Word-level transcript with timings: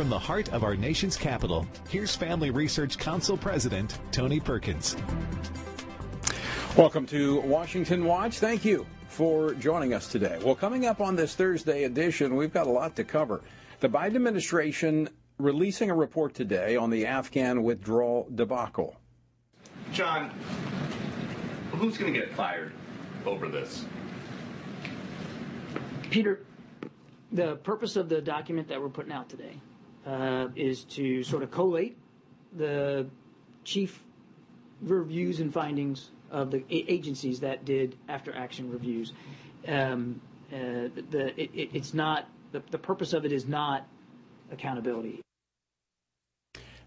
from 0.00 0.08
the 0.08 0.18
heart 0.18 0.48
of 0.54 0.64
our 0.64 0.74
nation's 0.74 1.14
capital, 1.14 1.66
here's 1.90 2.16
Family 2.16 2.50
Research 2.50 2.96
Council 2.96 3.36
President 3.36 3.98
Tony 4.12 4.40
Perkins. 4.40 4.96
Welcome 6.74 7.04
to 7.08 7.42
Washington 7.42 8.06
Watch. 8.06 8.38
Thank 8.38 8.64
you 8.64 8.86
for 9.08 9.52
joining 9.52 9.92
us 9.92 10.08
today. 10.08 10.38
Well, 10.42 10.54
coming 10.54 10.86
up 10.86 11.02
on 11.02 11.16
this 11.16 11.34
Thursday 11.34 11.84
edition, 11.84 12.34
we've 12.34 12.50
got 12.50 12.66
a 12.66 12.70
lot 12.70 12.96
to 12.96 13.04
cover. 13.04 13.42
The 13.80 13.90
Biden 13.90 14.16
administration 14.16 15.10
releasing 15.36 15.90
a 15.90 15.94
report 15.94 16.32
today 16.32 16.76
on 16.76 16.88
the 16.88 17.04
Afghan 17.04 17.62
withdrawal 17.62 18.26
debacle. 18.34 18.96
John, 19.92 20.30
who's 21.72 21.98
going 21.98 22.10
to 22.10 22.18
get 22.18 22.32
fired 22.32 22.72
over 23.26 23.50
this? 23.50 23.84
Peter, 26.08 26.40
the 27.32 27.56
purpose 27.56 27.96
of 27.96 28.08
the 28.08 28.22
document 28.22 28.66
that 28.68 28.80
we're 28.80 28.88
putting 28.88 29.12
out 29.12 29.28
today 29.28 29.60
is 30.56 30.84
to 30.84 31.22
sort 31.22 31.42
of 31.42 31.50
collate 31.50 31.96
the 32.56 33.06
chief 33.64 34.02
reviews 34.82 35.40
and 35.40 35.52
findings 35.52 36.10
of 36.30 36.50
the 36.50 36.64
agencies 36.70 37.40
that 37.40 37.64
did 37.64 37.96
after 38.08 38.34
action 38.34 38.70
reviews. 38.70 39.12
Um, 39.66 40.20
uh, 40.52 40.88
the, 41.10 41.32
it, 41.36 41.70
it's 41.72 41.94
not 41.94 42.28
the, 42.52 42.62
the 42.70 42.78
purpose 42.78 43.12
of 43.12 43.24
it 43.24 43.32
is 43.32 43.46
not 43.46 43.86
accountability. 44.50 45.20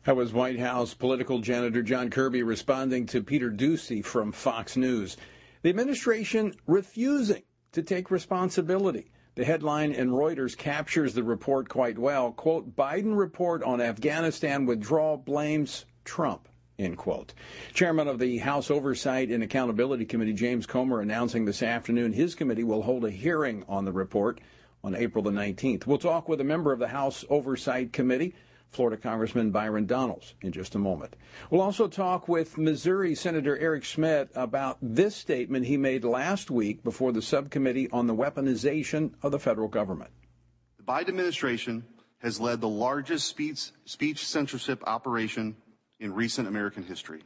That 0.06 0.18
was 0.18 0.34
White 0.34 0.60
House 0.60 0.94
political 0.94 1.40
janitor 1.40 1.82
John 1.82 2.10
Kirby 2.10 2.44
responding 2.44 3.06
to 3.08 3.24
Peter 3.24 3.50
Doocy 3.50 4.04
from 4.04 4.34
Fox 4.34 4.76
News. 4.76 5.16
The 5.62 5.70
administration 5.70 6.54
refusing 6.68 7.44
to 7.72 7.82
take 7.82 8.12
responsibility. 8.12 9.12
The 9.36 9.46
headline 9.46 9.94
in 9.94 10.12
Reuters 10.12 10.56
captures 10.56 11.16
the 11.16 11.24
report 11.24 11.68
quite 11.68 11.98
well. 11.98 12.32
Quote, 12.32 12.76
Biden 12.76 13.18
report 13.18 13.64
on 13.64 13.82
Afghanistan 13.82 14.68
withdrawal 14.68 15.18
blames 15.18 15.86
Trump. 16.06 16.48
End 16.78 16.98
quote. 16.98 17.34
Chairman 17.74 18.08
of 18.08 18.20
the 18.20 18.38
House 18.38 18.70
Oversight 18.70 19.30
and 19.30 19.44
Accountability 19.44 20.06
Committee, 20.06 20.34
James 20.34 20.68
Comer, 20.68 21.02
announcing 21.02 21.46
this 21.46 21.64
afternoon 21.64 22.14
his 22.14 22.36
committee 22.36 22.64
will 22.64 22.84
hold 22.84 23.06
a 23.06 23.10
hearing 23.10 23.66
on 23.68 23.86
the 23.86 23.92
report 23.92 24.40
on 24.84 24.94
April 24.94 25.24
the 25.24 25.32
19th. 25.32 25.88
We'll 25.88 25.98
talk 25.98 26.30
with 26.30 26.40
a 26.40 26.44
member 26.44 26.72
of 26.72 26.78
the 26.78 26.90
House 26.90 27.26
Oversight 27.28 27.92
Committee 27.92 28.36
Florida 28.74 28.98
Congressman 28.98 29.52
Byron 29.52 29.86
Donalds 29.86 30.34
in 30.42 30.52
just 30.52 30.76
a 30.76 30.80
moment. 30.80 31.16
We'll 31.50 31.62
also 31.62 31.88
talk 31.88 32.28
with 32.28 32.58
Missouri 32.58 33.16
Senator 33.16 33.58
Eric 33.58 33.84
Schmitt 33.84 34.30
about 34.34 34.78
this 34.82 35.16
statement 35.16 35.66
he 35.66 35.78
made 35.78 36.04
last 36.04 36.50
week 36.50 36.84
before 36.84 37.12
the 37.12 37.22
subcommittee 37.22 37.90
on 37.92 38.08
the 38.08 38.16
weaponization 38.16 39.14
of 39.22 39.32
the 39.32 39.40
federal 39.40 39.68
government. 39.68 40.12
The 40.78 40.84
Biden 40.84 41.10
administration 41.10 41.86
has 42.18 42.40
led 42.40 42.62
the 42.62 42.68
largest 42.68 43.28
speech, 43.28 43.72
speech 43.86 44.26
censorship 44.26 44.82
operation 44.88 45.56
in 46.00 46.14
recent 46.14 46.48
American 46.48 46.84
history. 46.84 47.22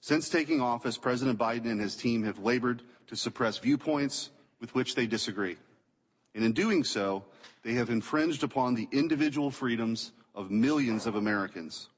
Since 0.00 0.30
taking 0.30 0.60
office, 0.60 0.96
President 0.96 1.38
Biden 1.38 1.70
and 1.70 1.80
his 1.80 1.94
team 1.94 2.24
have 2.24 2.38
labored 2.38 2.82
to 3.08 3.16
suppress 3.16 3.58
viewpoints 3.58 4.30
with 4.60 4.74
which 4.74 4.94
they 4.94 5.06
disagree. 5.06 5.56
And 6.34 6.44
in 6.44 6.52
doing 6.52 6.82
so, 6.82 7.24
they 7.62 7.74
have 7.74 7.90
infringed 7.90 8.42
upon 8.42 8.74
the 8.74 8.88
individual 8.90 9.50
freedoms 9.50 10.12
of 10.34 10.50
millions 10.50 11.06
of 11.06 11.14
Americans. 11.14 11.88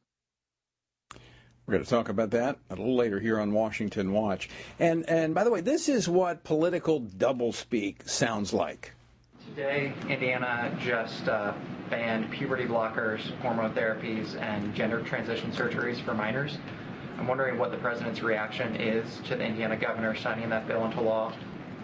We're 1.66 1.72
going 1.72 1.84
to 1.84 1.90
talk 1.90 2.10
about 2.10 2.30
that 2.32 2.58
a 2.68 2.74
little 2.74 2.94
later 2.94 3.20
here 3.20 3.40
on 3.40 3.52
Washington 3.52 4.12
Watch. 4.12 4.50
And 4.78 5.08
and 5.08 5.34
by 5.34 5.44
the 5.44 5.50
way, 5.50 5.62
this 5.62 5.88
is 5.88 6.08
what 6.08 6.44
political 6.44 7.00
doublespeak 7.00 8.06
sounds 8.06 8.52
like. 8.52 8.92
Today, 9.48 9.94
Indiana 10.08 10.76
just 10.82 11.26
uh, 11.28 11.54
banned 11.88 12.30
puberty 12.30 12.64
blockers, 12.64 13.20
hormone 13.40 13.72
therapies, 13.72 14.38
and 14.40 14.74
gender 14.74 15.00
transition 15.02 15.52
surgeries 15.52 16.04
for 16.04 16.12
minors. 16.12 16.58
I'm 17.18 17.28
wondering 17.28 17.58
what 17.58 17.70
the 17.70 17.78
president's 17.78 18.20
reaction 18.20 18.76
is 18.76 19.20
to 19.26 19.36
the 19.36 19.44
Indiana 19.44 19.76
governor 19.76 20.14
signing 20.16 20.50
that 20.50 20.66
bill 20.66 20.84
into 20.84 21.00
law 21.00 21.32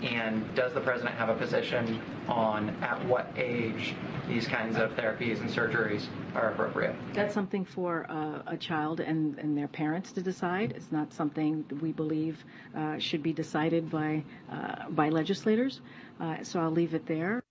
and 0.02 0.54
does 0.54 0.72
the 0.72 0.80
president 0.80 1.14
have 1.16 1.28
a 1.28 1.34
position 1.34 2.00
on 2.28 2.70
at 2.82 3.04
what 3.06 3.32
age 3.36 3.94
these 4.28 4.46
kinds 4.46 4.76
of 4.76 4.90
therapies 4.96 5.40
and 5.40 5.50
surgeries 5.50 6.06
are 6.34 6.50
appropriate? 6.50 6.94
That's 7.12 7.34
something 7.34 7.64
for 7.64 8.06
uh, 8.10 8.42
a 8.46 8.56
child 8.56 9.00
and, 9.00 9.38
and 9.38 9.56
their 9.56 9.68
parents 9.68 10.12
to 10.12 10.22
decide. 10.22 10.72
It's 10.72 10.92
not 10.92 11.12
something 11.12 11.64
we 11.80 11.92
believe 11.92 12.44
uh, 12.76 12.98
should 12.98 13.22
be 13.22 13.32
decided 13.32 13.90
by, 13.90 14.22
uh, 14.50 14.88
by 14.90 15.08
legislators. 15.08 15.80
Uh, 16.20 16.42
so 16.42 16.60
I'll 16.60 16.70
leave 16.70 16.94
it 16.94 17.06
there. 17.06 17.42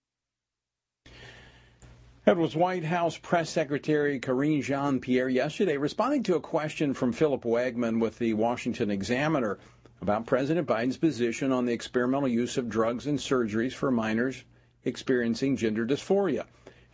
That 2.25 2.38
was 2.38 2.55
White 2.55 2.83
House 2.83 3.17
Press 3.17 3.49
Secretary 3.49 4.19
Karine 4.19 4.61
Jean 4.61 4.99
Pierre 4.99 5.29
yesterday 5.29 5.77
responding 5.77 6.21
to 6.23 6.35
a 6.35 6.39
question 6.39 6.93
from 6.93 7.11
Philip 7.11 7.43
Wegmann 7.43 7.99
with 7.99 8.19
the 8.19 8.33
Washington 8.35 8.91
Examiner 8.91 9.57
about 10.01 10.25
President 10.25 10.67
Biden's 10.67 10.97
position 10.97 11.51
on 11.51 11.65
the 11.65 11.73
experimental 11.73 12.27
use 12.27 12.57
of 12.57 12.69
drugs 12.69 13.05
and 13.07 13.19
surgeries 13.19 13.73
for 13.73 13.91
minors 13.91 14.43
experiencing 14.83 15.57
gender 15.57 15.85
dysphoria. 15.85 16.45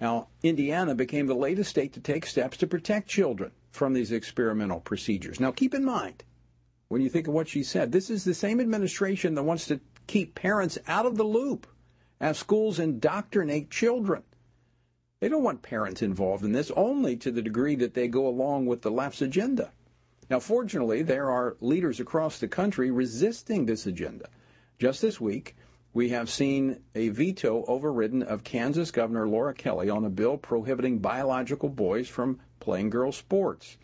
Now, 0.01 0.27
Indiana 0.43 0.95
became 0.95 1.27
the 1.27 1.35
latest 1.35 1.69
state 1.69 1.94
to 1.94 1.99
take 1.99 2.25
steps 2.25 2.57
to 2.57 2.67
protect 2.67 3.07
children 3.07 3.51
from 3.71 3.94
these 3.94 4.11
experimental 4.11 4.79
procedures. 4.79 5.39
Now, 5.39 5.51
keep 5.51 5.73
in 5.73 5.85
mind, 5.85 6.23
when 6.88 7.01
you 7.01 7.09
think 7.09 7.27
of 7.27 7.33
what 7.33 7.47
she 7.47 7.63
said, 7.63 7.91
this 7.91 8.09
is 8.09 8.23
the 8.23 8.33
same 8.33 8.59
administration 8.59 9.35
that 9.35 9.44
wants 9.44 9.67
to 9.67 9.79
keep 10.07 10.35
parents 10.35 10.77
out 10.88 11.05
of 11.05 11.17
the 11.17 11.23
loop 11.23 11.67
as 12.19 12.38
schools 12.38 12.79
indoctrinate 12.79 13.69
children. 13.69 14.23
They 15.19 15.29
don't 15.29 15.44
want 15.44 15.61
parents 15.61 16.01
involved 16.01 16.44
in 16.44 16.51
this 16.51 16.71
only 16.71 17.15
to 17.17 17.31
the 17.31 17.41
degree 17.41 17.75
that 17.75 17.94
they 17.94 18.07
go 18.07 18.27
along 18.27 18.65
with 18.65 18.81
the 18.81 18.91
left's 18.91 19.21
agenda. 19.21 19.71
Now, 20.30 20.40
fortunately, 20.40 21.03
there 21.03 21.30
are 21.30 21.56
leaders 21.62 22.00
across 22.00 22.40
the 22.40 22.47
country 22.47 22.90
resisting 22.90 23.66
this 23.66 23.86
agenda. 23.86 24.30
Just 24.80 25.02
this 25.02 25.22
week, 25.22 25.56
we 25.94 26.09
have 26.09 26.30
seen 26.30 26.81
a 26.94 27.09
veto 27.09 27.63
overridden 27.68 28.24
of 28.24 28.44
Kansas 28.44 28.91
Governor 28.91 29.30
Laura 29.30 29.53
Kelly 29.53 29.90
on 29.90 30.03
a 30.03 30.09
bill 30.09 30.38
prohibiting 30.38 31.00
biological 31.00 31.69
boys 31.69 32.09
from 32.09 32.40
playing 32.59 32.90
girl 32.90 33.12
sports. 33.12 33.78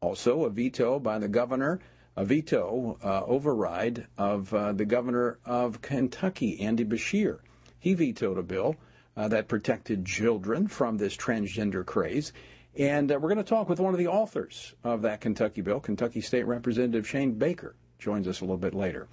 Also, 0.00 0.44
a 0.44 0.50
veto 0.50 0.98
by 0.98 1.18
the 1.18 1.28
governor, 1.28 1.80
a 2.16 2.24
veto 2.24 2.98
uh, 3.02 3.22
override 3.26 4.06
of 4.16 4.52
uh, 4.54 4.72
the 4.72 4.84
governor 4.84 5.38
of 5.44 5.82
Kentucky, 5.82 6.60
Andy 6.60 6.84
Beshear. 6.84 7.40
He 7.78 7.94
vetoed 7.94 8.38
a 8.38 8.42
bill 8.42 8.76
uh, 9.16 9.28
that 9.28 9.48
protected 9.48 10.06
children 10.06 10.68
from 10.68 10.96
this 10.96 11.16
transgender 11.16 11.84
craze. 11.84 12.32
And 12.76 13.12
uh, 13.12 13.18
we're 13.18 13.28
going 13.28 13.36
to 13.36 13.44
talk 13.44 13.68
with 13.68 13.80
one 13.80 13.92
of 13.92 13.98
the 13.98 14.08
authors 14.08 14.74
of 14.82 15.02
that 15.02 15.20
Kentucky 15.20 15.60
bill, 15.60 15.80
Kentucky 15.80 16.20
State 16.20 16.46
Representative 16.46 17.06
Shane 17.06 17.32
Baker, 17.32 17.76
joins 17.98 18.26
us 18.26 18.40
a 18.40 18.44
little 18.44 18.56
bit 18.56 18.74
later. 18.74 19.08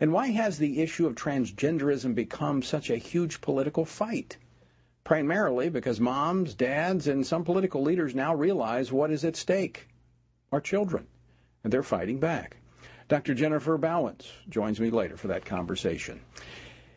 And 0.00 0.12
why 0.12 0.28
has 0.28 0.58
the 0.58 0.82
issue 0.82 1.06
of 1.06 1.14
transgenderism 1.14 2.14
become 2.14 2.62
such 2.62 2.90
a 2.90 2.96
huge 2.96 3.40
political 3.40 3.84
fight? 3.84 4.36
Primarily 5.04 5.68
because 5.68 6.00
moms, 6.00 6.54
dads, 6.54 7.06
and 7.06 7.24
some 7.26 7.44
political 7.44 7.82
leaders 7.82 8.14
now 8.14 8.34
realize 8.34 8.90
what 8.90 9.10
is 9.10 9.24
at 9.24 9.36
stake 9.36 9.88
our 10.50 10.60
children, 10.60 11.06
and 11.62 11.72
they're 11.72 11.82
fighting 11.82 12.18
back. 12.20 12.58
Dr. 13.08 13.34
Jennifer 13.34 13.76
Bauwens 13.76 14.30
joins 14.48 14.80
me 14.80 14.90
later 14.90 15.16
for 15.16 15.28
that 15.28 15.44
conversation. 15.44 16.20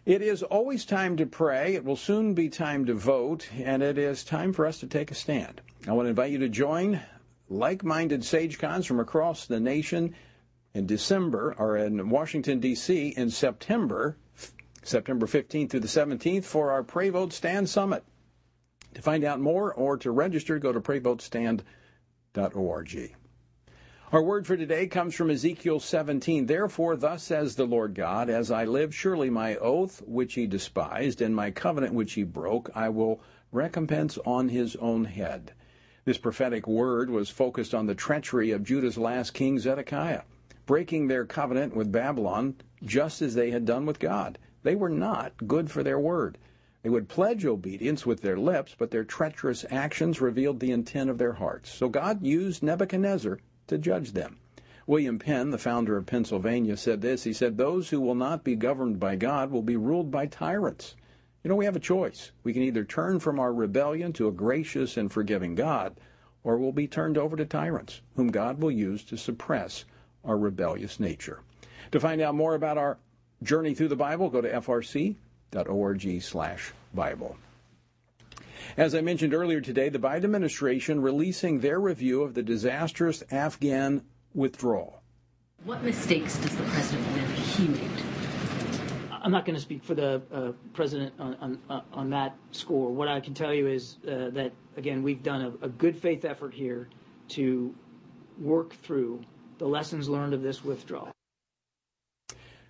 It 0.08 0.22
is 0.22 0.42
always 0.42 0.86
time 0.86 1.18
to 1.18 1.26
pray. 1.26 1.76
It 1.76 1.84
will 1.84 1.98
soon 1.98 2.34
be 2.34 2.48
time 2.48 2.86
to 2.86 2.94
vote, 2.94 3.50
and 3.54 3.84
it 3.84 3.98
is 3.98 4.24
time 4.24 4.54
for 4.54 4.66
us 4.66 4.80
to 4.80 4.88
take 4.88 5.12
a 5.12 5.14
stand. 5.14 5.60
I 5.86 5.92
want 5.92 6.06
to 6.06 6.12
invite 6.12 6.32
you 6.32 6.38
to 6.38 6.48
join 6.48 7.02
like 7.50 7.84
minded 7.84 8.22
SageCons 8.22 8.86
from 8.86 9.02
across 9.02 9.46
the 9.46 9.60
nation 9.60 10.16
in 10.74 10.86
December, 10.86 11.54
or 11.58 11.76
in 11.76 12.10
Washington, 12.10 12.62
D.C., 12.62 13.16
in 13.18 13.30
September, 13.30 14.16
September 14.82 15.28
15th 15.28 15.72
through 15.72 15.82
the 15.82 15.88
17th, 15.88 16.46
for 16.46 16.72
our 16.72 16.84
Pray 16.84 17.10
Vote 17.10 17.34
Stand 17.34 17.68
Summit. 17.68 18.06
To 18.94 19.02
find 19.02 19.26
out 19.26 19.42
more 19.42 19.74
or 19.74 19.98
to 19.98 20.10
register, 20.10 20.58
go 20.58 20.72
to 20.72 20.80
prayvotestand.org. 20.80 23.16
Our 24.10 24.24
word 24.24 24.48
for 24.48 24.56
today 24.56 24.88
comes 24.88 25.16
from 25.16 25.30
Ezekiel 25.30 25.82
17. 25.82 26.46
Therefore, 26.46 26.96
thus 26.96 27.24
says 27.24 27.58
the 27.58 27.66
Lord 27.66 27.94
God, 27.94 28.30
as 28.30 28.50
I 28.50 28.64
live, 28.64 28.96
surely 28.96 29.30
my 29.30 29.58
oath 29.58 30.02
which 30.08 30.36
he 30.36 30.48
despised, 30.48 31.22
and 31.22 31.36
my 31.36 31.52
covenant 31.52 31.94
which 31.94 32.14
he 32.14 32.24
broke, 32.24 32.70
I 32.74 32.88
will 32.88 33.20
recompense 33.52 34.18
on 34.26 34.48
his 34.48 34.78
own 34.78 35.04
head. 35.04 35.52
This 36.06 36.18
prophetic 36.18 36.70
word 36.70 37.10
was 37.10 37.30
focused 37.30 37.74
on 37.74 37.86
the 37.86 37.96
treachery 37.96 38.52
of 38.52 38.64
Judah's 38.64 38.98
last 38.98 39.34
king, 39.34 39.60
Zedekiah, 39.60 40.22
breaking 40.66 41.10
their 41.10 41.26
covenant 41.26 41.76
with 41.76 41.92
Babylon 41.92 42.56
just 42.86 43.22
as 43.22 43.36
they 43.36 43.52
had 43.52 43.66
done 43.66 43.86
with 43.86 44.00
God. 44.00 44.38
They 44.64 44.76
were 44.76 44.88
not 44.88 45.34
good 45.46 45.70
for 45.70 45.84
their 45.84 46.00
word. 46.00 46.38
They 46.82 46.90
would 46.90 47.10
pledge 47.10 47.46
obedience 47.46 48.06
with 48.06 48.22
their 48.22 48.38
lips, 48.38 48.74
but 48.80 48.90
their 48.90 49.04
treacherous 49.04 49.66
actions 49.70 50.22
revealed 50.22 50.62
the 50.62 50.72
intent 50.72 51.10
of 51.10 51.18
their 51.18 51.34
hearts. 51.34 51.74
So 51.74 51.90
God 51.90 52.26
used 52.26 52.64
Nebuchadnezzar 52.64 53.40
to 53.68 53.78
judge 53.78 54.14
them. 54.14 54.38
William 54.88 55.20
Penn, 55.20 55.52
the 55.52 55.58
founder 55.58 55.98
of 55.98 56.06
Pennsylvania, 56.06 56.78
said 56.78 57.02
this. 57.02 57.26
He 57.26 57.34
said, 57.34 57.58
Those 57.58 57.90
who 57.90 58.00
will 58.00 58.16
not 58.16 58.46
be 58.46 58.56
governed 58.56 59.00
by 59.00 59.18
God 59.18 59.52
will 59.52 59.62
be 59.62 59.76
ruled 59.76 60.10
by 60.10 60.28
tyrants. 60.28 60.96
You 61.44 61.50
know, 61.50 61.56
we 61.56 61.66
have 61.66 61.76
a 61.76 61.80
choice. 61.80 62.32
We 62.44 62.54
can 62.54 62.64
either 62.64 62.86
turn 62.86 63.20
from 63.20 63.40
our 63.40 63.54
rebellion 63.54 64.14
to 64.14 64.28
a 64.28 64.32
gracious 64.32 64.96
and 64.98 65.12
forgiving 65.12 65.56
God, 65.56 66.00
or 66.44 66.58
we'll 66.58 66.72
be 66.72 66.88
turned 66.88 67.18
over 67.18 67.36
to 67.36 67.46
tyrants, 67.46 68.02
whom 68.16 68.30
God 68.30 68.62
will 68.62 68.72
use 68.72 69.04
to 69.06 69.18
suppress 69.18 69.84
our 70.24 70.38
rebellious 70.38 71.00
nature. 71.00 71.42
To 71.92 72.00
find 72.00 72.22
out 72.22 72.36
more 72.36 72.56
about 72.56 72.78
our 72.78 72.98
journey 73.44 73.74
through 73.74 73.90
the 73.90 73.96
Bible, 73.96 74.30
go 74.30 74.42
to 74.42 74.50
frc.org/bible. 74.50 75.18
As 78.76 78.94
I 78.94 79.02
mentioned 79.02 79.34
earlier 79.34 79.62
today, 79.62 79.90
the 79.90 80.00
Biden 80.00 80.26
administration 80.26 81.02
releasing 81.02 81.60
their 81.60 81.80
review 81.80 82.24
of 82.24 82.34
the 82.34 82.44
disastrous 82.44 83.24
Afghan 83.32 84.04
withdrawal. 84.34 85.02
What 85.64 85.84
mistakes 85.84 86.38
does 86.38 86.56
the 86.56 86.64
president 86.64 87.08
admit 87.08 87.30
he 87.30 87.68
made? 87.68 88.04
I'm 89.12 89.32
not 89.32 89.46
going 89.46 89.56
to 89.56 89.62
speak 89.62 89.84
for 89.84 89.96
the 89.96 90.22
uh, 90.32 90.52
president 90.74 91.14
on, 91.20 91.36
on, 91.42 91.60
uh, 91.70 91.82
on, 91.92 92.10
that 92.12 92.36
score. 92.52 92.92
What 92.92 93.08
I 93.08 93.20
can 93.20 93.34
tell 93.34 93.54
you 93.54 93.68
is 93.68 93.98
uh, 94.08 94.30
that, 94.30 94.54
again, 94.78 95.04
we've 95.04 95.24
done 95.24 95.42
a, 95.42 95.66
a, 95.66 95.70
good 95.70 95.98
faith 95.98 96.24
effort 96.24 96.54
here 96.54 96.88
to 97.30 97.76
work 98.40 98.74
through 98.84 99.22
the 99.58 99.66
lessons 99.66 100.08
learned 100.08 100.34
of 100.34 100.44
this 100.44 100.64
withdrawal. 100.64 101.12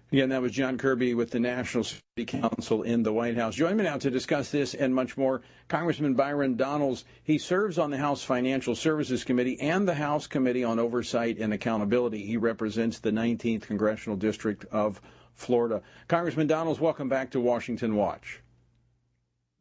Again, 0.09 0.30
that 0.30 0.42
was 0.42 0.54
John 0.54 0.77
Kirby 0.77 1.15
with 1.15 1.31
the 1.31 1.39
National 1.39 1.83
Security 1.83 2.39
Council 2.39 2.83
in 2.83 3.04
the 3.04 3.12
White 3.12 3.36
House. 3.36 3.56
Join 3.56 3.75
me 3.75 3.83
now 3.83 3.98
to 3.98 4.09
discuss 4.09 4.50
this 4.51 4.74
and 4.74 4.95
much 4.95 5.18
more. 5.18 5.42
Congressman 5.68 6.13
Byron 6.13 6.56
Donalds. 6.56 7.04
He 7.24 7.38
serves 7.38 7.77
on 7.77 7.92
the 7.92 7.98
House 7.98 8.24
Financial 8.24 8.74
Services 8.74 9.25
Committee 9.25 9.59
and 9.59 9.86
the 9.86 9.95
House 9.95 10.25
Committee 10.25 10.63
on 10.63 10.80
Oversight 10.80 11.39
and 11.39 11.51
Accountability. 11.51 12.25
He 12.25 12.38
represents 12.38 13.00
the 13.00 13.12
19th 13.12 13.63
Congressional 13.63 14.15
District 14.15 14.63
of 14.71 15.01
Florida. 15.33 15.81
Congressman 16.07 16.48
Donalds, 16.48 16.80
welcome 16.80 17.10
back 17.10 17.31
to 17.31 17.42
Washington 17.42 17.98
Watch. 17.98 18.42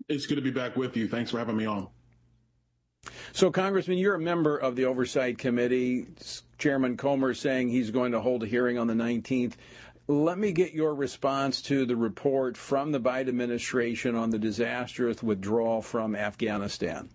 It's 0.08 0.26
good 0.26 0.36
to 0.36 0.42
be 0.42 0.52
back 0.52 0.76
with 0.76 0.96
you. 0.96 1.08
Thanks 1.08 1.32
for 1.32 1.38
having 1.38 1.56
me 1.56 1.66
on. 1.66 1.88
So, 3.32 3.50
Congressman, 3.50 3.98
you're 3.98 4.14
a 4.14 4.20
member 4.20 4.56
of 4.56 4.76
the 4.76 4.84
Oversight 4.84 5.38
Committee. 5.38 6.06
Chairman 6.58 6.96
Comer 6.96 7.34
saying 7.34 7.68
he's 7.68 7.90
going 7.90 8.12
to 8.12 8.20
hold 8.20 8.42
a 8.42 8.46
hearing 8.46 8.78
on 8.78 8.86
the 8.86 8.94
19th. 8.94 9.54
Let 10.08 10.38
me 10.38 10.52
get 10.52 10.72
your 10.72 10.94
response 10.94 11.60
to 11.62 11.84
the 11.84 11.96
report 11.96 12.56
from 12.56 12.92
the 12.92 13.00
Biden 13.00 13.28
administration 13.28 14.14
on 14.14 14.30
the 14.30 14.38
disastrous 14.38 15.20
withdrawal 15.20 15.82
from 15.82 16.14
Afghanistan. 16.14 17.10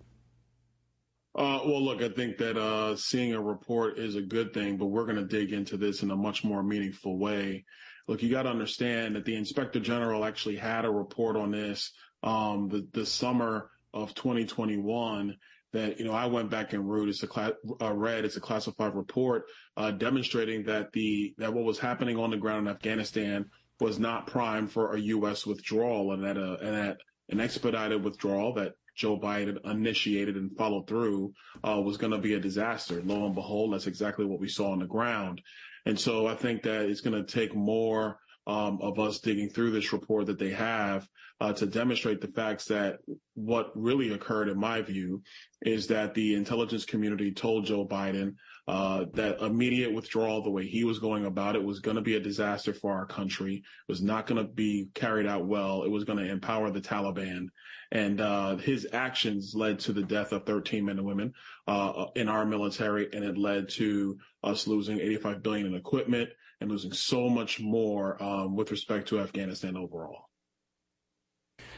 Uh, 1.34 1.60
well, 1.66 1.82
look, 1.82 2.02
I 2.02 2.10
think 2.10 2.38
that 2.40 2.58
uh, 2.58 2.98
seeing 2.98 3.34
a 3.34 3.42
report 3.42 3.98
is 3.98 4.16
a 4.16 4.22
good 4.22 4.54
thing, 4.54 4.76
but 4.76 4.88
we're 4.88 5.06
going 5.06 5.16
to 5.16 5.26
dig 5.26 5.54
into 5.54 5.78
this 5.78 6.04
in 6.04 6.12
a 6.12 6.16
much 6.16 6.44
more 6.44 6.62
meaningful 6.62 7.18
way. 7.18 7.64
Look, 8.10 8.22
you 8.22 8.30
got 8.30 8.44
to 8.44 8.50
understand 8.50 9.16
that 9.16 9.24
the 9.24 9.36
inspector 9.36 9.80
general 9.80 10.26
actually 10.26 10.58
had 10.58 10.84
a 10.84 10.92
report 10.92 11.38
on 11.38 11.52
this 11.52 11.94
um, 12.24 12.68
the, 12.68 12.86
the 12.92 13.06
summer 13.06 13.72
of 13.94 14.14
2021 14.14 15.38
that 15.74 16.00
you 16.00 16.06
know 16.06 16.14
I 16.14 16.26
went 16.26 16.50
back 16.50 16.74
and 16.74 16.90
read. 16.90 17.10
It's 17.10 17.24
a 17.24 17.56
uh, 17.82 17.94
read. 17.94 18.26
It's 18.26 18.38
a 18.38 18.42
classified 18.42 18.96
report 18.96 19.46
uh, 19.78 19.92
demonstrating 19.92 20.64
that 20.66 20.92
the 20.92 21.34
that 21.38 21.54
what 21.54 21.66
was 21.66 21.80
happening 21.80 22.18
on 22.18 22.32
the 22.32 22.38
ground 22.38 22.68
in 22.68 22.74
Afghanistan 22.74 23.46
was 23.80 24.00
not 24.00 24.28
primed 24.28 24.72
for 24.72 24.94
a 24.94 25.00
U.S. 25.00 25.46
withdrawal, 25.46 26.14
and 26.14 26.24
that 26.24 26.38
a, 26.38 26.58
and 26.60 26.76
that 26.76 26.98
an 27.30 27.40
expedited 27.40 28.04
withdrawal 28.04 28.54
that 28.56 28.74
Joe 28.96 29.18
Biden 29.18 29.58
initiated 29.66 30.36
and 30.36 30.56
followed 30.56 30.88
through 30.88 31.34
uh, 31.64 31.82
was 31.82 31.98
going 31.98 32.12
to 32.12 32.20
be 32.20 32.34
a 32.34 32.40
disaster. 32.40 33.02
Lo 33.04 33.26
and 33.26 33.36
behold, 33.36 33.74
that's 33.74 33.88
exactly 33.88 34.26
what 34.26 34.40
we 34.40 34.50
saw 34.50 34.72
on 34.72 34.80
the 34.80 34.86
ground. 34.86 35.42
And 35.86 36.00
so 36.00 36.28
I 36.28 36.36
think 36.36 36.64
that 36.64 36.84
it's 36.84 37.02
going 37.02 37.24
to 37.24 37.32
take 37.32 37.56
more 37.56 38.20
um, 38.48 38.80
of 38.82 39.00
us 39.00 39.20
digging 39.20 39.50
through 39.50 39.72
this 39.72 39.94
report 39.94 40.26
that 40.26 40.40
they 40.40 40.52
have 40.52 41.08
uh, 41.40 41.54
to 41.54 41.66
demonstrate 41.66 42.22
the 42.22 42.28
facts 42.28 42.66
that 42.66 43.00
what 43.34 43.72
really 43.76 44.14
occurred, 44.14 44.48
in 44.48 44.60
my 44.60 44.82
view, 44.82 45.22
is 45.62 45.88
that 45.88 46.14
the 46.14 46.36
intelligence 46.36 46.86
community 46.86 47.32
told 47.32 47.66
Joe 47.66 47.86
Biden 47.86 48.36
uh, 48.68 49.06
that 49.14 49.42
immediate 49.42 49.94
withdrawal, 49.94 50.44
the 50.44 50.52
way 50.52 50.68
he 50.68 50.84
was 50.84 51.00
going 51.00 51.26
about 51.26 51.56
it, 51.56 51.64
was 51.64 51.80
going 51.80 51.96
to 51.96 52.02
be 52.02 52.16
a 52.16 52.20
disaster 52.20 52.74
for 52.74 52.94
our 52.94 53.06
country. 53.06 53.56
It 53.56 53.92
was 53.92 54.02
not 54.02 54.28
going 54.28 54.46
to 54.46 54.52
be 54.52 54.90
carried 54.94 55.28
out 55.28 55.46
well. 55.46 55.84
It 55.84 55.90
was 55.90 56.04
going 56.04 56.20
to 56.20 56.30
empower 56.30 56.72
the 56.72 56.82
Taliban. 56.82 57.48
And 57.92 58.22
uh, 58.22 58.58
his 58.58 58.88
actions 58.94 59.54
led 59.56 59.80
to 59.80 59.94
the 59.94 60.04
death 60.04 60.32
of 60.32 60.46
13 60.46 60.86
men 60.86 61.00
and 61.00 61.08
women 61.08 61.34
uh, 61.68 62.06
in 62.16 62.30
our 62.30 62.46
military, 62.46 63.10
and 63.12 63.24
it 63.24 63.38
led 63.38 63.70
to 63.70 64.18
us 64.44 64.68
losing 64.68 65.00
85 65.00 65.44
billion 65.44 65.68
in 65.68 65.76
equipment 65.76 66.30
and 66.62 66.70
losing 66.70 66.94
so 66.94 67.28
much 67.28 67.60
more 67.60 68.22
um, 68.24 68.56
with 68.56 68.72
respect 68.72 69.08
to 69.10 69.20
Afghanistan 69.20 69.76
overall. 69.76 70.30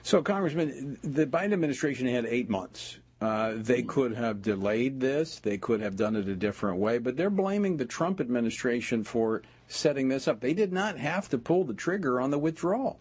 So, 0.04 0.22
Congressman, 0.22 1.00
the 1.02 1.26
Biden 1.26 1.54
administration 1.54 2.08
had 2.08 2.26
eight 2.26 2.50
months. 2.50 3.00
Uh, 3.22 3.54
they 3.56 3.80
mm-hmm. 3.80 3.88
could 3.88 4.16
have 4.16 4.42
delayed 4.42 5.00
this. 5.00 5.40
They 5.40 5.58
could 5.58 5.80
have 5.80 5.96
done 5.96 6.18
it 6.18 6.28
a 6.28 6.36
different 6.36 6.78
way, 6.78 6.98
but 6.98 7.16
they're 7.16 7.30
blaming 7.30 7.78
the 7.78 7.86
Trump 7.86 8.20
administration 8.20 9.06
for 9.06 9.42
setting 9.70 10.10
this 10.10 10.28
up. 10.28 10.42
They 10.42 10.54
did 10.54 10.74
not 10.74 10.98
have 10.98 11.30
to 11.30 11.38
pull 11.38 11.64
the 11.64 11.74
trigger 11.74 12.20
on 12.20 12.32
the 12.32 12.38
withdrawal. 12.38 13.00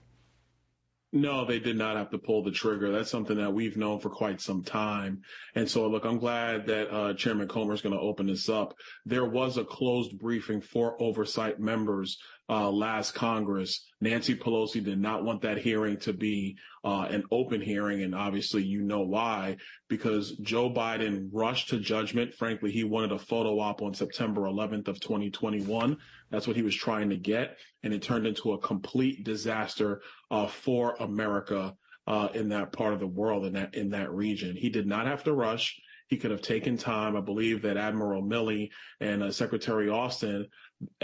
No, 1.15 1.45
they 1.45 1.59
did 1.59 1.77
not 1.77 1.97
have 1.97 2.11
to 2.11 2.19
pull 2.19 2.43
the 2.43 2.51
trigger. 2.51 2.91
That's 2.91 3.11
something 3.11 3.37
that 3.37 3.53
we've 3.53 3.77
known 3.77 4.01
for 4.01 4.09
quite 4.09 4.41
some 4.41 4.63
time. 4.63 5.21
And 5.55 5.69
so, 5.69 5.87
look, 5.87 6.07
I'm 6.07 6.19
glad 6.19 6.67
that 6.69 6.91
uh, 6.91 7.13
Chairman 7.13 7.49
Comer 7.49 7.75
is 7.75 7.83
going 7.83 7.95
to 7.95 8.01
open 8.01 8.27
this 8.27 8.49
up. 8.49 8.75
There 9.05 9.27
was 9.27 9.59
a 9.59 9.65
closed 9.65 10.19
briefing 10.19 10.63
for 10.63 11.01
oversight 11.03 11.61
members 11.61 12.17
uh, 12.49 12.71
last 12.71 13.15
Congress. 13.15 13.87
Nancy 14.01 14.35
Pelosi 14.35 14.83
did 14.83 15.01
not 15.01 15.25
want 15.25 15.43
that 15.43 15.59
hearing 15.59 15.97
to 15.99 16.13
be 16.13 16.57
uh, 16.85 17.07
an 17.11 17.25
open 17.31 17.61
hearing, 17.61 18.03
and 18.03 18.15
obviously 18.15 18.63
you 18.63 18.83
know 18.83 19.03
why, 19.03 19.57
because 19.89 20.37
Joe 20.39 20.69
Biden 20.69 21.29
rushed 21.33 21.69
to 21.71 21.79
judgment. 21.79 22.35
Frankly, 22.35 22.71
he 22.71 22.85
wanted 22.85 23.13
a 23.13 23.19
photo 23.19 23.59
op 23.61 23.83
on 23.83 23.95
September 23.95 24.43
11th 24.43 24.89
of 24.89 25.01
2021. 25.01 25.97
That's 26.31 26.47
what 26.47 26.57
he 26.57 26.63
was 26.63 26.75
trying 26.75 27.11
to 27.11 27.17
get, 27.17 27.57
and 27.83 27.95
it 27.95 28.03
turned 28.03 28.27
into 28.27 28.53
a 28.53 28.59
complete 28.59 29.25
disaster 29.25 30.03
uh, 30.31 30.47
for 30.47 30.97
America 30.99 31.75
uh, 32.07 32.29
in 32.35 32.49
that 32.49 32.73
part 32.73 32.95
of 32.95 33.01
the 33.01 33.07
world, 33.07 33.47
in 33.47 33.53
that 33.55 33.75
in 33.75 33.91
that 33.91 34.13
region. 34.13 34.57
He 34.57 34.69
did 34.69 34.87
not 34.87 35.07
have 35.07 35.25
to 35.25 35.33
rush. 35.33 35.81
He 36.09 36.19
could 36.19 36.31
have 36.31 36.43
taken 36.43 36.77
time. 36.77 37.17
I 37.17 37.21
believe 37.21 37.63
that 37.63 37.79
Admiral 37.79 38.23
Milley 38.23 38.71
and 39.01 39.23
uh, 39.23 39.31
Secretary 39.31 39.89
Austin 39.89 40.47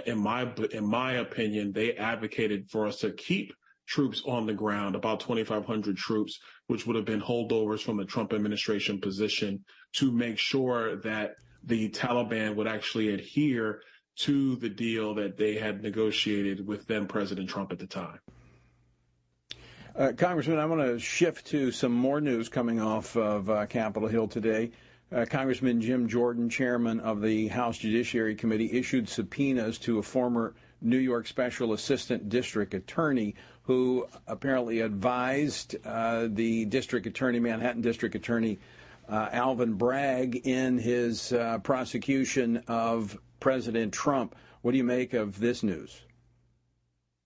in 0.06 0.18
my 0.18 0.52
in 0.72 0.86
my 0.86 1.14
opinion, 1.14 1.72
they 1.72 1.94
advocated 1.94 2.70
for 2.70 2.86
us 2.86 2.98
to 3.00 3.10
keep 3.12 3.52
troops 3.86 4.22
on 4.26 4.46
the 4.46 4.52
ground, 4.52 4.94
about 4.94 5.20
2,500 5.20 5.96
troops, 5.96 6.38
which 6.66 6.86
would 6.86 6.94
have 6.94 7.06
been 7.06 7.22
holdovers 7.22 7.80
from 7.80 7.96
the 7.96 8.04
Trump 8.04 8.32
administration 8.32 9.00
position 9.00 9.64
to 9.94 10.12
make 10.12 10.38
sure 10.38 10.96
that 10.96 11.34
the 11.64 11.88
Taliban 11.88 12.54
would 12.54 12.68
actually 12.68 13.14
adhere 13.14 13.80
to 14.16 14.56
the 14.56 14.68
deal 14.68 15.14
that 15.14 15.36
they 15.36 15.54
had 15.54 15.82
negotiated 15.82 16.66
with 16.66 16.86
then 16.86 17.06
President 17.06 17.48
Trump 17.48 17.72
at 17.72 17.78
the 17.78 17.86
time. 17.86 18.18
Uh, 19.96 20.12
Congressman, 20.16 20.58
I 20.58 20.66
want 20.66 20.82
to 20.82 20.98
shift 20.98 21.46
to 21.48 21.72
some 21.72 21.92
more 21.92 22.20
news 22.20 22.48
coming 22.48 22.80
off 22.80 23.16
of 23.16 23.48
uh, 23.48 23.66
Capitol 23.66 24.08
Hill 24.08 24.28
today. 24.28 24.70
Uh, 25.10 25.24
Congressman 25.24 25.80
Jim 25.80 26.06
Jordan, 26.06 26.50
chairman 26.50 27.00
of 27.00 27.22
the 27.22 27.48
House 27.48 27.78
Judiciary 27.78 28.34
Committee, 28.34 28.70
issued 28.72 29.08
subpoenas 29.08 29.78
to 29.78 29.98
a 29.98 30.02
former 30.02 30.54
New 30.82 30.98
York 30.98 31.26
Special 31.26 31.72
Assistant 31.72 32.28
District 32.28 32.74
Attorney 32.74 33.34
who 33.62 34.06
apparently 34.26 34.80
advised 34.80 35.76
uh, 35.84 36.26
the 36.30 36.64
District 36.66 37.06
Attorney, 37.06 37.38
Manhattan 37.38 37.82
District 37.82 38.14
Attorney 38.14 38.58
uh, 39.08 39.28
Alvin 39.32 39.74
Bragg, 39.74 40.46
in 40.46 40.78
his 40.78 41.32
uh, 41.32 41.58
prosecution 41.58 42.62
of 42.66 43.18
President 43.40 43.92
Trump. 43.92 44.34
What 44.62 44.72
do 44.72 44.78
you 44.78 44.84
make 44.84 45.14
of 45.14 45.38
this 45.38 45.62
news? 45.62 46.02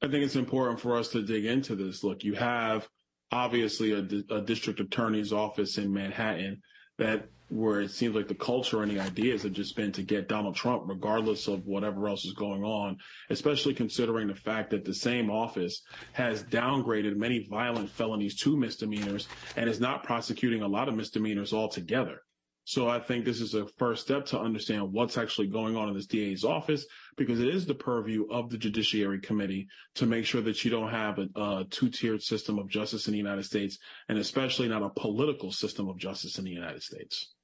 I 0.02 0.08
think 0.08 0.24
it's 0.24 0.36
important 0.36 0.80
for 0.80 0.96
us 0.96 1.08
to 1.10 1.22
dig 1.22 1.44
into 1.44 1.76
this. 1.76 2.02
Look, 2.02 2.24
you 2.24 2.34
have 2.34 2.88
obviously 3.30 3.92
a, 3.92 4.34
a 4.34 4.40
district 4.40 4.80
attorney's 4.80 5.32
office 5.32 5.78
in 5.78 5.92
Manhattan 5.92 6.60
that 6.98 7.28
where 7.52 7.82
it 7.82 7.90
seems 7.90 8.14
like 8.14 8.28
the 8.28 8.34
culture 8.34 8.82
and 8.82 8.90
the 8.90 8.98
ideas 8.98 9.42
have 9.42 9.52
just 9.52 9.76
been 9.76 9.92
to 9.92 10.02
get 10.02 10.26
Donald 10.26 10.56
Trump, 10.56 10.84
regardless 10.86 11.48
of 11.48 11.66
whatever 11.66 12.08
else 12.08 12.24
is 12.24 12.32
going 12.32 12.64
on, 12.64 12.96
especially 13.28 13.74
considering 13.74 14.26
the 14.26 14.34
fact 14.34 14.70
that 14.70 14.86
the 14.86 14.94
same 14.94 15.30
office 15.30 15.82
has 16.12 16.44
downgraded 16.44 17.14
many 17.14 17.46
violent 17.50 17.90
felonies 17.90 18.36
to 18.36 18.56
misdemeanors 18.56 19.28
and 19.54 19.68
is 19.68 19.80
not 19.80 20.02
prosecuting 20.02 20.62
a 20.62 20.68
lot 20.68 20.88
of 20.88 20.94
misdemeanors 20.94 21.52
altogether. 21.52 22.22
So 22.64 22.88
I 22.88 23.00
think 23.00 23.26
this 23.26 23.42
is 23.42 23.52
a 23.52 23.66
first 23.66 24.02
step 24.02 24.24
to 24.26 24.40
understand 24.40 24.90
what's 24.90 25.18
actually 25.18 25.48
going 25.48 25.76
on 25.76 25.88
in 25.88 25.94
this 25.94 26.06
DA's 26.06 26.44
office 26.44 26.86
because 27.18 27.38
it 27.38 27.48
is 27.48 27.66
the 27.66 27.74
purview 27.74 28.26
of 28.30 28.48
the 28.48 28.56
Judiciary 28.56 29.20
Committee 29.20 29.68
to 29.96 30.06
make 30.06 30.24
sure 30.24 30.40
that 30.40 30.64
you 30.64 30.70
don't 30.70 30.90
have 30.90 31.18
a, 31.18 31.28
a 31.36 31.66
two-tiered 31.68 32.22
system 32.22 32.58
of 32.58 32.68
justice 32.68 33.08
in 33.08 33.12
the 33.12 33.18
United 33.18 33.44
States 33.44 33.78
and 34.08 34.16
especially 34.16 34.68
not 34.68 34.82
a 34.82 34.88
political 34.88 35.52
system 35.52 35.88
of 35.88 35.98
justice 35.98 36.38
in 36.38 36.46
the 36.46 36.50
United 36.50 36.82
States. 36.82 37.34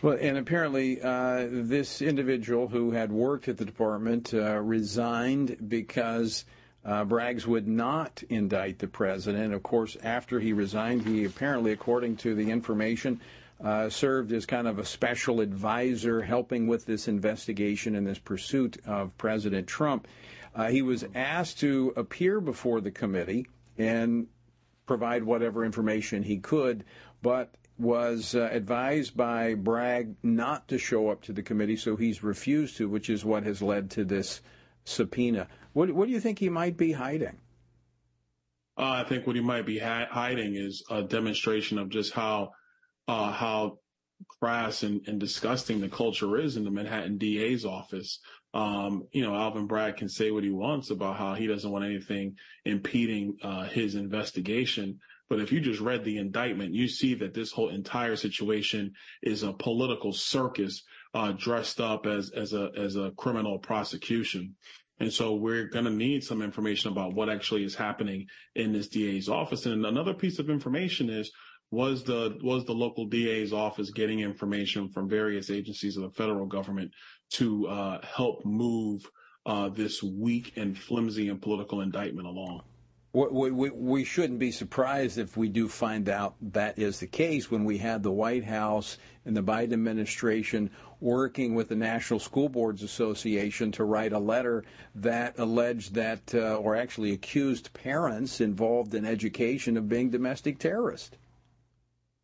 Well, 0.00 0.16
and 0.20 0.38
apparently, 0.38 1.02
uh, 1.02 1.48
this 1.50 2.00
individual 2.00 2.68
who 2.68 2.92
had 2.92 3.10
worked 3.10 3.48
at 3.48 3.56
the 3.56 3.64
department 3.64 4.32
uh, 4.32 4.60
resigned 4.60 5.56
because 5.68 6.44
uh, 6.84 7.04
Braggs 7.04 7.46
would 7.46 7.66
not 7.66 8.22
indict 8.28 8.78
the 8.78 8.86
president. 8.86 9.52
Of 9.52 9.64
course, 9.64 9.96
after 10.04 10.38
he 10.38 10.52
resigned, 10.52 11.04
he 11.04 11.24
apparently, 11.24 11.72
according 11.72 12.18
to 12.18 12.36
the 12.36 12.48
information, 12.48 13.20
uh, 13.60 13.88
served 13.88 14.30
as 14.32 14.46
kind 14.46 14.68
of 14.68 14.78
a 14.78 14.84
special 14.84 15.40
advisor 15.40 16.22
helping 16.22 16.68
with 16.68 16.86
this 16.86 17.08
investigation 17.08 17.96
and 17.96 18.06
this 18.06 18.20
pursuit 18.20 18.76
of 18.86 19.18
President 19.18 19.66
Trump. 19.66 20.06
Uh, 20.54 20.68
he 20.68 20.80
was 20.80 21.04
asked 21.16 21.58
to 21.58 21.92
appear 21.96 22.40
before 22.40 22.80
the 22.80 22.92
committee 22.92 23.48
and 23.76 24.28
provide 24.86 25.24
whatever 25.24 25.64
information 25.64 26.22
he 26.22 26.38
could, 26.38 26.84
but 27.20 27.52
was 27.78 28.34
uh, 28.34 28.48
advised 28.50 29.16
by 29.16 29.54
Bragg 29.54 30.16
not 30.22 30.68
to 30.68 30.78
show 30.78 31.10
up 31.10 31.22
to 31.22 31.32
the 31.32 31.42
committee, 31.42 31.76
so 31.76 31.96
he's 31.96 32.22
refused 32.22 32.76
to, 32.78 32.88
which 32.88 33.08
is 33.08 33.24
what 33.24 33.44
has 33.44 33.62
led 33.62 33.90
to 33.92 34.04
this 34.04 34.40
subpoena. 34.84 35.46
What, 35.72 35.92
what 35.92 36.06
do 36.06 36.12
you 36.12 36.20
think 36.20 36.38
he 36.38 36.48
might 36.48 36.76
be 36.76 36.92
hiding? 36.92 37.38
Uh, 38.76 39.02
I 39.02 39.04
think 39.04 39.26
what 39.26 39.36
he 39.36 39.42
might 39.42 39.66
be 39.66 39.78
ha- 39.78 40.08
hiding 40.10 40.54
is 40.54 40.84
a 40.90 41.02
demonstration 41.02 41.78
of 41.78 41.88
just 41.88 42.12
how 42.12 42.52
uh, 43.08 43.32
how 43.32 43.78
crass 44.40 44.82
and, 44.82 45.00
and, 45.06 45.18
disgusting 45.18 45.80
the 45.80 45.88
culture 45.88 46.38
is 46.38 46.56
in 46.56 46.64
the 46.64 46.70
Manhattan 46.70 47.18
DA's 47.18 47.64
office. 47.64 48.20
Um, 48.52 49.04
you 49.12 49.22
know, 49.22 49.34
Alvin 49.34 49.66
Bragg 49.66 49.96
can 49.96 50.08
say 50.08 50.30
what 50.30 50.44
he 50.44 50.50
wants 50.50 50.90
about 50.90 51.16
how 51.16 51.34
he 51.34 51.46
doesn't 51.46 51.70
want 51.70 51.84
anything 51.84 52.36
impeding 52.64 53.36
uh, 53.42 53.64
his 53.64 53.94
investigation. 53.94 54.98
But 55.28 55.40
if 55.40 55.52
you 55.52 55.60
just 55.60 55.80
read 55.80 56.04
the 56.04 56.18
indictment, 56.18 56.72
you 56.72 56.88
see 56.88 57.14
that 57.14 57.34
this 57.34 57.52
whole 57.52 57.68
entire 57.68 58.16
situation 58.16 58.92
is 59.22 59.42
a 59.42 59.52
political 59.52 60.12
circus 60.12 60.82
uh, 61.14 61.32
dressed 61.32 61.80
up 61.80 62.06
as 62.06 62.30
as 62.30 62.52
a 62.52 62.70
as 62.76 62.96
a 62.96 63.12
criminal 63.16 63.58
prosecution. 63.58 64.54
And 65.00 65.12
so 65.12 65.34
we're 65.34 65.68
going 65.68 65.84
to 65.84 65.90
need 65.90 66.24
some 66.24 66.42
information 66.42 66.90
about 66.90 67.14
what 67.14 67.28
actually 67.28 67.64
is 67.64 67.74
happening 67.74 68.26
in 68.56 68.72
this 68.72 68.88
DA's 68.88 69.28
office. 69.28 69.64
And 69.66 69.86
another 69.86 70.12
piece 70.12 70.38
of 70.40 70.50
information 70.50 71.08
is 71.08 71.30
was 71.70 72.02
the 72.04 72.38
was 72.42 72.64
the 72.64 72.72
local 72.72 73.06
DA's 73.06 73.52
office 73.52 73.90
getting 73.90 74.20
information 74.20 74.88
from 74.88 75.08
various 75.08 75.50
agencies 75.50 75.96
of 75.96 76.02
the 76.02 76.10
federal 76.10 76.46
government 76.46 76.92
to 77.32 77.68
uh, 77.68 78.00
help 78.04 78.44
move 78.44 79.02
uh, 79.46 79.68
this 79.68 80.02
weak 80.02 80.54
and 80.56 80.76
flimsy 80.76 81.28
and 81.28 81.42
political 81.42 81.82
indictment 81.82 82.26
along? 82.26 82.62
We, 83.14 83.70
we, 83.70 84.04
shouldn't 84.04 84.38
be 84.38 84.52
surprised 84.52 85.16
if 85.16 85.36
we 85.36 85.48
do 85.48 85.66
find 85.66 86.10
out 86.10 86.34
that 86.52 86.78
is 86.78 87.00
the 87.00 87.06
case 87.06 87.50
when 87.50 87.64
we 87.64 87.78
had 87.78 88.02
the 88.02 88.12
White 88.12 88.44
House 88.44 88.98
and 89.24 89.34
the 89.34 89.42
Biden 89.42 89.72
administration 89.72 90.70
working 91.00 91.54
with 91.54 91.70
the 91.70 91.76
National 91.76 92.20
School 92.20 92.50
Boards 92.50 92.82
Association 92.82 93.72
to 93.72 93.84
write 93.84 94.12
a 94.12 94.18
letter 94.18 94.62
that 94.94 95.38
alleged 95.38 95.94
that, 95.94 96.34
uh, 96.34 96.56
or 96.56 96.76
actually 96.76 97.12
accused 97.12 97.72
parents 97.72 98.42
involved 98.42 98.94
in 98.94 99.06
education 99.06 99.78
of 99.78 99.88
being 99.88 100.10
domestic 100.10 100.58
terrorists. 100.58 101.16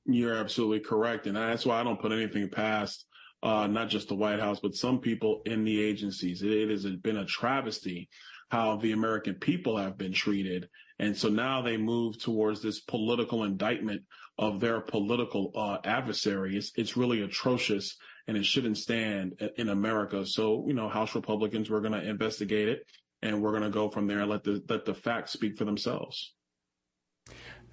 You're 0.05 0.37
absolutely 0.37 0.81
correct. 0.81 1.27
And 1.27 1.37
that's 1.37 1.65
why 1.65 1.81
I 1.81 1.85
don't 1.85 2.01
put 2.01 2.13
anything 2.13 2.51
past 2.51 3.07
uh, 3.45 3.67
not 3.67 3.91
just 3.91 4.09
the 4.09 4.15
White 4.15 4.41
House, 4.41 4.59
but 4.59 4.75
some 4.75 4.99
people 4.99 5.43
in 5.45 5.65
the 5.65 5.81
agencies. 5.81 6.43
It, 6.43 6.51
it 6.51 6.71
has 6.71 6.87
been 6.87 7.19
a 7.19 7.27
travesty 7.27 8.09
how 8.55 8.77
the 8.77 8.93
American 8.93 9.35
people 9.35 9.77
have 9.77 9.99
been 9.99 10.13
treated. 10.13 10.69
And 11.01 11.17
so 11.17 11.29
now 11.29 11.61
they 11.61 11.77
move 11.77 12.23
towards 12.23 12.63
this 12.63 12.79
political 12.79 13.43
indictment 13.43 14.03
of 14.39 14.61
their 14.61 14.81
political 14.81 15.51
uh, 15.57 15.79
adversary. 15.83 16.57
It's, 16.57 16.71
it's 16.77 16.97
really 16.97 17.23
atrocious 17.23 17.97
and 18.29 18.37
it 18.37 18.45
shouldn't 18.45 18.79
stand 18.79 19.43
in 19.57 19.71
America. 19.71 20.25
So, 20.25 20.65
you 20.69 20.75
know, 20.75 20.89
House 20.89 21.17
Republicans, 21.17 21.69
we're 21.69 21.81
going 21.81 22.01
to 22.01 22.09
investigate 22.09 22.69
it 22.69 22.87
and 23.23 23.43
we're 23.43 23.51
going 23.51 23.65
to 23.65 23.71
go 23.71 23.91
from 23.91 24.07
there 24.07 24.21
and 24.21 24.31
let 24.31 24.45
the, 24.45 24.63
let 24.69 24.85
the 24.85 24.95
facts 24.95 25.33
speak 25.33 25.59
for 25.59 25.65
themselves. 25.65 26.33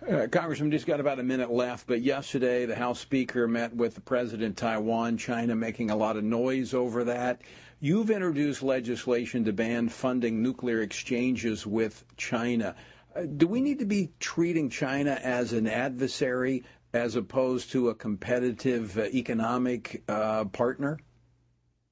Uh, 0.10 0.26
Congressman, 0.32 0.72
just 0.72 0.88
got 0.88 1.00
about 1.00 1.20
a 1.20 1.24
minute 1.24 1.52
left, 1.52 1.86
but 1.86 2.02
yesterday 2.02 2.66
the 2.66 2.76
House 2.76 3.00
Speaker 3.00 3.48
met 3.48 3.76
with 3.76 3.94
the 3.94 4.02
President 4.02 4.58
Taiwan, 4.58 5.16
China 5.16 5.56
making 5.56 5.92
a 5.92 5.96
lot 5.96 6.18
of 6.18 6.24
noise 6.24 6.74
over 6.74 7.04
that. 7.04 7.42
You've 7.80 8.10
introduced 8.10 8.64
legislation 8.64 9.46
to 9.46 9.54
ban 9.54 9.90
funding 9.90 10.42
nuclear 10.42 10.82
exchanges 10.82 11.68
with 11.68 12.04
China. 12.18 12.76
Uh, 13.16 13.26
do 13.38 13.48
we 13.48 13.62
need 13.62 13.78
to 13.78 13.86
be 13.86 14.12
treating 14.20 14.72
China 14.72 15.20
as 15.22 15.54
an 15.54 15.68
adversary 15.68 16.64
as 16.94 17.16
opposed 17.16 17.72
to 17.72 17.90
a 17.90 17.96
competitive 17.96 18.98
uh, 18.98 19.04
economic 19.04 20.04
uh, 20.08 20.46
partner? 20.46 20.98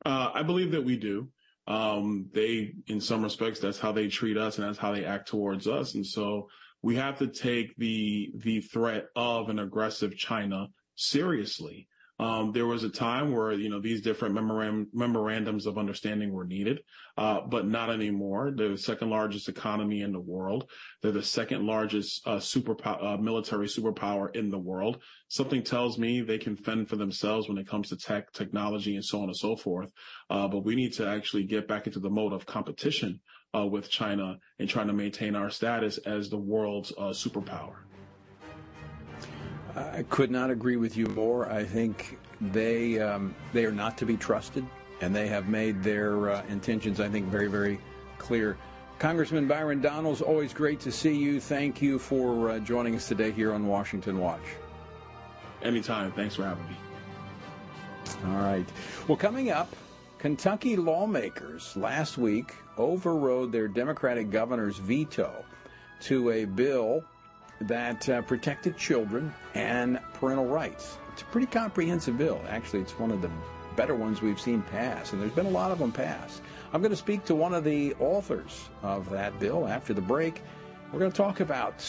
Uh, 0.03 0.31
I 0.33 0.41
believe 0.41 0.71
that 0.71 0.83
we 0.83 0.97
do. 0.97 1.27
Um, 1.67 2.27
they, 2.33 2.73
in 2.87 2.99
some 2.99 3.21
respects, 3.21 3.59
that's 3.59 3.77
how 3.77 3.91
they 3.91 4.07
treat 4.07 4.35
us 4.35 4.57
and 4.57 4.67
that's 4.67 4.79
how 4.79 4.93
they 4.93 5.05
act 5.05 5.27
towards 5.27 5.67
us. 5.67 5.93
And 5.93 6.05
so, 6.05 6.47
we 6.81 6.95
have 6.95 7.17
to 7.19 7.27
take 7.27 7.75
the 7.77 8.31
the 8.35 8.61
threat 8.61 9.07
of 9.15 9.49
an 9.49 9.59
aggressive 9.59 10.15
China 10.15 10.67
seriously. 10.95 11.87
Um, 12.19 12.51
there 12.51 12.65
was 12.65 12.83
a 12.83 12.89
time 12.89 13.31
where 13.31 13.53
you 13.53 13.69
know 13.69 13.79
these 13.79 14.01
different 14.01 14.35
memorandum, 14.35 14.87
memorandums 14.93 15.65
of 15.65 15.77
understanding 15.77 16.33
were 16.33 16.45
needed, 16.45 16.81
uh, 17.17 17.39
but 17.41 17.65
not 17.65 17.89
anymore. 17.89 18.51
They're 18.53 18.69
the 18.69 18.77
second 18.77 19.09
largest 19.09 19.47
economy 19.47 20.01
in 20.01 20.11
the 20.11 20.19
world. 20.19 20.69
They're 21.01 21.13
the 21.13 21.23
second 21.23 21.65
largest 21.65 22.27
uh, 22.27 22.41
super 22.41 22.75
uh, 22.85 23.15
military 23.15 23.67
superpower 23.67 24.35
in 24.35 24.49
the 24.49 24.57
world. 24.57 25.01
Something 25.29 25.63
tells 25.63 25.97
me 25.97 26.19
they 26.19 26.37
can 26.37 26.57
fend 26.57 26.89
for 26.89 26.97
themselves 26.97 27.47
when 27.47 27.57
it 27.57 27.69
comes 27.69 27.87
to 27.89 27.95
tech, 27.95 28.33
technology, 28.33 28.95
and 28.95 29.05
so 29.05 29.19
on 29.21 29.29
and 29.29 29.37
so 29.37 29.55
forth. 29.55 29.89
Uh, 30.29 30.49
but 30.49 30.65
we 30.65 30.75
need 30.75 30.91
to 30.93 31.07
actually 31.07 31.45
get 31.45 31.69
back 31.69 31.87
into 31.87 32.01
the 32.01 32.09
mode 32.09 32.33
of 32.33 32.45
competition 32.45 33.21
uh, 33.55 33.65
with 33.65 33.89
China 33.89 34.39
and 34.59 34.69
trying 34.69 34.87
to 34.87 34.93
maintain 34.93 35.35
our 35.35 35.49
status 35.49 35.97
as 35.99 36.29
the 36.29 36.37
world's 36.37 36.91
uh, 36.97 37.09
superpower. 37.09 37.75
I 39.75 40.03
could 40.09 40.31
not 40.31 40.49
agree 40.49 40.75
with 40.75 40.97
you 40.97 41.05
more. 41.07 41.49
I 41.49 41.63
think 41.63 42.17
they 42.41 42.99
um, 42.99 43.35
they 43.53 43.65
are 43.65 43.71
not 43.71 43.97
to 43.99 44.05
be 44.05 44.17
trusted, 44.17 44.65
and 45.01 45.15
they 45.15 45.27
have 45.27 45.47
made 45.47 45.83
their 45.83 46.31
uh, 46.31 46.43
intentions, 46.49 46.99
I 46.99 47.07
think, 47.07 47.27
very 47.27 47.47
very 47.47 47.79
clear. 48.17 48.57
Congressman 48.97 49.47
Byron 49.47 49.79
Donalds, 49.79 50.21
always 50.21 50.53
great 50.53 50.79
to 50.81 50.91
see 50.91 51.15
you. 51.15 51.39
Thank 51.39 51.81
you 51.81 51.97
for 51.97 52.51
uh, 52.51 52.59
joining 52.59 52.95
us 52.95 53.07
today 53.07 53.31
here 53.31 53.53
on 53.53 53.65
Washington 53.65 54.19
Watch. 54.19 54.41
Anytime. 55.61 56.11
Thanks 56.11 56.35
for 56.35 56.43
having 56.43 56.65
me. 56.65 56.75
All 58.25 58.41
right. 58.41 58.65
Well, 59.07 59.17
coming 59.17 59.51
up, 59.51 59.73
Kentucky 60.19 60.75
lawmakers 60.75 61.77
last 61.77 62.17
week 62.17 62.53
overrode 62.77 63.53
their 63.53 63.69
Democratic 63.69 64.29
governor's 64.29 64.77
veto 64.77 65.45
to 66.01 66.31
a 66.31 66.43
bill 66.43 67.05
that 67.61 68.07
uh, 68.09 68.21
protected 68.23 68.77
children 68.77 69.33
and 69.55 69.97
parental 70.13 70.45
rights. 70.45 70.97
It's 71.13 71.21
a 71.21 71.25
pretty 71.25 71.47
comprehensive 71.47 72.17
bill. 72.17 72.41
Actually, 72.49 72.81
it's 72.81 72.99
one 72.99 73.11
of 73.11 73.21
the 73.21 73.31
better 73.77 73.95
ones 73.95 74.21
we've 74.21 74.41
seen 74.41 74.61
pass, 74.63 75.13
and 75.13 75.21
there's 75.21 75.31
been 75.31 75.45
a 75.45 75.51
lot 75.51 75.71
of 75.71 75.79
them 75.79 75.93
pass. 75.93 76.41
I'm 76.73 76.81
going 76.81 76.91
to 76.91 76.97
speak 76.97 77.23
to 77.25 77.35
one 77.35 77.53
of 77.53 77.63
the 77.63 77.93
authors 77.95 78.69
of 78.83 79.09
that 79.11 79.39
bill 79.39 79.69
after 79.69 79.93
the 79.93 80.01
break. 80.01 80.41
We're 80.91 80.99
going 80.99 81.11
to 81.11 81.17
talk 81.17 81.39
about 81.39 81.85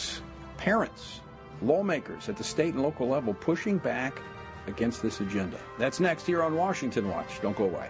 parents, 0.55 1.19
lawmakers 1.61 2.29
at 2.29 2.37
the 2.37 2.45
state 2.45 2.75
and 2.75 2.81
local 2.81 3.09
level 3.09 3.33
pushing 3.33 3.77
back 3.77 4.21
against 4.67 5.01
this 5.01 5.19
agenda. 5.19 5.57
That's 5.77 5.99
next 5.99 6.25
here 6.25 6.41
on 6.41 6.55
Washington 6.55 7.09
Watch. 7.09 7.41
Don't 7.41 7.57
go 7.57 7.65
away. 7.65 7.89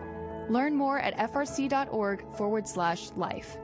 Learn 0.51 0.75
more 0.75 0.99
at 0.99 1.17
frc.org 1.17 2.25
forward 2.35 2.67
slash 2.67 3.11
life. 3.15 3.55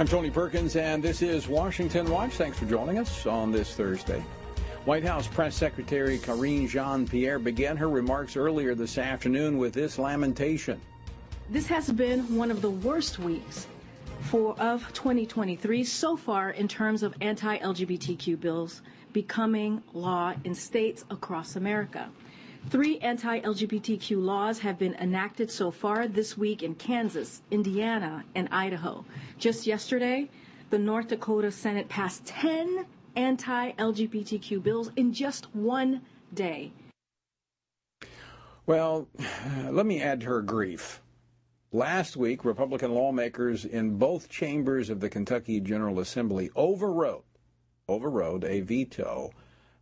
I'm 0.00 0.08
Tony 0.08 0.30
Perkins, 0.30 0.74
and 0.74 1.00
this 1.00 1.22
is 1.22 1.46
Washington 1.46 2.10
Watch. 2.10 2.32
Thanks 2.32 2.58
for 2.58 2.64
joining 2.64 2.98
us 2.98 3.24
on 3.26 3.52
this 3.52 3.76
Thursday. 3.76 4.20
White 4.84 5.04
House 5.04 5.28
Press 5.28 5.54
Secretary 5.54 6.18
Karine 6.18 6.66
Jean 6.66 7.06
Pierre 7.06 7.38
began 7.38 7.76
her 7.76 7.88
remarks 7.88 8.34
earlier 8.34 8.74
this 8.74 8.98
afternoon 8.98 9.58
with 9.58 9.74
this 9.74 9.96
lamentation. 9.96 10.80
This 11.50 11.66
has 11.66 11.90
been 11.90 12.36
one 12.36 12.52
of 12.52 12.62
the 12.62 12.70
worst 12.70 13.18
weeks 13.18 13.66
for 14.20 14.54
of 14.60 14.86
2023 14.92 15.82
so 15.82 16.16
far 16.16 16.50
in 16.50 16.68
terms 16.68 17.02
of 17.02 17.12
anti-LGBTQ 17.20 18.38
bills 18.38 18.82
becoming 19.12 19.82
law 19.92 20.32
in 20.44 20.54
states 20.54 21.04
across 21.10 21.56
America. 21.56 22.08
Three 22.68 23.00
anti-LGBTQ 23.00 24.24
laws 24.24 24.60
have 24.60 24.78
been 24.78 24.94
enacted 24.94 25.50
so 25.50 25.72
far 25.72 26.06
this 26.06 26.38
week 26.38 26.62
in 26.62 26.76
Kansas, 26.76 27.42
Indiana, 27.50 28.24
and 28.36 28.48
Idaho. 28.52 29.04
Just 29.36 29.66
yesterday, 29.66 30.30
the 30.70 30.78
North 30.78 31.08
Dakota 31.08 31.50
Senate 31.50 31.88
passed 31.88 32.24
10 32.26 32.86
anti-LGBTQ 33.16 34.62
bills 34.62 34.92
in 34.94 35.12
just 35.12 35.52
one 35.52 36.02
day. 36.32 36.70
Well, 38.66 39.08
let 39.68 39.84
me 39.84 40.00
add 40.00 40.20
to 40.20 40.28
her 40.28 40.42
grief. 40.42 41.02
Last 41.72 42.16
week, 42.16 42.44
Republican 42.44 42.92
lawmakers 42.94 43.64
in 43.64 43.96
both 43.96 44.28
chambers 44.28 44.90
of 44.90 44.98
the 44.98 45.08
Kentucky 45.08 45.60
General 45.60 46.00
Assembly 46.00 46.50
overrode 46.56 47.22
overrode 47.88 48.42
a 48.42 48.60
veto 48.60 49.30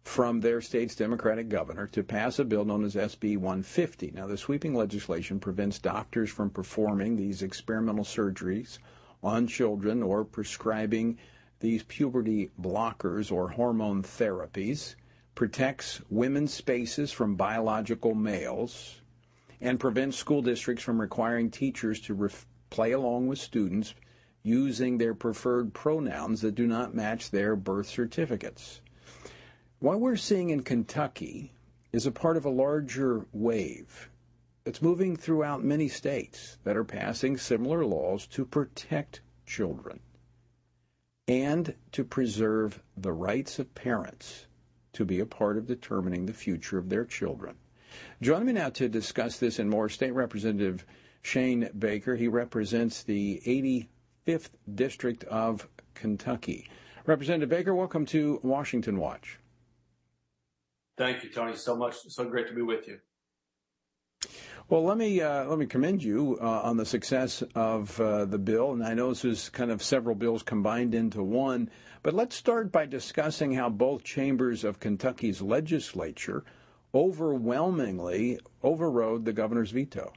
from 0.03 0.41
their 0.41 0.61
state's 0.61 0.95
Democratic 0.95 1.49
governor 1.49 1.87
to 1.87 2.03
pass 2.03 2.39
a 2.39 2.45
bill 2.45 2.67
known 2.67 2.85
as 2.85 2.95
SB 2.95 3.39
150. 3.39 4.11
Now, 4.11 4.27
the 4.27 4.37
sweeping 4.37 4.75
legislation 4.75 5.41
prevents 5.41 5.79
doctors 5.79 6.29
from 6.29 6.51
performing 6.51 7.17
these 7.17 7.41
experimental 7.41 8.05
surgeries 8.05 8.77
on 9.23 9.47
children 9.47 10.03
or 10.03 10.27
prescribing 10.27 11.17
these 11.61 11.85
puberty 11.85 12.51
blockers 12.61 13.33
or 13.33 13.49
hormone 13.49 14.03
therapies, 14.03 14.95
protects 15.35 16.03
women's 16.11 16.53
spaces 16.53 17.13
from 17.13 17.35
biological 17.35 18.15
males, 18.15 19.01
and 19.61 19.81
prevents 19.81 20.17
school 20.17 20.43
districts 20.43 20.83
from 20.83 21.01
requiring 21.01 21.51
teachers 21.51 22.01
to 22.01 22.15
ref- 22.15 22.47
play 22.71 22.93
along 22.93 23.27
with 23.27 23.39
students 23.39 23.95
using 24.43 24.99
their 24.99 25.15
preferred 25.15 25.75
pronouns 25.75 26.41
that 26.41 26.55
do 26.55 26.67
not 26.67 26.95
match 26.95 27.31
their 27.31 27.57
birth 27.57 27.87
certificates. 27.87 28.81
What 29.81 30.01
we're 30.01 30.17
seeing 30.17 30.51
in 30.51 30.63
Kentucky 30.63 31.53
is 31.93 32.07
a 32.07 32.13
part 32.13 32.37
of 32.37 32.45
a 32.45 32.51
larger 32.51 33.27
wave 33.33 34.11
that's 34.65 34.83
moving 34.83 35.17
throughout 35.17 35.65
many 35.65 35.89
states 35.89 36.59
that 36.65 36.77
are 36.77 36.85
passing 36.85 37.37
similar 37.37 37.85
laws 37.85 38.27
to 38.29 38.45
protect 38.45 39.23
children 39.47 40.01
and 41.27 41.75
to 41.93 42.05
preserve 42.05 42.83
the 42.97 43.13
rights 43.13 43.59
of 43.59 43.75
parents 43.75 44.47
to 44.93 45.05
be 45.05 45.21
a 45.21 45.27
part 45.27 45.57
of 45.57 45.67
determining 45.67 46.27
the 46.27 46.33
future 46.33 46.79
of 46.79 46.89
their 46.89 47.05
children. 47.05 47.57
Joining 48.21 48.47
me 48.47 48.53
now 48.55 48.71
to 48.71 48.89
discuss 48.89 49.39
this 49.39 49.59
and 49.59 49.71
more, 49.71 49.89
State 49.89 50.13
Representative 50.13 50.85
Shane 51.23 51.69
Baker. 51.79 52.17
He 52.17 52.29
represents 52.29 53.03
the 53.03 53.41
85th 54.27 54.51
District 54.75 55.25
of 55.25 55.69
Kentucky. 55.95 56.69
Representative 57.07 57.49
Baker, 57.49 57.75
welcome 57.75 58.07
to 58.07 58.41
Washington 58.43 58.99
Watch. 58.99 59.39
Thank 60.97 61.23
you, 61.23 61.31
Tony, 61.31 61.55
so 61.55 61.77
much. 61.77 61.95
So 62.09 62.25
great 62.25 62.49
to 62.49 62.55
be 62.55 62.63
with 62.63 62.89
you. 62.89 62.99
Well, 64.69 64.85
let 64.85 64.99
me 64.99 65.23
uh, 65.23 65.45
let 65.47 65.59
me 65.59 65.65
commend 65.65 66.03
you 66.03 66.39
uh, 66.43 66.45
on 66.45 66.77
the 66.77 66.85
success 66.85 67.43
of 67.55 67.99
uh, 67.99 68.27
the 68.27 68.37
bill, 68.37 68.73
and 68.73 68.85
I 68.85 68.93
know 68.93 69.09
this 69.09 69.25
is 69.25 69.49
kind 69.49 69.71
of 69.71 69.83
several 69.83 70.15
bills 70.15 70.43
combined 70.43 70.95
into 70.95 71.23
one. 71.23 71.71
But 72.03 72.13
let's 72.13 72.37
start 72.37 72.71
by 72.71 72.85
discussing 72.85 73.55
how 73.55 73.71
both 73.71 74.05
chambers 74.05 74.65
of 74.65 74.79
Kentucky's 74.79 75.41
legislature 75.41 76.45
overwhelmingly 76.95 78.39
overrode 78.63 79.25
the 79.25 79.33
governor's 79.33 79.71
veto. 79.71 80.13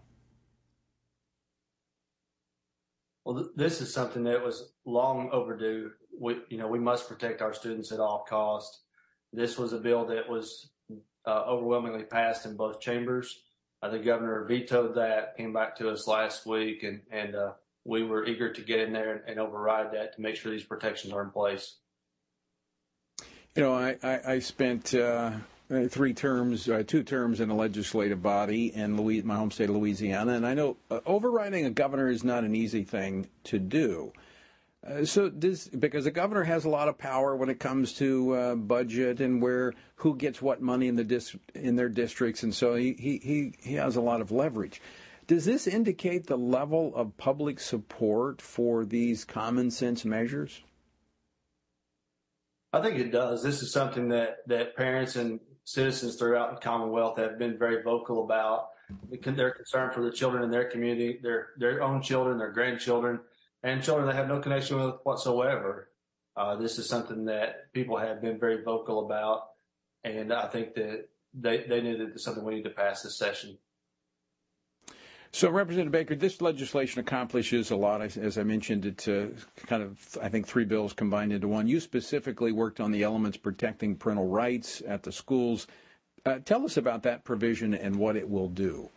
Well, 3.26 3.50
this 3.56 3.82
is 3.82 3.94
something 3.94 4.24
that 4.24 4.44
was 4.44 4.74
long 4.86 5.30
overdue. 5.32 5.92
We, 6.20 6.38
you 6.50 6.58
know, 6.58 6.68
we 6.68 6.80
must 6.80 7.08
protect 7.08 7.42
our 7.42 7.54
students 7.54 7.92
at 7.92 8.00
all 8.00 8.26
costs. 8.28 8.82
This 9.32 9.58
was 9.58 9.74
a 9.74 9.78
bill 9.78 10.06
that 10.06 10.28
was 10.28 10.70
uh, 11.26 11.44
overwhelmingly 11.48 12.04
passed 12.04 12.46
in 12.46 12.58
both 12.58 12.82
chambers. 12.82 13.44
Uh, 13.82 13.90
the 13.90 14.00
governor 14.00 14.46
vetoed 14.46 14.96
that, 14.96 15.38
came 15.38 15.54
back 15.54 15.76
to 15.78 15.90
us 15.90 16.08
last 16.08 16.46
week, 16.46 16.84
and 16.84 17.02
and 17.12 17.36
uh, 17.36 17.52
we 17.84 18.04
were 18.04 18.26
eager 18.26 18.52
to 18.52 18.62
get 18.62 18.80
in 18.80 18.94
there 18.94 19.16
and, 19.16 19.22
and, 19.28 19.40
override 19.40 19.92
that 19.94 20.16
to 20.16 20.22
make 20.22 20.36
sure 20.36 20.52
these 20.52 20.64
protections 20.64 21.14
are 21.14 21.24
in 21.24 21.32
place. 21.32 21.78
You 23.56 23.64
know, 23.64 23.74
I 23.74 23.98
I, 24.04 24.20
I 24.34 24.40
spent 24.40 24.94
uh, 25.72 25.88
three 25.88 26.14
terms, 26.14 26.68
uh, 26.68 26.84
two 26.86 27.04
terms 27.04 27.40
in 27.40 27.50
a 27.50 27.56
legislative 27.56 28.22
body 28.22 28.74
in 28.76 28.98
Louis, 28.98 29.22
my 29.22 29.36
home 29.36 29.52
state 29.52 29.70
of 29.70 29.76
Louisiana, 29.76 30.34
and 30.34 30.46
I 30.46 30.54
know 30.54 30.78
uh, 30.90 31.00
overriding 31.06 31.66
a 31.66 31.70
governor 31.70 32.10
is 32.10 32.24
not 32.24 32.44
an 32.44 32.56
easy 32.56 32.84
thing 32.84 33.28
to 33.46 33.60
do. 33.60 34.12
Uh, 34.86 35.06
so, 35.06 35.30
does, 35.30 35.68
because 35.68 36.06
the 36.06 36.12
governor 36.12 36.44
has 36.44 36.66
a 36.66 36.70
lot 36.70 36.88
of 36.88 36.98
power 36.98 37.36
when 37.36 37.50
it 37.50 37.60
comes 37.60 37.94
to 37.94 38.34
uh, 38.34 38.56
budget 38.56 39.22
and 39.22 39.42
where 39.42 39.74
who 39.96 40.16
gets 40.16 40.42
what 40.42 40.62
money 40.62 40.88
in 40.88 40.96
the 40.96 41.04
dis, 41.04 41.36
in 41.54 41.76
their 41.76 41.90
districts, 41.90 42.44
and 42.44 42.54
so 42.54 42.76
he, 42.76 42.94
he 42.94 43.18
he 43.18 43.54
he 43.62 43.74
has 43.76 43.96
a 43.96 44.02
lot 44.02 44.22
of 44.22 44.32
leverage. 44.32 44.82
Does 45.28 45.46
this 45.46 45.68
indicate 45.68 46.28
the 46.28 46.38
level 46.38 46.94
of 46.96 47.16
public 47.16 47.60
support 47.60 48.42
for 48.42 48.84
these 48.84 49.24
common 49.24 49.70
sense 49.72 50.04
measures? 50.04 50.62
I 52.74 52.82
think 52.82 53.00
it 53.00 53.12
does. 53.12 53.44
This 53.44 53.62
is 53.62 53.72
something 53.72 54.10
that, 54.10 54.38
that 54.48 54.76
parents 54.76 55.16
and 55.16 55.40
citizens 55.64 56.16
throughout 56.16 56.54
the 56.54 56.62
Commonwealth 56.62 57.18
have 57.18 57.38
been 57.38 57.58
very 57.58 57.82
vocal 57.82 58.24
about. 58.24 58.70
their 59.38 59.52
concern 59.52 59.92
for 59.92 60.02
the 60.02 60.12
children 60.12 60.44
in 60.44 60.52
their 60.52 60.66
community, 60.66 61.20
their 61.22 61.50
their 61.58 61.82
own 61.82 62.02
children, 62.02 62.38
their 62.38 62.52
grandchildren, 62.52 63.20
and 63.64 63.84
children 63.84 64.08
that 64.08 64.16
have 64.16 64.28
no 64.28 64.40
connection 64.40 64.78
with 64.78 64.96
whatsoever. 65.04 65.90
Uh, 66.36 66.56
this 66.56 66.78
is 66.78 66.90
something 66.90 67.26
that 67.26 67.72
people 67.74 67.98
have 67.98 68.22
been 68.22 68.40
very 68.40 68.64
vocal 68.64 69.06
about, 69.06 69.44
and 70.04 70.34
I 70.34 70.48
think 70.48 70.74
that 70.76 71.08
they 71.34 71.64
they 71.64 71.82
knew 71.82 71.98
that 71.98 72.10
it's 72.10 72.24
something 72.24 72.44
we 72.44 72.56
need 72.56 72.64
to 72.64 72.70
pass 72.70 73.04
this 73.04 73.18
session. 73.18 73.58
So, 75.34 75.50
Representative 75.50 75.94
Baker, 75.94 76.16
this 76.16 76.42
legislation 76.42 77.00
accomplishes 77.00 77.72
a 77.72 77.76
lot. 77.76 78.02
As 78.02 78.38
I 78.38 78.44
mentioned, 78.44 78.86
it's 78.86 79.08
uh, 79.08 79.30
kind 79.66 79.82
of, 79.82 80.18
I 80.22 80.28
think, 80.28 80.46
three 80.46 80.66
bills 80.66 80.92
combined 80.92 81.32
into 81.32 81.48
one. 81.48 81.68
You 81.68 81.80
specifically 81.80 82.52
worked 82.52 82.82
on 82.82 82.92
the 82.92 83.04
elements 83.04 83.38
protecting 83.38 83.96
parental 83.96 84.28
rights 84.28 84.82
at 84.86 85.04
the 85.04 85.12
schools. 85.12 85.68
Uh, 86.26 86.40
tell 86.44 86.66
us 86.66 86.76
about 86.76 87.04
that 87.04 87.24
provision 87.24 87.74
and 87.74 87.96
what 87.96 88.18
it 88.18 88.30
will 88.30 88.50
do. 88.50 88.90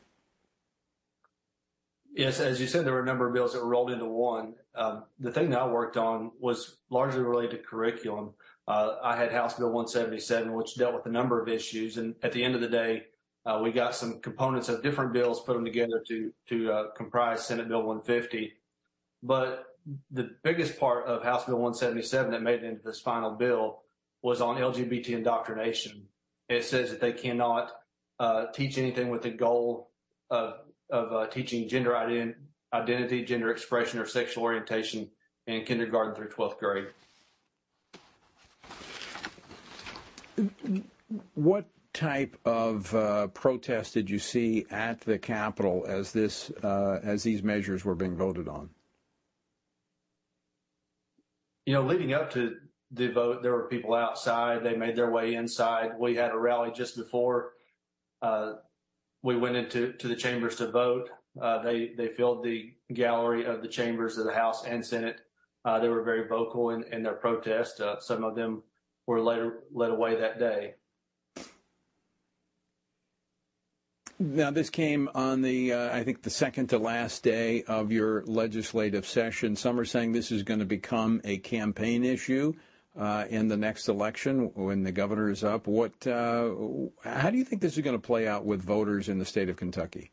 Yes, 2.13 2.41
as 2.41 2.61
you 2.61 2.67
said, 2.67 2.85
there 2.85 2.93
were 2.93 3.03
a 3.03 3.07
number 3.07 3.27
of 3.27 3.33
bills 3.33 3.53
that 3.53 3.63
were 3.63 3.69
rolled 3.69 3.91
into 3.91 4.05
one. 4.07 4.55
Um, 4.75 5.05
the 5.21 5.33
thing 5.33 5.51
that 5.51 5.61
I 5.61 5.67
worked 5.67 5.97
on 5.97 6.33
was 6.41 6.79
largely 6.91 7.23
related 7.23 7.53
to 7.53 7.59
curriculum. 7.59 8.35
Uh, 8.67 8.97
I 9.03 9.17
had 9.17 9.33
House 9.33 9.55
Bill 9.55 9.71
177, 9.71 10.53
which 10.53 10.77
dealt 10.77 10.95
with 10.95 11.07
a 11.07 11.11
number 11.11 11.41
of 11.41 11.49
issues. 11.49 11.97
And 11.97 12.15
at 12.23 12.33
the 12.33 12.43
end 12.43 12.55
of 12.55 12.61
the 12.61 12.69
day, 12.69 13.05
uh, 13.47 13.61
we 13.63 13.71
got 13.71 13.95
some 13.95 14.21
components 14.21 14.69
of 14.69 14.83
different 14.83 15.13
bills, 15.13 15.43
put 15.43 15.55
them 15.55 15.65
together 15.65 16.03
to 16.09 16.33
to 16.49 16.73
uh, 16.73 16.91
comprise 16.97 17.47
Senate 17.47 17.69
Bill 17.69 17.83
150. 17.83 18.55
But 19.23 19.67
the 20.11 20.31
biggest 20.43 20.79
part 20.79 21.07
of 21.07 21.23
House 21.23 21.45
Bill 21.45 21.57
177 21.57 22.33
that 22.33 22.43
made 22.43 22.63
it 22.63 22.65
into 22.65 22.83
this 22.83 23.01
final 23.01 23.33
bill 23.33 23.83
was 24.23 24.41
on 24.41 24.57
LGBT 24.57 25.11
indoctrination. 25.11 26.07
It 26.49 26.65
says 26.65 26.91
that 26.91 27.01
they 27.01 27.13
cannot 27.13 27.73
uh, 28.19 28.47
teach 28.47 28.79
anything 28.79 29.11
with 29.11 29.23
the 29.23 29.31
goal 29.31 29.91
of 30.31 30.61
of 30.91 31.13
uh, 31.13 31.27
teaching 31.27 31.69
gender 31.69 31.93
ident- 31.93 32.37
identity, 32.73 33.25
gender 33.25 33.51
expression, 33.51 33.99
or 33.99 34.07
sexual 34.07 34.45
orientation 34.45 35.11
in 35.47 35.65
kindergarten 35.65 36.15
through 36.15 36.29
12th 36.29 36.59
grade. 36.59 36.87
What 41.35 41.67
type 41.95 42.37
of 42.45 42.93
uh, 42.95 43.29
protest 43.29 43.95
did 43.95 44.11
you 44.11 44.19
see 44.19 44.67
at 44.71 45.01
the 45.01 45.19
Capitol 45.19 45.85
as 45.89 46.13
this 46.13 46.51
uh, 46.63 47.01
as 47.03 47.23
these 47.23 47.43
measures 47.43 47.85
were 47.85 47.95
being 47.95 48.17
voted 48.17 48.49
on? 48.49 48.69
You 51.65 51.73
know, 51.73 51.83
leading 51.83 52.13
up 52.13 52.31
to 52.33 52.57
the 52.91 53.09
vote, 53.09 53.43
there 53.43 53.53
were 53.53 53.69
people 53.69 53.95
outside. 53.95 54.63
They 54.63 54.77
made 54.77 54.97
their 54.97 55.11
way 55.11 55.35
inside. 55.35 55.93
We 55.99 56.15
had 56.17 56.33
a 56.33 56.39
rally 56.39 56.73
just 56.73 56.97
before 56.97 57.53
uh, 58.21 58.55
we 59.23 59.37
went 59.37 59.57
into 59.57 59.93
to 59.93 60.09
the 60.09 60.17
chambers 60.17 60.57
to 60.57 60.71
vote. 60.71 61.09
Uh, 61.41 61.63
they 61.63 61.93
they 61.97 62.09
filled 62.09 62.45
the 62.45 62.75
gallery 62.93 63.45
of 63.45 63.63
the 63.63 63.69
chambers 63.69 64.19
of 64.19 64.27
the 64.27 64.35
House 64.35 64.65
and 64.67 64.85
Senate. 64.85 65.21
Uh, 65.65 65.79
they 65.79 65.89
were 65.89 66.03
very 66.03 66.29
vocal 66.29 66.71
in, 66.71 66.85
in 66.93 67.03
their 67.03 67.15
protest. 67.15 67.81
Uh, 67.81 67.99
some 68.01 68.23
of 68.23 68.35
them 68.35 68.63
were 69.07 69.21
later 69.21 69.61
led 69.73 69.91
away 69.91 70.17
that 70.17 70.39
day. 70.39 70.75
Now, 74.25 74.51
this 74.51 74.71
came 74.71 75.11
on 75.15 75.43
the, 75.43 75.75
uh, 75.75 75.95
I 75.95 76.03
think, 76.03 76.23
the 76.23 76.31
second 76.31 76.69
to 76.69 76.79
last 76.79 77.23
day 77.23 77.63
of 77.65 77.93
your 77.93 78.25
legislative 78.25 79.05
session. 79.05 79.55
Some 79.55 79.79
are 79.79 79.85
saying 79.85 80.13
this 80.13 80.33
is 80.33 80.43
going 80.43 80.61
to 80.61 80.67
become 80.67 81.21
a 81.25 81.37
campaign 81.37 82.05
issue 82.05 82.55
uh, 82.99 83.27
in 83.29 83.49
the 83.49 83.57
next 83.59 83.87
election 83.87 84.51
when 84.55 84.83
the 84.83 84.93
governor 84.93 85.29
is 85.29 85.45
up. 85.45 85.67
What? 85.67 86.07
Uh, 86.07 86.55
how 87.05 87.29
do 87.29 87.37
you 87.37 87.45
think 87.45 87.61
this 87.61 87.77
is 87.77 87.85
going 87.85 88.01
to 88.01 88.07
play 88.07 88.27
out 88.27 88.47
with 88.47 88.63
voters 88.63 89.11
in 89.11 89.19
the 89.19 89.27
state 89.27 89.51
of 89.51 89.57
Kentucky? 89.57 90.11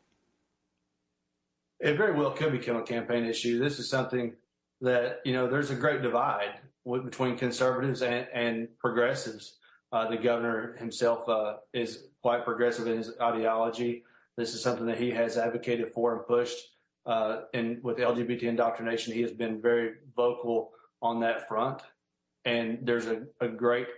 It 1.80 1.96
very 1.96 2.12
well 2.12 2.32
could 2.32 2.52
become 2.52 2.76
a 2.76 2.82
campaign 2.82 3.24
issue. 3.24 3.58
This 3.58 3.78
is 3.78 3.88
something 3.88 4.34
that 4.82 5.20
you 5.24 5.32
know 5.32 5.48
there's 5.48 5.70
a 5.70 5.74
great 5.74 6.02
divide 6.02 6.60
between 6.84 7.38
conservatives 7.38 8.02
and, 8.02 8.26
and 8.34 8.68
progressives. 8.78 9.56
Uh, 9.90 10.10
the 10.10 10.18
governor 10.18 10.76
himself 10.76 11.26
uh, 11.30 11.54
is 11.72 12.08
quite 12.22 12.44
progressive 12.44 12.86
in 12.86 12.96
his 12.96 13.12
ideology. 13.20 14.04
This 14.36 14.54
is 14.54 14.62
something 14.62 14.86
that 14.86 14.98
he 14.98 15.10
has 15.10 15.36
advocated 15.36 15.92
for 15.92 16.16
and 16.16 16.26
pushed. 16.26 16.58
Uh, 17.04 17.42
and 17.52 17.82
with 17.82 17.98
LGBT 17.98 18.44
indoctrination, 18.44 19.12
he 19.12 19.22
has 19.22 19.32
been 19.32 19.60
very 19.60 19.94
vocal 20.16 20.70
on 21.02 21.20
that 21.20 21.48
front. 21.48 21.82
And 22.44 22.78
there's 22.82 23.06
a, 23.06 23.22
a 23.40 23.48
great 23.48 23.88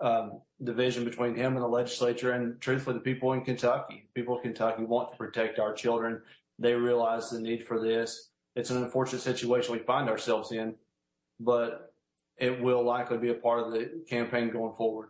um, 0.00 0.40
division 0.62 1.04
between 1.04 1.34
him 1.34 1.54
and 1.54 1.62
the 1.62 1.68
legislature 1.68 2.32
and 2.32 2.60
truthfully 2.60 2.94
the 2.94 3.00
people 3.00 3.32
in 3.34 3.42
Kentucky. 3.42 4.08
People 4.14 4.36
of 4.36 4.42
Kentucky 4.42 4.84
want 4.84 5.10
to 5.10 5.16
protect 5.16 5.58
our 5.58 5.72
children. 5.72 6.22
They 6.58 6.74
realize 6.74 7.30
the 7.30 7.40
need 7.40 7.66
for 7.66 7.80
this. 7.80 8.30
It's 8.54 8.70
an 8.70 8.82
unfortunate 8.82 9.20
situation 9.20 9.72
we 9.72 9.80
find 9.80 10.08
ourselves 10.08 10.50
in, 10.52 10.74
but 11.38 11.94
it 12.38 12.60
will 12.60 12.82
likely 12.82 13.18
be 13.18 13.30
a 13.30 13.34
part 13.34 13.60
of 13.60 13.72
the 13.72 14.02
campaign 14.08 14.50
going 14.50 14.74
forward. 14.74 15.08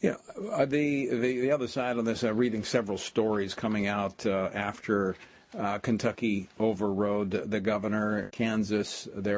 Yeah, 0.00 0.16
uh, 0.52 0.64
the, 0.64 1.06
the 1.06 1.40
the 1.40 1.52
other 1.52 1.68
side 1.68 1.98
of 1.98 2.04
this, 2.04 2.24
uh, 2.24 2.32
reading 2.32 2.64
several 2.64 2.96
stories 2.96 3.54
coming 3.54 3.86
out 3.86 4.24
uh, 4.24 4.50
after 4.54 5.16
uh, 5.58 5.78
Kentucky 5.78 6.48
overrode 6.58 7.30
the 7.30 7.60
governor, 7.60 8.30
Kansas 8.30 9.08
they 9.14 9.34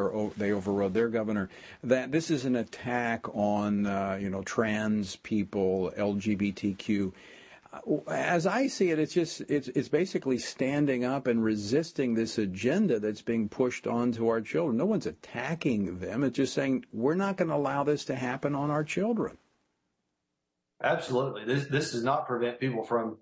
overrode 0.52 0.94
their 0.94 1.08
governor. 1.08 1.48
That 1.82 2.12
this 2.12 2.30
is 2.30 2.44
an 2.44 2.56
attack 2.56 3.26
on 3.34 3.86
uh, 3.86 4.18
you 4.20 4.30
know 4.30 4.42
trans 4.42 5.16
people, 5.16 5.92
LGBTQ. 5.96 7.12
Uh, 7.72 8.10
as 8.10 8.46
I 8.46 8.66
see 8.66 8.90
it, 8.90 8.98
it's 8.98 9.14
just 9.14 9.40
it's 9.48 9.68
it's 9.68 9.88
basically 9.88 10.38
standing 10.38 11.04
up 11.04 11.26
and 11.26 11.42
resisting 11.42 12.14
this 12.14 12.36
agenda 12.36 13.00
that's 13.00 13.22
being 13.22 13.48
pushed 13.48 13.86
onto 13.86 14.28
our 14.28 14.42
children. 14.42 14.76
No 14.76 14.84
one's 14.86 15.06
attacking 15.06 15.98
them. 15.98 16.24
It's 16.24 16.36
just 16.36 16.52
saying 16.52 16.84
we're 16.92 17.14
not 17.14 17.36
going 17.36 17.48
to 17.48 17.56
allow 17.56 17.84
this 17.84 18.04
to 18.06 18.14
happen 18.14 18.54
on 18.54 18.70
our 18.70 18.84
children. 18.84 19.38
Absolutely. 20.82 21.44
This 21.44 21.66
this 21.66 21.92
does 21.92 22.02
not 22.02 22.26
prevent 22.26 22.60
people 22.60 22.82
from 22.82 23.18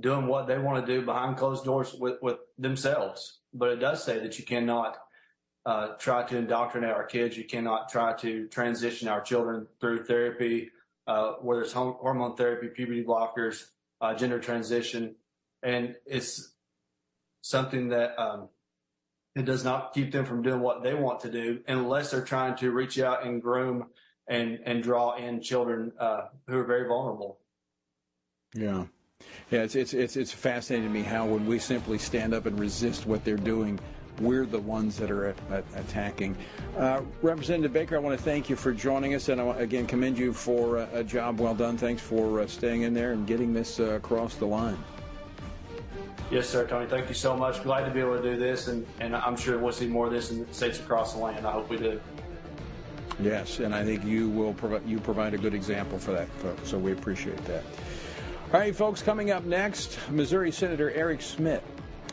doing 0.00 0.26
what 0.26 0.46
they 0.46 0.58
want 0.58 0.84
to 0.84 0.92
do 0.92 1.04
behind 1.04 1.36
closed 1.36 1.64
doors 1.64 1.94
with, 1.94 2.20
with 2.20 2.36
themselves. 2.58 3.40
But 3.54 3.70
it 3.70 3.76
does 3.76 4.04
say 4.04 4.18
that 4.20 4.38
you 4.38 4.44
cannot 4.44 4.98
uh, 5.64 5.88
try 5.98 6.22
to 6.24 6.36
indoctrinate 6.36 6.90
our 6.90 7.04
kids. 7.04 7.36
You 7.36 7.44
cannot 7.44 7.88
try 7.88 8.14
to 8.18 8.46
transition 8.48 9.08
our 9.08 9.22
children 9.22 9.66
through 9.80 10.04
therapy, 10.04 10.70
uh, 11.06 11.32
whether 11.40 11.62
it's 11.62 11.72
hormone 11.72 12.36
therapy, 12.36 12.68
puberty 12.68 13.02
blockers, 13.02 13.64
uh, 14.00 14.14
gender 14.14 14.38
transition. 14.38 15.14
And 15.62 15.96
it's 16.06 16.52
something 17.40 17.88
that 17.88 18.18
um, 18.20 18.48
it 19.34 19.44
does 19.44 19.64
not 19.64 19.94
keep 19.94 20.12
them 20.12 20.26
from 20.26 20.42
doing 20.42 20.60
what 20.60 20.82
they 20.82 20.94
want 20.94 21.20
to 21.20 21.30
do 21.30 21.60
unless 21.66 22.10
they're 22.10 22.24
trying 22.24 22.56
to 22.56 22.70
reach 22.70 22.98
out 22.98 23.24
and 23.24 23.42
groom 23.42 23.86
and 24.28 24.60
and 24.64 24.82
draw 24.82 25.16
in 25.16 25.40
children 25.40 25.92
uh, 25.98 26.28
who 26.46 26.58
are 26.58 26.64
very 26.64 26.86
vulnerable. 26.86 27.38
Yeah. 28.54 28.84
Yeah, 29.50 29.62
it's, 29.62 29.74
it's 29.74 29.94
it's 29.94 30.16
it's 30.16 30.32
fascinating 30.32 30.88
to 30.88 30.92
me 30.92 31.02
how 31.02 31.26
when 31.26 31.46
we 31.46 31.58
simply 31.58 31.98
stand 31.98 32.32
up 32.34 32.46
and 32.46 32.58
resist 32.58 33.06
what 33.06 33.24
they're 33.24 33.36
doing, 33.36 33.80
we're 34.20 34.46
the 34.46 34.60
ones 34.60 34.96
that 34.98 35.10
are 35.10 35.26
at, 35.26 35.36
at 35.50 35.64
attacking. 35.76 36.36
Uh, 36.76 37.00
Representative 37.22 37.72
Baker, 37.72 37.96
I 37.96 37.98
want 37.98 38.16
to 38.16 38.22
thank 38.22 38.48
you 38.48 38.56
for 38.56 38.72
joining 38.72 39.14
us, 39.14 39.28
and 39.28 39.40
I 39.40 39.44
want, 39.44 39.60
again 39.60 39.86
commend 39.86 40.18
you 40.18 40.32
for 40.32 40.78
uh, 40.78 40.88
a 40.92 41.02
job 41.02 41.40
well 41.40 41.54
done. 41.54 41.76
Thanks 41.76 42.02
for 42.02 42.40
uh, 42.40 42.46
staying 42.46 42.82
in 42.82 42.94
there 42.94 43.12
and 43.12 43.26
getting 43.26 43.52
this 43.52 43.80
uh, 43.80 43.94
across 43.94 44.36
the 44.36 44.46
line. 44.46 44.78
Yes, 46.30 46.46
sir, 46.46 46.66
Tony. 46.66 46.86
Thank 46.86 47.08
you 47.08 47.14
so 47.14 47.36
much. 47.36 47.62
Glad 47.62 47.86
to 47.86 47.90
be 47.90 48.00
able 48.00 48.16
to 48.16 48.22
do 48.22 48.36
this, 48.36 48.68
and, 48.68 48.86
and 49.00 49.16
I'm 49.16 49.36
sure 49.36 49.58
we'll 49.58 49.72
see 49.72 49.86
more 49.86 50.06
of 50.06 50.12
this 50.12 50.30
in 50.30 50.50
states 50.52 50.78
across 50.78 51.14
the 51.14 51.20
land. 51.20 51.46
I 51.46 51.52
hope 51.52 51.70
we 51.70 51.78
do. 51.78 51.98
Yes, 53.20 53.58
and 53.58 53.74
I 53.74 53.84
think 53.84 54.04
you 54.04 54.28
will 54.28 54.54
you 54.86 55.00
provide 55.00 55.34
a 55.34 55.38
good 55.38 55.54
example 55.54 55.98
for 55.98 56.12
that, 56.12 56.28
so 56.64 56.78
we 56.78 56.92
appreciate 56.92 57.42
that. 57.46 57.64
All 58.52 58.60
right, 58.60 58.74
folks, 58.74 59.02
coming 59.02 59.30
up 59.30 59.44
next, 59.44 59.98
Missouri 60.10 60.52
Senator 60.52 60.90
Eric 60.92 61.20
Schmitt. 61.20 61.62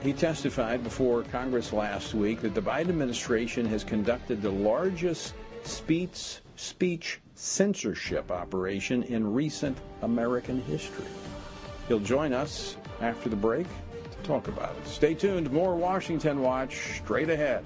He 0.02 0.14
testified 0.14 0.84
before 0.84 1.24
Congress 1.24 1.72
last 1.74 2.14
week 2.14 2.42
that 2.42 2.54
the 2.54 2.62
Biden 2.62 2.90
administration 2.90 3.66
has 3.68 3.84
conducted 3.84 4.42
the 4.42 4.52
largest 4.52 5.34
speech 5.64 6.40
speech 6.56 7.20
censorship 7.36 8.32
operation 8.32 9.04
in 9.04 9.34
recent 9.34 9.78
American 10.02 10.62
history. 10.64 11.06
He'll 11.88 12.00
join 12.00 12.34
us 12.34 12.78
after 13.02 13.30
the 13.30 13.36
break 13.36 13.68
to 14.12 14.18
talk 14.28 14.48
about 14.48 14.76
it. 14.76 14.88
Stay 14.88 15.14
tuned. 15.14 15.52
More 15.52 15.76
Washington 15.76 16.42
Watch 16.42 16.98
straight 16.98 17.30
ahead. 17.30 17.66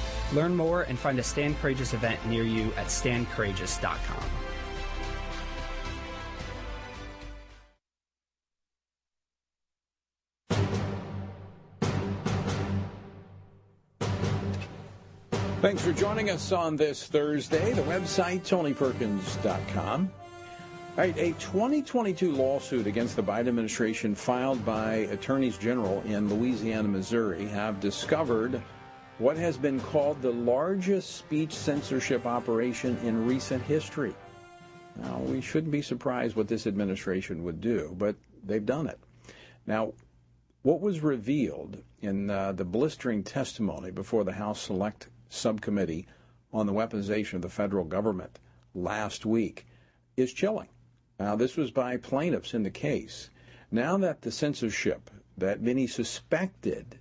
Learn 0.33 0.55
more 0.55 0.83
and 0.83 0.97
find 0.97 1.19
a 1.19 1.23
Stand 1.23 1.57
Courageous 1.59 1.93
event 1.93 2.25
near 2.27 2.43
you 2.43 2.71
at 2.77 2.87
standcourageous.com. 2.87 4.23
Thanks 15.61 15.83
for 15.83 15.93
joining 15.93 16.31
us 16.31 16.51
on 16.51 16.75
this 16.75 17.05
Thursday. 17.05 17.73
The 17.73 17.83
website, 17.83 18.41
tonyperkins.com. 18.41 20.11
All 20.11 20.97
right, 20.97 21.15
a 21.15 21.33
2022 21.33 22.31
lawsuit 22.31 22.87
against 22.87 23.15
the 23.15 23.21
Biden 23.21 23.47
administration 23.47 24.15
filed 24.15 24.65
by 24.65 25.07
attorneys 25.11 25.59
general 25.59 26.01
in 26.07 26.27
Louisiana, 26.33 26.87
Missouri 26.87 27.45
have 27.45 27.79
discovered 27.79 28.59
what 29.17 29.37
has 29.37 29.57
been 29.57 29.79
called 29.79 30.21
the 30.21 30.31
largest 30.31 31.15
speech 31.15 31.53
censorship 31.53 32.25
operation 32.25 32.97
in 33.03 33.25
recent 33.27 33.63
history. 33.63 34.15
Now, 34.95 35.19
we 35.19 35.41
shouldn't 35.41 35.71
be 35.71 35.81
surprised 35.81 36.35
what 36.35 36.47
this 36.47 36.67
administration 36.67 37.43
would 37.43 37.61
do, 37.61 37.95
but 37.97 38.15
they've 38.43 38.65
done 38.65 38.87
it. 38.87 38.99
Now, 39.65 39.93
what 40.63 40.81
was 40.81 41.01
revealed 41.01 41.83
in 42.01 42.29
uh, 42.29 42.51
the 42.51 42.65
blistering 42.65 43.23
testimony 43.23 43.91
before 43.91 44.23
the 44.23 44.33
House 44.33 44.61
Select 44.61 45.09
subcommittee 45.29 46.07
on 46.53 46.65
the 46.65 46.73
weaponization 46.73 47.35
of 47.35 47.41
the 47.41 47.49
federal 47.49 47.85
government 47.85 48.39
last 48.75 49.25
week 49.25 49.65
is 50.17 50.33
chilling. 50.33 50.67
Now, 51.19 51.35
this 51.35 51.55
was 51.55 51.71
by 51.71 51.97
plaintiffs 51.97 52.53
in 52.53 52.63
the 52.63 52.71
case. 52.71 53.29
Now 53.71 53.97
that 53.97 54.21
the 54.21 54.31
censorship 54.31 55.09
that 55.37 55.61
many 55.61 55.87
suspected 55.87 56.99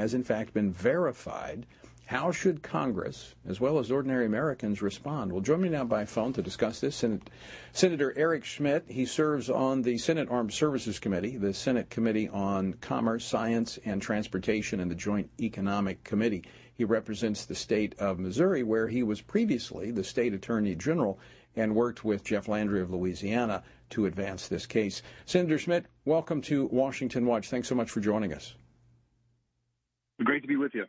has 0.00 0.14
in 0.14 0.24
fact 0.24 0.54
been 0.54 0.72
verified, 0.72 1.66
how 2.06 2.32
should 2.32 2.62
Congress, 2.62 3.34
as 3.46 3.60
well 3.60 3.78
as 3.78 3.92
ordinary 3.92 4.26
Americans, 4.26 4.82
respond? 4.82 5.30
Well, 5.30 5.42
join 5.42 5.60
me 5.60 5.68
now 5.68 5.84
by 5.84 6.06
phone 6.06 6.32
to 6.32 6.42
discuss 6.42 6.80
this. 6.80 6.96
Senate, 6.96 7.30
Senator 7.72 8.12
Eric 8.16 8.44
Schmitt, 8.44 8.86
he 8.88 9.04
serves 9.04 9.48
on 9.48 9.82
the 9.82 9.96
Senate 9.98 10.28
Armed 10.28 10.52
Services 10.52 10.98
Committee, 10.98 11.36
the 11.36 11.54
Senate 11.54 11.88
Committee 11.88 12.28
on 12.30 12.72
Commerce, 12.80 13.24
Science, 13.24 13.78
and 13.84 14.02
Transportation, 14.02 14.80
and 14.80 14.90
the 14.90 14.96
Joint 14.96 15.30
Economic 15.38 16.02
Committee. 16.02 16.42
He 16.74 16.84
represents 16.84 17.44
the 17.44 17.54
state 17.54 17.94
of 18.00 18.18
Missouri, 18.18 18.64
where 18.64 18.88
he 18.88 19.02
was 19.02 19.20
previously 19.20 19.92
the 19.92 20.02
state 20.02 20.34
attorney 20.34 20.74
general 20.74 21.20
and 21.54 21.76
worked 21.76 22.04
with 22.04 22.24
Jeff 22.24 22.48
Landry 22.48 22.80
of 22.80 22.90
Louisiana 22.90 23.62
to 23.90 24.06
advance 24.06 24.48
this 24.48 24.66
case. 24.66 25.02
Senator 25.26 25.58
Schmitt, 25.58 25.86
welcome 26.06 26.40
to 26.42 26.66
Washington 26.72 27.26
Watch. 27.26 27.50
Thanks 27.50 27.68
so 27.68 27.74
much 27.74 27.90
for 27.90 28.00
joining 28.00 28.32
us. 28.32 28.54
Great 30.24 30.42
to 30.42 30.48
be 30.48 30.56
with 30.56 30.74
you. 30.74 30.84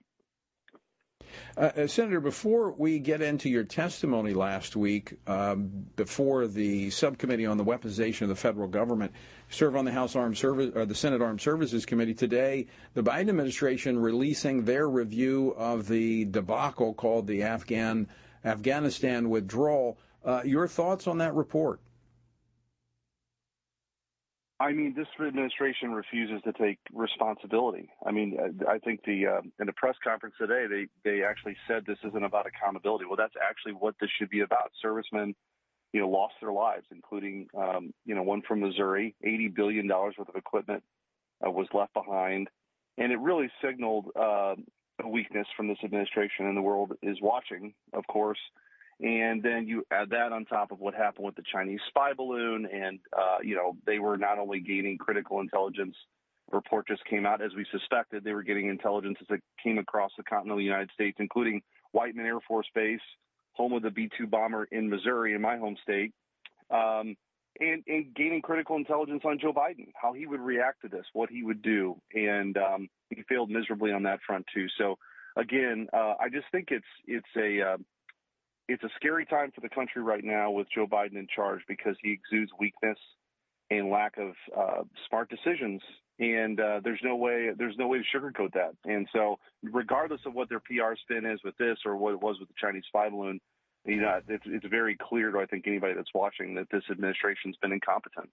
Uh, 1.57 1.71
uh, 1.77 1.87
Senator, 1.87 2.19
before 2.19 2.71
we 2.71 2.99
get 2.99 3.21
into 3.21 3.49
your 3.49 3.63
testimony 3.63 4.33
last 4.33 4.75
week 4.75 5.13
um, 5.27 5.85
before 5.95 6.47
the 6.47 6.89
subcommittee 6.89 7.45
on 7.45 7.57
the 7.57 7.63
weaponization 7.63 8.23
of 8.23 8.29
the 8.29 8.35
federal 8.35 8.67
government, 8.67 9.11
serve 9.49 9.75
on 9.75 9.85
the 9.85 9.91
House 9.91 10.15
Armed 10.15 10.37
Service 10.37 10.71
or 10.75 10.85
the 10.85 10.95
Senate 10.95 11.21
Armed 11.21 11.41
Services 11.41 11.85
Committee 11.85 12.13
today. 12.13 12.67
The 12.93 13.03
Biden 13.03 13.29
administration 13.29 13.99
releasing 13.99 14.65
their 14.65 14.89
review 14.89 15.53
of 15.57 15.87
the 15.87 16.25
debacle 16.25 16.93
called 16.93 17.27
the 17.27 17.43
Afghan 17.43 18.07
Afghanistan 18.43 19.29
withdrawal. 19.29 19.97
Uh, 20.25 20.41
your 20.43 20.67
thoughts 20.67 21.07
on 21.07 21.19
that 21.19 21.33
report? 21.35 21.79
I 24.61 24.73
mean, 24.73 24.93
this 24.95 25.07
administration 25.19 25.91
refuses 25.91 26.39
to 26.43 26.53
take 26.53 26.77
responsibility. 26.93 27.89
I 28.05 28.11
mean, 28.11 28.37
I 28.69 28.77
think 28.77 28.99
the 29.03 29.25
uh, 29.25 29.41
in 29.59 29.65
the 29.65 29.73
press 29.73 29.95
conference 30.03 30.35
today, 30.37 30.67
they 30.69 30.87
they 31.03 31.23
actually 31.23 31.57
said 31.67 31.83
this 31.87 31.97
isn't 32.07 32.23
about 32.23 32.45
accountability. 32.45 33.05
Well, 33.05 33.17
that's 33.17 33.33
actually 33.41 33.73
what 33.73 33.95
this 33.99 34.11
should 34.19 34.29
be 34.29 34.41
about. 34.41 34.71
Servicemen, 34.79 35.33
you 35.93 36.01
know, 36.01 36.09
lost 36.09 36.35
their 36.41 36.51
lives, 36.51 36.85
including 36.91 37.47
um, 37.57 37.91
you 38.05 38.13
know 38.13 38.21
one 38.21 38.43
from 38.47 38.59
Missouri. 38.59 39.15
Eighty 39.23 39.47
billion 39.47 39.87
dollars 39.87 40.13
worth 40.19 40.29
of 40.29 40.35
equipment 40.35 40.83
uh, 41.45 41.49
was 41.49 41.67
left 41.73 41.95
behind, 41.95 42.47
and 42.99 43.11
it 43.11 43.19
really 43.19 43.49
signaled 43.65 44.09
uh, 44.15 44.53
a 45.03 45.09
weakness 45.09 45.47
from 45.57 45.69
this 45.69 45.79
administration, 45.83 46.45
and 46.45 46.55
the 46.55 46.61
world 46.61 46.93
is 47.01 47.17
watching, 47.19 47.73
of 47.93 48.05
course. 48.05 48.39
And 49.01 49.41
then 49.41 49.67
you 49.67 49.83
add 49.91 50.11
that 50.11 50.31
on 50.31 50.45
top 50.45 50.71
of 50.71 50.79
what 50.79 50.93
happened 50.93 51.25
with 51.25 51.35
the 51.35 51.43
Chinese 51.51 51.79
spy 51.87 52.13
balloon, 52.13 52.67
and 52.71 52.99
uh, 53.17 53.37
you 53.41 53.55
know 53.55 53.75
they 53.85 53.97
were 53.97 54.15
not 54.15 54.37
only 54.37 54.59
gaining 54.59 54.97
critical 54.97 55.39
intelligence. 55.39 55.95
Report 56.51 56.87
just 56.87 57.03
came 57.05 57.25
out 57.25 57.41
as 57.41 57.51
we 57.55 57.65
suspected. 57.71 58.23
They 58.23 58.33
were 58.33 58.43
getting 58.43 58.69
intelligence 58.69 59.17
as 59.21 59.27
it 59.37 59.41
came 59.63 59.79
across 59.79 60.11
the 60.17 60.23
continental 60.23 60.61
United 60.61 60.91
States, 60.93 61.17
including 61.19 61.61
Whiteman 61.93 62.25
Air 62.25 62.39
Force 62.47 62.67
Base, 62.75 62.99
home 63.53 63.73
of 63.73 63.81
the 63.81 63.89
B-2 63.89 64.29
bomber 64.29 64.65
in 64.65 64.89
Missouri, 64.89 65.33
in 65.33 65.41
my 65.41 65.57
home 65.57 65.77
state, 65.81 66.13
um, 66.69 67.15
and, 67.59 67.83
and, 67.87 68.13
gaining 68.13 68.41
critical 68.41 68.75
intelligence 68.75 69.21
on 69.25 69.39
Joe 69.39 69.53
Biden, 69.53 69.91
how 69.99 70.13
he 70.13 70.25
would 70.25 70.41
react 70.41 70.81
to 70.81 70.89
this, 70.89 71.05
what 71.13 71.29
he 71.29 71.41
would 71.43 71.61
do, 71.61 71.95
and 72.13 72.57
um, 72.57 72.89
he 73.09 73.23
failed 73.29 73.49
miserably 73.49 73.91
on 73.91 74.03
that 74.03 74.19
front 74.27 74.45
too. 74.53 74.67
So 74.77 74.97
again, 75.35 75.87
uh, 75.93 76.15
I 76.19 76.29
just 76.31 76.45
think 76.51 76.67
it's 76.71 76.85
it's 77.05 77.25
a 77.37 77.73
uh, 77.73 77.77
it's 78.71 78.83
a 78.83 78.89
scary 78.95 79.25
time 79.25 79.51
for 79.53 79.61
the 79.61 79.69
country 79.69 80.01
right 80.01 80.23
now 80.23 80.51
with 80.51 80.67
Joe 80.73 80.87
Biden 80.87 81.15
in 81.15 81.27
charge 81.33 81.61
because 81.67 81.95
he 82.01 82.11
exudes 82.11 82.51
weakness 82.59 82.97
and 83.69 83.89
lack 83.89 84.17
of 84.17 84.33
uh, 84.57 84.83
smart 85.07 85.29
decisions. 85.29 85.81
And 86.19 86.59
uh, 86.59 86.81
there's 86.83 86.99
no 87.03 87.15
way 87.15 87.49
there's 87.57 87.77
no 87.77 87.87
way 87.87 87.99
to 87.99 88.17
sugarcoat 88.17 88.53
that. 88.53 88.75
And 88.85 89.07
so, 89.11 89.39
regardless 89.63 90.21
of 90.25 90.33
what 90.33 90.49
their 90.49 90.59
PR 90.59 90.95
spin 91.01 91.25
is 91.25 91.39
with 91.43 91.57
this 91.57 91.77
or 91.85 91.95
what 91.95 92.13
it 92.13 92.21
was 92.21 92.37
with 92.39 92.47
the 92.47 92.55
Chinese 92.61 92.83
spy 92.87 93.09
balloon, 93.09 93.39
you 93.85 94.01
know, 94.01 94.19
it's, 94.27 94.43
it's 94.45 94.65
very 94.67 94.95
clear 94.95 95.31
to 95.31 95.39
I 95.39 95.45
think 95.47 95.65
anybody 95.67 95.95
that's 95.95 96.13
watching 96.13 96.55
that 96.55 96.67
this 96.71 96.83
administration's 96.91 97.55
been 97.61 97.71
incompetent. 97.71 98.29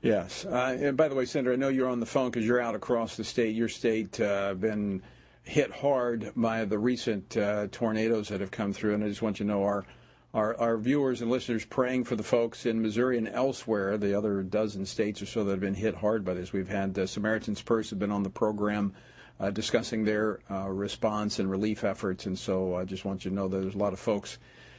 Yes. 0.00 0.46
Uh, 0.46 0.76
and 0.80 0.96
by 0.96 1.08
the 1.08 1.14
way, 1.14 1.24
Senator, 1.24 1.52
I 1.52 1.56
know 1.56 1.68
you're 1.68 1.88
on 1.88 2.00
the 2.00 2.06
phone 2.06 2.30
because 2.30 2.46
you're 2.46 2.60
out 2.60 2.74
across 2.74 3.16
the 3.16 3.24
state. 3.24 3.54
Your 3.54 3.68
state 3.68 4.18
uh, 4.20 4.54
been 4.54 5.02
hit 5.46 5.70
hard 5.70 6.32
by 6.34 6.64
the 6.64 6.78
recent 6.78 7.36
uh, 7.36 7.68
tornadoes 7.70 8.28
that 8.28 8.40
have 8.40 8.50
come 8.50 8.72
through, 8.72 8.94
and 8.94 9.04
I 9.04 9.08
just 9.08 9.22
want 9.22 9.38
you 9.38 9.46
to 9.46 9.52
know 9.52 9.62
our, 9.62 9.86
our 10.34 10.58
our 10.60 10.76
viewers 10.76 11.22
and 11.22 11.30
listeners 11.30 11.64
praying 11.64 12.04
for 12.04 12.16
the 12.16 12.22
folks 12.22 12.66
in 12.66 12.82
Missouri 12.82 13.16
and 13.16 13.28
elsewhere, 13.28 13.96
the 13.96 14.12
other 14.12 14.42
dozen 14.42 14.84
states 14.84 15.22
or 15.22 15.26
so 15.26 15.44
that 15.44 15.52
have 15.52 15.60
been 15.60 15.74
hit 15.74 15.94
hard 15.94 16.24
by 16.24 16.34
this. 16.34 16.52
We've 16.52 16.68
had 16.68 16.98
uh, 16.98 17.06
Samaritan's 17.06 17.62
Purse 17.62 17.90
have 17.90 17.98
been 17.98 18.10
on 18.12 18.22
the 18.22 18.30
program. 18.30 18.92
Uh, 19.38 19.50
discussing 19.50 20.02
their 20.02 20.38
uh, 20.50 20.66
response 20.66 21.38
and 21.38 21.50
relief 21.50 21.84
efforts, 21.84 22.24
and 22.24 22.38
so 22.38 22.74
I 22.74 22.86
just 22.86 23.04
want 23.04 23.22
you 23.22 23.30
to 23.30 23.34
know 23.34 23.48
that 23.48 23.58
there's 23.58 23.74
a 23.74 23.78
lot 23.78 23.92
of 23.92 23.98
folks 23.98 24.38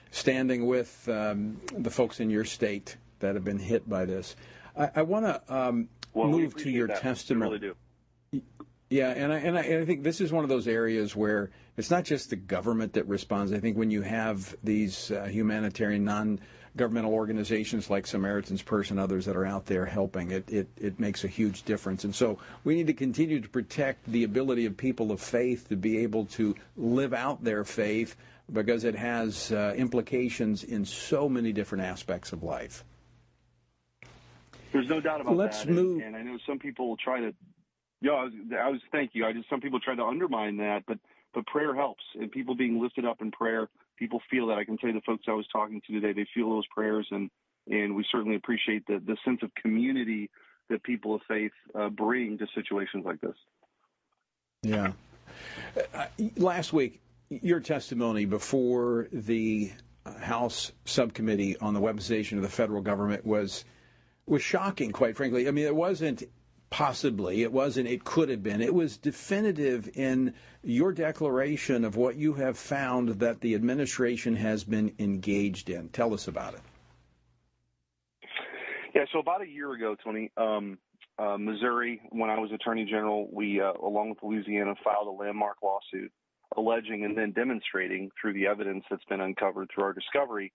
standing 0.09 0.65
with 0.65 1.07
um, 1.09 1.61
the 1.77 1.91
folks 1.91 2.19
in 2.19 2.31
your 2.31 2.43
state 2.43 2.97
that 3.19 3.35
have 3.35 3.43
been 3.43 3.59
hit 3.59 3.87
by 3.87 4.05
this. 4.05 4.35
I, 4.75 4.89
I 4.95 5.01
want 5.03 5.25
to 5.25 5.55
um, 5.55 5.89
well, 6.13 6.27
move 6.27 6.55
to 6.55 6.71
your 6.71 6.87
that. 6.87 7.01
testimony. 7.01 7.59
Really. 8.31 8.41
Yeah, 8.89 9.09
and 9.09 9.33
I, 9.33 9.37
and 9.39 9.57
I, 9.57 9.61
and 9.63 9.81
I 9.81 9.85
think 9.85 10.03
this 10.03 10.21
is 10.21 10.31
one 10.31 10.45
of 10.45 10.49
those 10.49 10.67
areas 10.67 11.13
where 11.13 11.49
it's 11.75 11.91
not 11.91 12.05
just 12.05 12.29
the 12.29 12.37
government 12.37 12.93
that 12.93 13.05
responds. 13.07 13.51
I 13.51 13.59
think 13.59 13.77
when 13.77 13.91
you 13.91 14.01
have 14.01 14.55
these 14.63 15.11
uh, 15.11 15.25
humanitarian, 15.25 16.05
non-governmental 16.05 17.13
organizations 17.13 17.89
like 17.89 18.07
Samaritan's 18.07 18.61
Purse 18.61 18.89
and 18.89 18.97
others 18.97 19.25
that 19.25 19.35
are 19.35 19.45
out 19.45 19.65
there 19.65 19.85
helping, 19.85 20.31
it, 20.31 20.49
it, 20.49 20.69
it 20.77 20.99
makes 21.01 21.25
a 21.25 21.27
huge 21.27 21.63
difference. 21.63 22.05
And 22.05 22.15
so 22.15 22.39
we 22.63 22.75
need 22.75 22.87
to 22.87 22.93
continue 22.93 23.41
to 23.41 23.49
protect 23.49 24.09
the 24.09 24.23
ability 24.23 24.65
of 24.65 24.77
people 24.77 25.11
of 25.11 25.19
faith 25.19 25.67
to 25.67 25.75
be 25.75 25.97
able 25.97 26.25
to 26.27 26.55
live 26.77 27.13
out 27.13 27.43
their 27.43 27.65
faith 27.65 28.15
because 28.53 28.85
it 28.85 28.95
has 28.95 29.51
uh, 29.51 29.73
implications 29.75 30.63
in 30.63 30.85
so 30.85 31.27
many 31.27 31.51
different 31.51 31.83
aspects 31.83 32.31
of 32.31 32.41
life. 32.41 32.85
There's 34.71 34.87
no 34.87 35.01
doubt 35.01 35.19
about 35.19 35.35
Let's 35.35 35.63
that. 35.63 35.71
move. 35.71 36.01
And, 36.01 36.15
and 36.15 36.15
I 36.15 36.21
know 36.21 36.37
some 36.47 36.57
people 36.57 36.95
try 36.97 37.19
to. 37.19 37.33
Yeah, 38.01 38.11
I 38.11 38.23
was, 38.25 38.33
I 38.59 38.69
was. 38.69 38.81
Thank 38.91 39.11
you. 39.13 39.25
I 39.25 39.33
just 39.33 39.49
some 39.49 39.61
people 39.61 39.79
try 39.79 39.95
to 39.95 40.03
undermine 40.03 40.57
that, 40.57 40.83
but 40.87 40.99
but 41.33 41.45
prayer 41.47 41.75
helps, 41.75 42.03
and 42.19 42.31
people 42.31 42.55
being 42.55 42.81
lifted 42.81 43.05
up 43.05 43.21
in 43.21 43.31
prayer, 43.31 43.69
people 43.97 44.21
feel 44.29 44.47
that. 44.47 44.57
I 44.57 44.65
can 44.65 44.77
tell 44.77 44.89
you 44.89 44.95
the 44.95 45.01
folks 45.01 45.25
I 45.27 45.33
was 45.33 45.47
talking 45.51 45.81
to 45.87 45.93
today, 45.93 46.13
they 46.13 46.27
feel 46.33 46.49
those 46.49 46.67
prayers, 46.67 47.07
and 47.11 47.29
and 47.67 47.95
we 47.95 48.05
certainly 48.11 48.35
appreciate 48.35 48.85
the 48.85 49.01
the 49.05 49.17
sense 49.25 49.39
of 49.41 49.53
community 49.55 50.29
that 50.69 50.83
people 50.83 51.15
of 51.15 51.21
faith 51.27 51.51
uh, 51.75 51.89
bring 51.89 52.37
to 52.37 52.47
situations 52.53 53.05
like 53.05 53.21
this. 53.21 53.35
Yeah. 54.63 54.91
Uh, 55.93 56.07
last 56.35 56.73
week, 56.73 56.99
your 57.29 57.59
testimony 57.59 58.25
before 58.25 59.07
the 59.11 59.71
House 60.21 60.71
subcommittee 60.85 61.57
on 61.57 61.73
the 61.73 61.81
weaponization 61.81 62.37
of 62.37 62.43
the 62.43 62.49
federal 62.49 62.81
government 62.81 63.25
was 63.25 63.65
was 64.25 64.41
shocking, 64.41 64.91
quite 64.91 65.15
frankly. 65.15 65.47
I 65.47 65.51
mean, 65.51 65.65
it 65.65 65.75
wasn't 65.75 66.23
possibly, 66.69 67.43
it 67.43 67.51
wasn't, 67.51 67.87
it 67.87 68.03
could 68.03 68.29
have 68.29 68.43
been. 68.43 68.61
It 68.61 68.73
was 68.73 68.97
definitive 68.97 69.89
in 69.95 70.33
your 70.63 70.91
declaration 70.91 71.85
of 71.85 71.95
what 71.95 72.15
you 72.15 72.33
have 72.33 72.57
found 72.57 73.19
that 73.19 73.41
the 73.41 73.55
administration 73.55 74.35
has 74.35 74.63
been 74.63 74.93
engaged 74.99 75.69
in. 75.69 75.89
Tell 75.89 76.13
us 76.13 76.27
about 76.27 76.55
it. 76.55 76.61
Yeah, 78.93 79.05
so 79.13 79.19
about 79.19 79.41
a 79.41 79.47
year 79.47 79.71
ago, 79.73 79.95
Tony, 80.03 80.31
um, 80.37 80.77
uh, 81.19 81.37
Missouri, 81.37 82.01
when 82.09 82.29
I 82.29 82.39
was 82.39 82.51
Attorney 82.51 82.85
General, 82.85 83.27
we, 83.31 83.61
uh, 83.61 83.73
along 83.81 84.09
with 84.09 84.19
Louisiana, 84.23 84.75
filed 84.83 85.07
a 85.07 85.11
landmark 85.11 85.57
lawsuit 85.63 86.11
alleging 86.55 87.03
and 87.03 87.17
then 87.17 87.31
demonstrating 87.31 88.09
through 88.19 88.33
the 88.33 88.47
evidence 88.47 88.85
that's 88.89 89.03
been 89.05 89.19
uncovered 89.21 89.69
through 89.73 89.83
our 89.83 89.93
discovery 89.93 90.53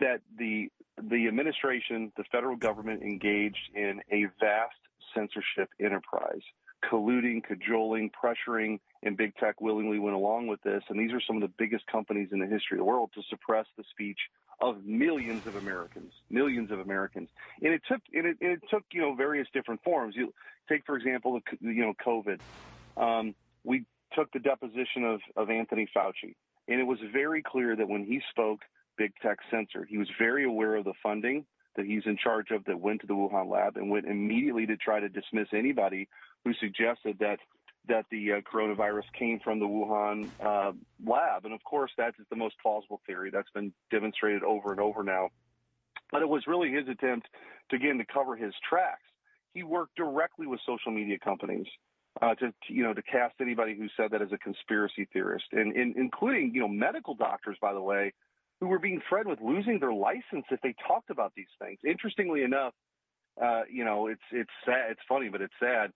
that 0.00 0.20
the 0.38 0.68
the 1.10 1.26
administration, 1.26 2.12
the 2.16 2.24
federal 2.30 2.56
government 2.56 3.02
engaged 3.02 3.70
in 3.74 4.00
a 4.12 4.26
vast 4.38 4.76
censorship 5.14 5.68
enterprise, 5.80 6.42
colluding, 6.90 7.42
cajoling, 7.44 8.10
pressuring, 8.10 8.78
and 9.02 9.16
big 9.16 9.34
tech 9.36 9.60
willingly 9.60 9.98
went 9.98 10.16
along 10.16 10.46
with 10.46 10.62
this. 10.62 10.82
And 10.88 10.98
these 10.98 11.12
are 11.12 11.20
some 11.20 11.36
of 11.36 11.42
the 11.42 11.52
biggest 11.58 11.86
companies 11.86 12.28
in 12.32 12.38
the 12.38 12.46
history 12.46 12.76
of 12.76 12.78
the 12.78 12.84
world 12.84 13.10
to 13.14 13.22
suppress 13.28 13.66
the 13.76 13.84
speech 13.90 14.18
of 14.60 14.84
millions 14.84 15.46
of 15.46 15.56
Americans, 15.56 16.12
millions 16.30 16.70
of 16.70 16.80
Americans. 16.80 17.28
And 17.62 17.72
it 17.72 17.82
took 17.88 18.00
and 18.12 18.26
it, 18.26 18.36
it 18.40 18.60
took 18.70 18.84
you 18.92 19.00
know 19.02 19.14
various 19.14 19.48
different 19.52 19.82
forms. 19.82 20.14
You 20.16 20.32
take 20.68 20.84
for 20.86 20.96
example 20.96 21.40
the 21.40 21.56
you 21.60 21.82
know 21.82 21.94
COVID. 22.04 22.40
Um, 22.96 23.34
we 23.64 23.84
took 24.12 24.30
the 24.32 24.38
deposition 24.38 25.04
of 25.04 25.20
of 25.36 25.50
Anthony 25.50 25.88
Fauci, 25.94 26.34
and 26.68 26.80
it 26.80 26.84
was 26.84 26.98
very 27.12 27.42
clear 27.42 27.74
that 27.76 27.88
when 27.88 28.04
he 28.04 28.20
spoke 28.30 28.60
big 28.96 29.12
tech 29.22 29.38
censored. 29.50 29.88
He 29.88 29.98
was 29.98 30.08
very 30.18 30.44
aware 30.44 30.76
of 30.76 30.84
the 30.84 30.94
funding 31.02 31.44
that 31.76 31.86
he's 31.86 32.02
in 32.06 32.16
charge 32.16 32.50
of 32.50 32.64
that 32.64 32.80
went 32.80 33.00
to 33.00 33.06
the 33.06 33.14
Wuhan 33.14 33.50
lab 33.50 33.76
and 33.76 33.90
went 33.90 34.06
immediately 34.06 34.66
to 34.66 34.76
try 34.76 35.00
to 35.00 35.08
dismiss 35.08 35.48
anybody 35.52 36.08
who 36.44 36.52
suggested 36.54 37.18
that 37.20 37.38
that 37.86 38.06
the 38.10 38.32
uh, 38.32 38.40
coronavirus 38.40 39.04
came 39.18 39.38
from 39.40 39.60
the 39.60 39.66
Wuhan 39.66 40.30
uh, 40.42 40.72
lab. 41.04 41.44
And 41.44 41.52
of 41.52 41.62
course, 41.64 41.90
that's 41.98 42.16
the 42.30 42.36
most 42.36 42.54
plausible 42.62 43.00
theory 43.06 43.30
that's 43.30 43.50
been 43.50 43.74
demonstrated 43.90 44.42
over 44.42 44.70
and 44.70 44.80
over 44.80 45.02
now. 45.02 45.28
But 46.10 46.22
it 46.22 46.28
was 46.28 46.46
really 46.46 46.70
his 46.70 46.88
attempt 46.88 47.28
to 47.70 47.76
again 47.76 47.98
to 47.98 48.04
cover 48.06 48.36
his 48.36 48.54
tracks. 48.68 49.02
He 49.52 49.62
worked 49.62 49.96
directly 49.96 50.46
with 50.46 50.60
social 50.66 50.92
media 50.92 51.18
companies 51.18 51.66
uh, 52.22 52.34
to, 52.36 52.52
you 52.68 52.82
know 52.82 52.94
to 52.94 53.02
cast 53.02 53.34
anybody 53.40 53.76
who 53.76 53.88
said 53.96 54.10
that 54.12 54.22
as 54.22 54.32
a 54.32 54.38
conspiracy 54.38 55.06
theorist, 55.12 55.46
and, 55.52 55.74
and 55.76 55.96
including 55.96 56.52
you 56.54 56.60
know 56.60 56.68
medical 56.68 57.14
doctors, 57.14 57.56
by 57.60 57.72
the 57.72 57.80
way, 57.80 58.12
who 58.64 58.70
were 58.70 58.78
being 58.78 59.02
threatened 59.06 59.28
with 59.28 59.42
losing 59.42 59.78
their 59.78 59.92
license 59.92 60.46
if 60.50 60.58
they 60.62 60.74
talked 60.88 61.10
about 61.10 61.32
these 61.36 61.52
things. 61.60 61.78
Interestingly 61.86 62.42
enough, 62.44 62.72
uh, 63.40 63.62
you 63.70 63.84
know, 63.84 64.06
it's 64.06 64.22
it's 64.32 64.50
sad, 64.64 64.90
it's 64.90 65.02
funny, 65.06 65.28
but 65.28 65.42
it's 65.42 65.52
sad. 65.60 65.92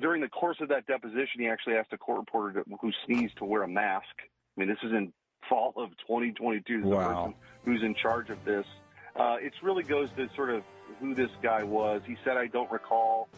During 0.00 0.22
the 0.22 0.28
course 0.28 0.58
of 0.60 0.68
that 0.68 0.86
deposition, 0.86 1.40
he 1.40 1.48
actually 1.48 1.74
asked 1.74 1.92
a 1.92 1.98
court 1.98 2.20
reporter 2.20 2.62
to, 2.62 2.76
who 2.80 2.92
sneezed 3.04 3.38
to 3.38 3.44
wear 3.44 3.64
a 3.64 3.68
mask. 3.68 4.14
I 4.20 4.60
mean, 4.60 4.68
this 4.68 4.78
is 4.84 4.92
in 4.92 5.12
fall 5.48 5.72
of 5.76 5.90
2022. 6.06 6.82
The 6.82 6.86
wow. 6.86 7.08
person 7.08 7.34
who's 7.64 7.82
in 7.82 7.96
charge 7.96 8.30
of 8.30 8.44
this. 8.44 8.66
Uh, 9.16 9.36
it 9.40 9.52
really 9.60 9.82
goes 9.82 10.08
to 10.16 10.28
sort 10.36 10.50
of 10.50 10.62
who 11.00 11.16
this 11.16 11.30
guy 11.42 11.64
was. 11.64 12.00
He 12.06 12.16
said, 12.22 12.36
"I 12.36 12.46
don't 12.46 12.70
recall." 12.70 13.28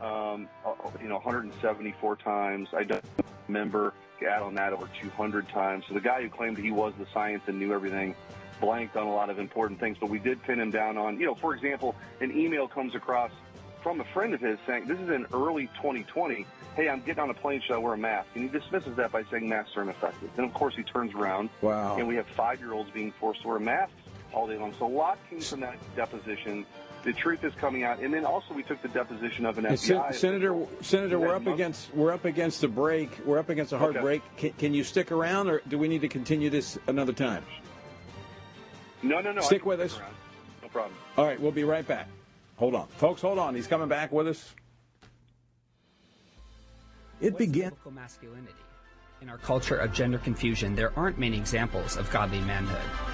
Um, 0.00 0.48
uh, 0.66 0.74
you 1.00 1.08
know, 1.08 1.14
174 1.14 2.16
times. 2.16 2.68
I 2.76 2.82
don't 2.82 3.04
remember 3.46 3.94
add 4.22 4.42
on 4.42 4.54
that 4.54 4.72
over 4.72 4.88
200 5.00 5.48
times. 5.48 5.84
So 5.88 5.94
the 5.94 6.00
guy 6.00 6.22
who 6.22 6.28
claimed 6.28 6.58
he 6.58 6.70
was 6.70 6.94
the 6.98 7.06
science 7.12 7.42
and 7.46 7.58
knew 7.58 7.72
everything 7.72 8.14
blanked 8.60 8.96
on 8.96 9.06
a 9.06 9.12
lot 9.12 9.30
of 9.30 9.38
important 9.38 9.80
things, 9.80 9.96
but 10.00 10.08
we 10.08 10.18
did 10.18 10.42
pin 10.42 10.60
him 10.60 10.70
down 10.70 10.96
on, 10.96 11.18
you 11.18 11.26
know, 11.26 11.34
for 11.34 11.54
example, 11.54 11.94
an 12.20 12.36
email 12.36 12.68
comes 12.68 12.94
across 12.94 13.30
from 13.82 14.00
a 14.00 14.04
friend 14.04 14.32
of 14.32 14.40
his 14.40 14.58
saying, 14.66 14.86
this 14.86 14.98
is 14.98 15.10
in 15.10 15.26
early 15.32 15.66
2020, 15.76 16.46
hey, 16.74 16.88
I'm 16.88 17.02
getting 17.02 17.22
on 17.22 17.30
a 17.30 17.34
plane, 17.34 17.60
should 17.60 17.74
I 17.74 17.78
wear 17.78 17.94
a 17.94 17.98
mask? 17.98 18.28
And 18.34 18.44
he 18.44 18.58
dismisses 18.58 18.96
that 18.96 19.12
by 19.12 19.24
saying 19.30 19.48
masks 19.48 19.76
are 19.76 19.82
ineffective. 19.82 20.30
Then, 20.36 20.46
of 20.46 20.54
course, 20.54 20.74
he 20.74 20.82
turns 20.82 21.14
around, 21.14 21.50
wow. 21.60 21.96
and 21.96 22.08
we 22.08 22.16
have 22.16 22.26
five-year-olds 22.28 22.90
being 22.92 23.12
forced 23.20 23.42
to 23.42 23.48
wear 23.48 23.58
masks 23.58 23.92
all 24.32 24.46
day 24.46 24.56
long. 24.56 24.74
So 24.78 24.86
a 24.86 24.88
lot 24.88 25.18
came 25.28 25.40
from 25.40 25.60
that 25.60 25.76
deposition 25.94 26.64
the 27.04 27.12
truth 27.12 27.44
is 27.44 27.52
coming 27.54 27.84
out. 27.84 28.00
And 28.00 28.12
then 28.12 28.24
also 28.24 28.54
we 28.54 28.62
took 28.62 28.80
the 28.82 28.88
deposition 28.88 29.46
of 29.46 29.58
an 29.58 29.64
FBI. 29.64 30.14
Senator, 30.14 30.66
Senator, 30.80 31.18
we're 31.18 31.34
up 31.34 31.46
against 31.46 31.94
we're 31.94 32.12
up 32.12 32.24
against 32.24 32.60
the 32.60 32.68
break. 32.68 33.10
We're 33.24 33.38
up 33.38 33.50
against 33.50 33.72
a 33.72 33.78
hard 33.78 33.96
Okay. 33.96 34.02
break. 34.02 34.36
Can, 34.36 34.52
can 34.54 34.74
you 34.74 34.82
stick 34.82 35.12
around, 35.12 35.48
or 35.48 35.60
do 35.68 35.78
we 35.78 35.86
need 35.88 36.00
to 36.00 36.08
continue 36.08 36.50
this 36.50 36.78
another 36.86 37.12
time? 37.12 37.44
No, 39.02 39.20
no, 39.20 39.32
no. 39.32 39.42
Stick 39.42 39.60
can 39.60 39.68
with 39.68 39.80
us. 39.80 39.98
around. 39.98 40.14
No 40.62 40.68
problem. 40.68 40.94
All 41.18 41.26
right, 41.26 41.38
we'll 41.40 41.52
be 41.52 41.64
right 41.64 41.86
back. 41.86 42.08
Hold 42.56 42.74
on, 42.74 42.86
folks. 42.88 43.20
Hold 43.20 43.38
on. 43.38 43.54
He's 43.54 43.66
coming 43.66 43.88
back 43.88 44.10
with 44.10 44.28
us. 44.28 44.54
It 47.20 47.36
begins. 47.38 47.72
masculinity. 47.92 48.52
In 49.20 49.30
our 49.30 49.38
culture 49.38 49.76
of 49.76 49.92
gender 49.92 50.18
confusion, 50.18 50.74
there 50.74 50.92
aren't 50.98 51.18
many 51.18 51.36
examples 51.38 51.96
of 51.96 52.10
godly 52.10 52.40
manhood. 52.40 53.13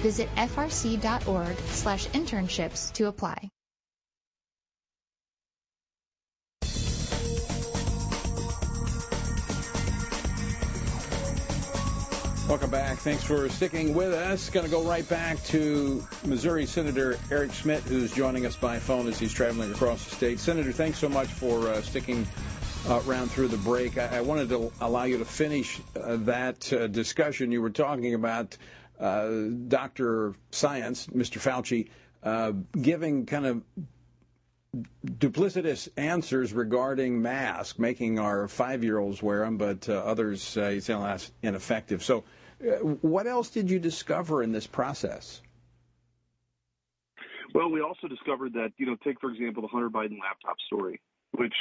Visit 0.00 0.28
frc.org 0.36 1.56
slash 1.68 2.06
internships 2.08 2.92
to 2.94 3.08
apply. 3.08 3.50
Welcome 12.50 12.70
back. 12.70 12.98
Thanks 12.98 13.22
for 13.22 13.48
sticking 13.48 13.94
with 13.94 14.12
us. 14.12 14.50
Going 14.50 14.66
to 14.66 14.72
go 14.72 14.82
right 14.82 15.08
back 15.08 15.40
to 15.44 16.04
Missouri 16.24 16.66
Senator 16.66 17.16
Eric 17.30 17.52
Schmitt, 17.52 17.84
who's 17.84 18.12
joining 18.12 18.44
us 18.44 18.56
by 18.56 18.80
phone 18.80 19.06
as 19.06 19.20
he's 19.20 19.32
traveling 19.32 19.70
across 19.70 20.04
the 20.04 20.16
state. 20.16 20.40
Senator, 20.40 20.72
thanks 20.72 20.98
so 20.98 21.08
much 21.08 21.28
for 21.28 21.68
uh, 21.68 21.80
sticking 21.80 22.26
uh, 22.88 23.00
around 23.06 23.30
through 23.30 23.46
the 23.46 23.56
break. 23.58 23.98
I, 23.98 24.16
I, 24.16 24.20
wanted 24.20 24.48
to 24.48 24.72
allow 24.80 25.04
you 25.04 25.16
to 25.18 25.24
finish 25.24 25.80
uh, 25.94 26.16
that 26.22 26.72
uh, 26.72 26.88
discussion. 26.88 27.52
You 27.52 27.62
were 27.62 27.70
talking 27.70 28.14
about 28.14 28.56
Uh, 29.00 29.48
Dr. 29.68 30.34
Science, 30.50 31.06
Mr. 31.06 31.38
Fauci, 31.38 31.88
uh, 32.22 32.52
giving 32.80 33.24
kind 33.24 33.46
of 33.46 33.62
duplicitous 35.06 35.88
answers 35.96 36.52
regarding 36.52 37.22
masks, 37.22 37.78
making 37.78 38.18
our 38.18 38.46
five-year-olds 38.46 39.22
wear 39.22 39.40
them, 39.40 39.56
but 39.56 39.88
uh, 39.88 39.94
others 39.94 40.42
say 40.42 40.78
that's 40.78 41.32
ineffective. 41.42 42.04
So 42.04 42.24
uh, 42.62 42.76
what 43.00 43.26
else 43.26 43.48
did 43.50 43.70
you 43.70 43.78
discover 43.78 44.42
in 44.42 44.52
this 44.52 44.66
process? 44.66 45.40
Well, 47.54 47.70
we 47.70 47.80
also 47.80 48.06
discovered 48.06 48.52
that, 48.52 48.72
you 48.76 48.86
know, 48.86 48.96
take, 49.02 49.20
for 49.20 49.30
example, 49.30 49.62
the 49.62 49.68
Hunter 49.68 49.90
Biden 49.90 50.18
laptop 50.20 50.56
story, 50.66 51.00
which 51.32 51.54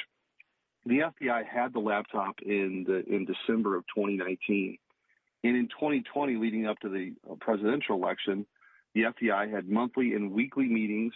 the 0.85 0.99
FBI 0.99 1.45
had 1.47 1.73
the 1.73 1.79
laptop 1.79 2.35
in 2.45 2.85
the, 2.87 3.03
in 3.11 3.25
December 3.25 3.75
of 3.75 3.85
2019. 3.95 4.77
And 5.43 5.55
in 5.55 5.67
2020, 5.67 6.35
leading 6.35 6.67
up 6.67 6.79
to 6.79 6.89
the 6.89 7.13
presidential 7.39 7.95
election, 7.95 8.45
the 8.93 9.03
FBI 9.03 9.51
had 9.51 9.69
monthly 9.69 10.13
and 10.13 10.31
weekly 10.31 10.65
meetings 10.65 11.13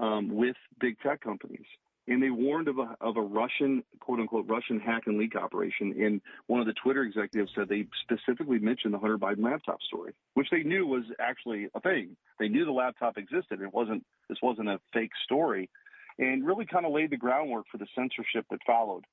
um, 0.00 0.28
with 0.34 0.56
big 0.80 0.98
tech 1.00 1.20
companies 1.20 1.66
and 2.10 2.20
they 2.20 2.30
warned 2.30 2.66
of 2.66 2.78
a, 2.78 2.96
of 3.00 3.16
a 3.16 3.22
Russian, 3.22 3.84
quote 4.00 4.18
unquote, 4.18 4.48
Russian 4.48 4.80
hack 4.80 5.04
and 5.06 5.16
leak 5.16 5.36
operation. 5.36 5.94
And 6.02 6.20
one 6.48 6.60
of 6.60 6.66
the 6.66 6.72
Twitter 6.72 7.02
executives 7.02 7.52
said 7.54 7.68
they 7.68 7.86
specifically 8.02 8.58
mentioned 8.58 8.92
the 8.92 8.98
Hunter 8.98 9.16
Biden 9.16 9.44
laptop 9.44 9.80
story, 9.82 10.12
which 10.34 10.48
they 10.50 10.64
knew 10.64 10.86
was 10.86 11.04
actually 11.20 11.68
a 11.72 11.80
thing. 11.80 12.16
They 12.40 12.48
knew 12.48 12.64
the 12.64 12.72
laptop 12.72 13.16
existed. 13.16 13.62
It 13.62 13.72
wasn't, 13.72 14.04
this 14.28 14.38
wasn't 14.42 14.68
a 14.68 14.80
fake 14.92 15.12
story 15.24 15.70
and 16.18 16.44
really 16.44 16.66
kind 16.66 16.84
of 16.84 16.92
laid 16.92 17.10
the 17.10 17.16
groundwork 17.16 17.66
for 17.70 17.78
the 17.78 17.86
censorship 17.94 18.44
that 18.50 18.60
followed. 18.66 19.04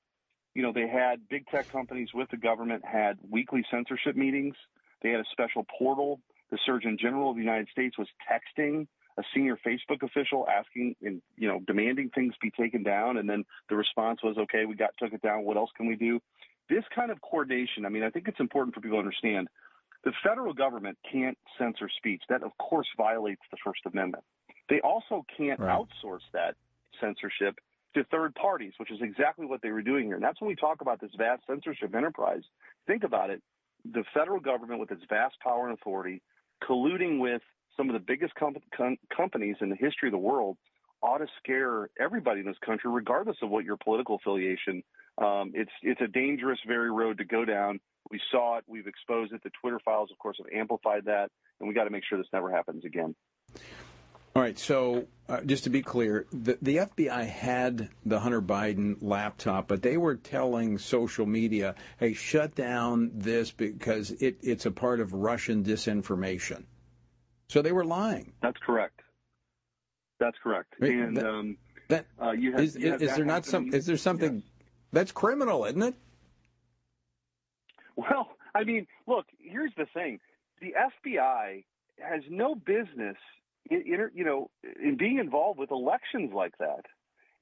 You 0.58 0.64
know, 0.64 0.74
they 0.74 0.88
had 0.88 1.30
big 1.30 1.46
tech 1.52 1.72
companies 1.72 2.10
with 2.16 2.32
the 2.32 2.38
government 2.38 2.84
had 2.84 3.20
weekly 3.30 3.64
censorship 3.70 4.16
meetings. 4.16 4.56
They 5.04 5.12
had 5.12 5.20
a 5.20 5.26
special 5.32 5.64
portal. 5.78 6.20
The 6.50 6.58
Surgeon 6.66 6.98
General 7.00 7.30
of 7.30 7.36
the 7.36 7.44
United 7.44 7.68
States 7.70 7.96
was 7.96 8.08
texting 8.28 8.88
a 9.20 9.24
senior 9.36 9.56
Facebook 9.64 10.02
official 10.02 10.48
asking 10.50 10.96
and 11.04 11.22
you 11.36 11.48
know 11.48 11.60
demanding 11.68 12.10
things 12.10 12.34
be 12.42 12.50
taken 12.50 12.82
down, 12.82 13.18
and 13.18 13.30
then 13.30 13.46
the 13.70 13.76
response 13.76 14.24
was, 14.24 14.36
"Okay, 14.36 14.66
we 14.66 14.74
got 14.74 14.98
took 14.98 15.14
it 15.14 15.22
down. 15.22 15.44
What 15.44 15.58
else 15.58 15.70
can 15.78 15.86
we 15.86 15.96
do?" 15.96 16.20
This 16.70 16.84
kind 16.96 17.12
of 17.12 17.22
coordination. 17.22 17.86
I 17.86 17.90
mean, 17.90 18.02
I 18.02 18.10
think 18.10 18.28
it's 18.28 18.40
important 18.40 18.74
for 18.74 18.82
people 18.82 18.98
to 18.98 19.04
understand. 19.06 19.50
The 20.06 20.14
federal 20.24 20.56
government 20.56 20.98
can't 21.12 21.38
censor 21.60 21.88
speech. 21.88 22.24
That, 22.30 22.42
of 22.42 22.58
course, 22.58 22.88
violates 22.98 23.44
the 23.52 23.58
First 23.64 23.82
Amendment. 23.86 24.24
They 24.70 24.82
also 24.82 25.24
can't 25.38 25.60
right. 25.60 25.78
outsource 25.78 26.26
that 26.34 26.56
censorship 27.00 27.60
to 27.98 28.04
third 28.06 28.36
parties, 28.36 28.74
which 28.78 28.92
is 28.92 29.00
exactly 29.02 29.46
what 29.46 29.62
they 29.62 29.72
were 29.72 29.82
doing 29.82 30.06
here. 30.06 30.16
And 30.16 30.24
that's 30.24 30.40
when 30.42 30.48
we 30.48 30.56
talk 30.56 30.82
about 30.82 31.02
this 31.02 31.12
vast 31.18 31.44
censorship 31.48 31.96
enterprise. 31.96 32.44
Think 32.86 33.04
about 33.04 33.30
it. 33.30 33.42
The 33.86 34.04
federal 34.14 34.40
government, 34.40 34.80
with 34.80 34.92
its 34.92 35.04
vast 35.10 35.36
power 35.42 35.70
and 35.70 35.78
authority, 35.78 36.22
colluding 36.64 37.20
with 37.20 37.42
some 37.76 37.90
of 37.90 37.94
the 37.94 38.00
biggest 38.00 38.34
com- 38.36 38.56
com- 38.76 38.98
companies 39.16 39.56
in 39.62 39.70
the 39.70 39.76
history 39.76 40.10
of 40.10 40.14
the 40.14 40.18
world 40.18 40.58
ought 41.02 41.20
to 41.20 41.28
scare 41.38 41.90
everybody 42.00 42.40
in 42.40 42.46
this 42.46 42.58
country, 42.66 42.90
regardless 42.92 43.38
of 43.44 43.50
what 43.50 43.64
your 43.64 43.78
political 43.78 44.16
affiliation. 44.16 44.84
Um, 45.20 45.52
it's 45.54 45.72
it's 45.82 46.02
a 46.02 46.08
dangerous, 46.08 46.60
very 46.68 46.92
road 46.92 47.20
to 47.20 47.26
go 47.26 47.46
down. 47.46 47.80
We 48.10 48.20
saw 48.32 48.58
it. 48.58 48.64
We've 48.68 48.88
exposed 48.88 49.34
it. 49.34 49.44
The 49.44 49.52
Twitter 49.62 49.80
files, 49.84 50.10
of 50.12 50.18
course, 50.18 50.38
have 50.40 50.48
amplified 50.54 51.06
that, 51.06 51.30
and 51.60 51.68
we 51.68 51.76
got 51.76 51.84
to 51.84 51.90
make 51.90 52.04
sure 52.08 52.18
this 52.18 52.28
never 52.34 52.52
happens 52.52 52.86
again. 52.86 53.16
All 54.38 54.44
right. 54.44 54.60
So, 54.60 55.08
uh, 55.28 55.42
just 55.42 55.64
to 55.64 55.72
be 55.72 55.82
clear, 55.82 56.28
the, 56.32 56.60
the 56.62 56.76
FBI 56.78 57.26
had 57.26 57.90
the 58.06 58.20
Hunter 58.20 58.40
Biden 58.40 58.98
laptop, 59.02 59.68
but 59.68 59.82
they 59.82 59.98
were 59.98 60.14
telling 60.14 60.78
social 60.78 61.26
media, 61.26 61.74
"Hey, 61.98 62.14
shut 62.14 62.54
down 62.54 63.10
this 63.16 63.50
because 63.50 64.12
it, 64.12 64.38
it's 64.44 64.68
a 64.68 64.72
part 64.72 65.00
of 65.00 65.12
Russian 65.12 65.64
disinformation." 65.64 66.66
So 67.50 67.64
they 67.64 67.72
were 67.72 67.84
lying. 67.84 68.34
That's 68.44 68.60
correct. 68.64 69.00
That's 70.20 70.38
correct. 70.44 70.76
And 70.82 71.18
that, 71.18 71.26
um, 71.26 71.58
that, 71.88 72.06
uh, 72.22 72.34
you 72.34 72.52
have, 72.52 72.62
is, 72.62 72.76
you 72.76 72.92
have 72.92 73.02
is 73.02 73.16
there 73.16 73.26
not 73.26 73.44
some? 73.44 73.74
Is 73.74 73.88
there 73.88 73.98
something 73.98 74.36
yes. 74.36 74.44
that's 74.94 75.12
criminal, 75.12 75.66
isn't 75.66 75.82
it? 75.82 75.96
Well, 77.96 78.38
I 78.54 78.66
mean, 78.66 78.86
look. 79.08 79.26
Here's 79.40 79.74
the 79.78 79.88
thing: 79.96 80.20
the 80.62 80.76
FBI 81.10 81.64
has 81.98 82.22
no 82.30 82.54
business, 82.54 83.18
in, 83.70 83.82
in, 83.82 84.10
you 84.14 84.24
know, 84.24 84.50
in 84.82 84.98
being 84.98 85.20
involved 85.20 85.60
with 85.60 85.72
elections 85.72 86.32
like 86.34 86.58
that, 86.60 86.86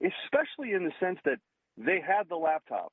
especially 0.01 0.73
in 0.73 0.83
the 0.83 0.91
sense 0.99 1.19
that 1.25 1.39
they 1.77 1.99
had 1.99 2.29
the 2.29 2.35
laptop. 2.35 2.91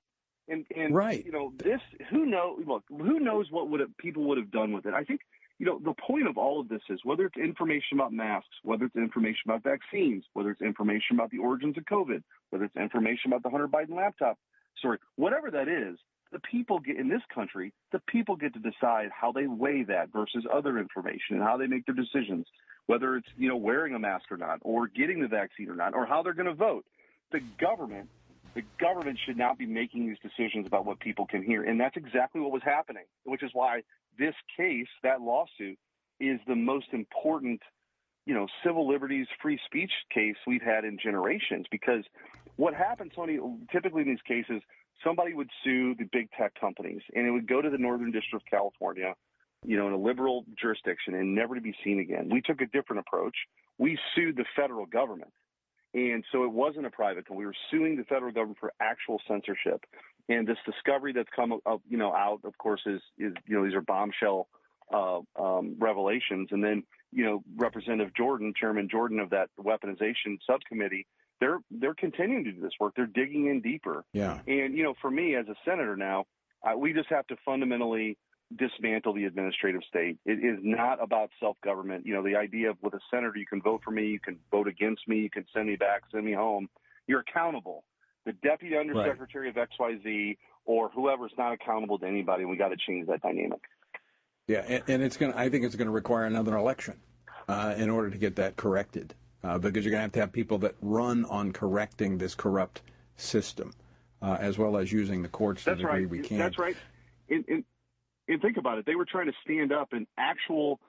And, 0.49 0.67
and 0.77 0.95
right. 0.95 1.25
you 1.25 1.31
know 1.31 1.53
this. 1.57 1.81
Who 2.11 2.27
know? 2.27 2.59
Look, 2.67 2.83
who 2.89 3.21
knows 3.21 3.47
what 3.51 3.69
would 3.71 3.81
have, 3.81 3.97
people 3.97 4.25
would 4.25 4.39
have 4.39 4.51
done 4.51 4.73
with 4.73 4.87
it? 4.87 4.95
I 4.95 5.05
think 5.05 5.21
you 5.63 5.67
know, 5.67 5.79
the 5.79 5.95
point 5.95 6.27
of 6.27 6.37
all 6.37 6.61
of 6.61 6.69
this 6.69 6.83
is 6.91 6.99
whether 7.05 7.25
it's 7.25 7.37
information 7.37 7.95
about 7.95 8.13
masks, 8.13 8.49
whether 8.65 8.87
it's 8.87 8.97
information 8.97 9.43
about 9.47 9.63
vaccines, 9.63 10.25
whether 10.33 10.51
it's 10.51 10.61
information 10.61 11.15
about 11.15 11.31
the 11.31 11.39
origins 11.39 11.79
of 11.79 11.85
COVID, 11.85 12.21
whether 12.51 12.65
it's 12.65 12.75
information 12.75 13.31
about 13.33 13.45
the 13.45 13.51
Hunter 13.51 13.69
Biden 13.69 13.95
laptop 13.95 14.37
story, 14.77 14.99
whatever 15.15 15.53
that 15.53 15.69
is, 15.69 16.01
the 16.33 16.41
people 16.41 16.81
get 16.81 16.97
in 16.97 17.09
this 17.09 17.23
country, 17.33 17.73
the 17.93 18.01
people 18.09 18.35
get 18.35 18.55
to 18.55 18.59
decide 18.59 19.11
how 19.13 19.31
they 19.31 19.47
weigh 19.47 19.85
that 19.85 20.13
versus 20.13 20.45
other 20.53 20.79
information 20.79 21.37
and 21.37 21.43
how 21.43 21.57
they 21.57 21.69
make 21.69 21.87
their 21.87 21.95
decisions, 21.95 22.47
whether 22.87 23.17
it's, 23.17 23.29
you 23.37 23.49
know, 23.49 23.57
wearing 23.57 23.95
a 23.95 23.99
mask 23.99 24.31
or 24.31 24.37
not, 24.37 24.59
or 24.63 24.87
getting 24.89 25.21
the 25.21 25.29
vaccine 25.29 25.69
or 25.69 25.77
not, 25.77 25.95
or 25.95 26.07
how 26.07 26.23
they're 26.23 26.35
going 26.35 26.47
to 26.47 26.55
vote. 26.55 26.85
The 27.31 27.41
government, 27.61 28.09
the 28.55 28.63
government 28.79 29.19
should 29.25 29.37
not 29.37 29.59
be 29.59 29.67
making 29.67 30.07
these 30.07 30.19
decisions 30.23 30.67
about 30.67 30.85
what 30.85 31.01
people 31.01 31.27
can 31.27 31.43
hear. 31.43 31.63
And 31.63 31.81
that's 31.81 31.97
exactly 31.97 32.41
what 32.41 32.53
was 32.53 32.63
happening, 32.65 33.05
which 33.25 33.43
is 33.43 33.51
why 33.53 33.83
this 34.19 34.35
case, 34.57 34.89
that 35.03 35.21
lawsuit, 35.21 35.79
is 36.21 36.39
the 36.47 36.57
most 36.57 36.87
important, 36.93 37.61
you 38.27 38.35
know, 38.35 38.47
civil 38.65 38.89
liberties, 38.89 39.27
free 39.41 39.59
speech 39.67 39.91
case 40.13 40.37
we've 40.47 40.63
had 40.63 40.85
in 40.85 40.99
generations. 41.03 41.67
Because 41.71 42.05
what 42.57 42.75
happens, 42.75 43.13
Tony, 43.17 43.39
typically 43.71 44.03
in 44.03 44.09
these 44.09 44.23
cases, 44.27 44.63
somebody 45.03 45.35
would 45.35 45.49
sue 45.65 45.95
the 45.95 46.05
big 46.13 46.31
tech 46.39 46.53
companies, 46.61 47.03
and 47.15 47.27
it 47.27 47.31
would 47.31 47.49
go 47.49 47.63
to 47.63 47.71
the 47.71 47.79
Northern 47.79 48.13
District 48.13 48.45
of 48.45 48.51
California, 48.51 49.15
you 49.65 49.77
know, 49.77 49.87
in 49.87 49.93
a 49.93 49.99
liberal 49.99 50.45
jurisdiction, 50.61 51.15
and 51.15 51.35
never 51.35 51.55
to 51.55 51.61
be 51.61 51.75
seen 51.85 52.01
again. 52.01 52.29
We 52.31 52.41
took 52.41 52.61
a 52.61 52.67
different 52.67 53.01
approach. 53.01 53.37
We 53.79 53.99
sued 54.15 54.37
the 54.37 54.45
federal 54.57 54.87
government. 54.87 55.33
And 55.95 56.25
so 56.33 56.45
it 56.45 56.53
wasn't 56.53 56.87
a 56.87 56.91
private 56.91 57.27
company. 57.27 57.39
We 57.39 57.47
were 57.47 57.55
suing 57.71 57.97
the 57.97 58.05
federal 58.05 58.33
government 58.33 58.59
for 58.59 58.73
actual 58.81 59.21
censorship. 59.29 59.85
And 60.29 60.47
this 60.47 60.57
discovery 60.65 61.13
that's 61.13 61.29
come 61.35 61.53
up, 61.53 61.83
you 61.89 61.99
know, 61.99 62.15
out, 62.15 62.41
of 62.45 62.57
course, 62.57 62.81
is 62.87 63.01
is 63.19 63.35
you 63.47 63.57
know 63.57 63.65
these 63.65 63.75
are 63.75 63.83
bombshell 63.83 64.49
uh, 64.93 65.21
um, 65.39 65.77
revelations. 65.79 66.49
And 66.51 66.65
then 66.65 66.85
you 67.13 67.25
know 67.25 67.43
Representative 67.57 68.15
Jordan, 68.15 68.55
Chairman 68.59 68.89
Jordan 68.91 69.19
of 69.21 69.31
that 69.31 69.51
weaponization 69.61 70.39
subcommittee, 70.47 71.07
they're 71.41 71.59
they're 71.71 71.95
continuing 71.95 72.45
to 72.45 72.53
do 72.53 72.61
this 72.61 72.73
work. 72.81 72.95
They're 72.97 73.07
digging 73.07 73.49
in 73.49 73.61
deeper. 73.61 74.05
Yeah. 74.15 74.39
And 74.47 74.77
you 74.77 74.85
know, 74.85 74.95
for 75.03 75.11
me 75.11 75.35
as 75.35 75.47
a 75.49 75.55
senator 75.65 75.97
now, 75.97 76.25
uh, 76.63 76.77
we 76.77 76.95
just 76.95 77.11
have 77.11 77.27
to 77.27 77.37
fundamentally 77.45 78.17
dismantle 78.57 79.15
the 79.15 79.25
administrative 79.25 79.83
state. 79.89 80.19
It 80.25 80.45
is 80.45 80.59
not 80.63 81.03
about 81.03 81.31
self-government. 81.41 82.07
You 82.07 82.15
know, 82.15 82.23
the 82.23 82.37
idea 82.37 82.71
of 82.71 82.77
with 82.83 82.95
a 82.95 83.01
senator, 83.11 83.37
you 83.37 83.47
can 83.47 83.63
vote 83.63 83.83
for 83.85 83.91
me, 83.91 84.07
you 84.07 84.21
can 84.21 84.39
vote 84.51 84.69
against 84.69 85.07
me, 85.09 85.19
you 85.19 85.31
can 85.31 85.45
send 85.55 85.69
me 85.69 85.77
back, 85.77 86.03
send 86.13 86.25
me 86.25 86.33
home. 86.33 86.69
You're 87.07 87.21
accountable 87.21 87.85
the 88.25 88.33
deputy 88.33 88.77
undersecretary 88.77 89.51
right. 89.51 89.57
of 89.57 89.69
XYZ 89.79 90.37
or 90.65 90.89
whoever 90.91 91.27
is 91.27 91.33
not 91.37 91.53
accountable 91.53 91.99
to 91.99 92.07
anybody, 92.07 92.43
and 92.43 92.51
we 92.51 92.57
got 92.57 92.69
to 92.69 92.77
change 92.77 93.09
that 93.09 93.23
dynamic. 93.23 93.61
Yeah, 94.47 94.65
and, 94.67 94.83
and 94.89 95.03
it's 95.03 95.17
going. 95.17 95.33
I 95.35 95.49
think 95.49 95.65
it's 95.65 95.77
going 95.77 95.87
to 95.87 95.93
require 95.93 96.25
another 96.25 96.57
election 96.57 97.01
uh, 97.49 97.75
in 97.77 97.91
order 97.91 98.11
to 98.11 98.19
get 98.19 98.37
that 98.37 98.57
corrected, 98.57 99.15
uh, 99.43 99.59
because 99.59 99.85
you're 99.85 99.91
going 99.91 100.01
to 100.01 100.05
have 100.05 100.13
to 100.13 100.21
have 100.21 100.33
people 100.33 100.59
that 100.59 100.75
run 100.81 101.25
on 101.27 101.53
correcting 101.53 102.19
this 102.19 102.35
corrupt 102.35 102.83
system, 103.17 103.73
uh, 104.21 104.37
as 104.41 104.59
well 104.59 104.77
as 104.77 104.93
using 104.93 105.23
the 105.23 105.29
courts 105.29 105.65
That's 105.65 105.79
to 105.79 105.83
the 105.83 105.89
degree 105.89 106.03
right. 106.03 106.11
we 106.11 106.21
can. 106.21 106.39
That's 106.39 106.59
right. 106.59 106.77
And, 107.29 107.45
and, 107.49 107.65
and 108.33 108.43
think 108.43 108.57
about 108.57 108.79
it. 108.79 108.87
They 108.87 108.95
were 108.95 109.05
trying 109.05 109.27
to 109.27 109.33
stand 109.45 109.73
up 109.73 109.93
an 109.93 110.07
actual 110.19 110.81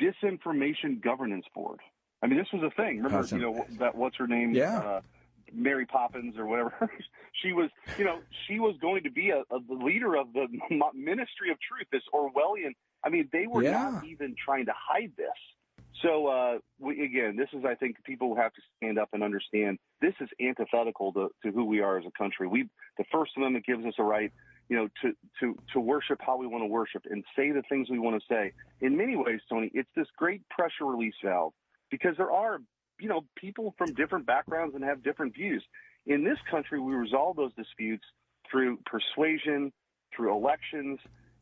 disinformation 0.00 1.02
governance 1.02 1.46
board. 1.54 1.80
I 2.22 2.26
mean, 2.26 2.38
this 2.38 2.48
was 2.52 2.62
a 2.62 2.70
thing. 2.70 3.02
Remember, 3.02 3.26
you 3.34 3.42
know, 3.42 3.66
that 3.78 3.94
what's 3.94 4.16
her 4.16 4.26
name? 4.26 4.54
Yeah. 4.54 4.78
Uh, 4.78 5.00
Mary 5.52 5.86
Poppins 5.86 6.36
or 6.38 6.46
whatever. 6.46 6.90
she 7.42 7.52
was, 7.52 7.68
you 7.98 8.04
know, 8.04 8.20
she 8.46 8.58
was 8.58 8.76
going 8.80 9.02
to 9.02 9.10
be 9.10 9.30
a, 9.30 9.40
a 9.54 9.60
the 9.68 9.74
leader 9.74 10.16
of 10.16 10.32
the 10.32 10.46
Ministry 10.94 11.50
of 11.50 11.58
Truth, 11.60 11.88
this 11.92 12.02
Orwellian. 12.14 12.72
I 13.04 13.10
mean, 13.10 13.28
they 13.32 13.46
were 13.46 13.62
yeah. 13.62 13.90
not 13.90 14.04
even 14.04 14.34
trying 14.42 14.66
to 14.66 14.72
hide 14.76 15.12
this. 15.16 15.28
So 16.02 16.26
uh, 16.26 16.58
we, 16.80 17.04
again, 17.04 17.36
this 17.36 17.48
is, 17.52 17.64
I 17.64 17.74
think, 17.74 17.96
people 18.04 18.34
have 18.34 18.52
to 18.54 18.60
stand 18.76 18.98
up 18.98 19.10
and 19.12 19.22
understand 19.22 19.78
this 20.00 20.14
is 20.20 20.28
antithetical 20.40 21.12
to, 21.12 21.28
to 21.44 21.52
who 21.52 21.64
we 21.64 21.80
are 21.80 21.98
as 21.98 22.04
a 22.06 22.18
country. 22.18 22.48
We, 22.48 22.68
the 22.98 23.04
First 23.12 23.32
Amendment 23.36 23.66
gives 23.66 23.84
us 23.84 23.94
a 23.98 24.02
right, 24.02 24.32
you 24.72 24.78
know, 24.78 24.88
to 25.02 25.12
to 25.40 25.58
to 25.74 25.80
worship 25.80 26.18
how 26.20 26.36
we 26.38 26.46
want 26.46 26.62
to 26.62 26.66
worship 26.66 27.02
and 27.10 27.22
say 27.36 27.52
the 27.52 27.62
things 27.68 27.90
we 27.90 27.98
want 27.98 28.20
to 28.20 28.26
say. 28.26 28.52
In 28.80 28.96
many 28.96 29.16
ways, 29.16 29.40
Tony, 29.48 29.70
it's 29.74 29.88
this 29.94 30.06
great 30.16 30.42
pressure 30.48 30.86
release 30.86 31.14
valve 31.22 31.52
because 31.90 32.16
there 32.16 32.32
are 32.32 32.58
you 33.02 33.08
know, 33.08 33.24
people 33.36 33.74
from 33.76 33.92
different 33.94 34.26
backgrounds 34.26 34.74
and 34.74 34.84
have 34.84 35.02
different 35.02 35.34
views. 35.34 35.62
In 36.06 36.24
this 36.24 36.38
country, 36.50 36.80
we 36.80 36.94
resolve 36.94 37.36
those 37.36 37.52
disputes 37.54 38.04
through 38.50 38.78
persuasion, 38.86 39.72
through 40.14 40.32
elections, 40.34 41.00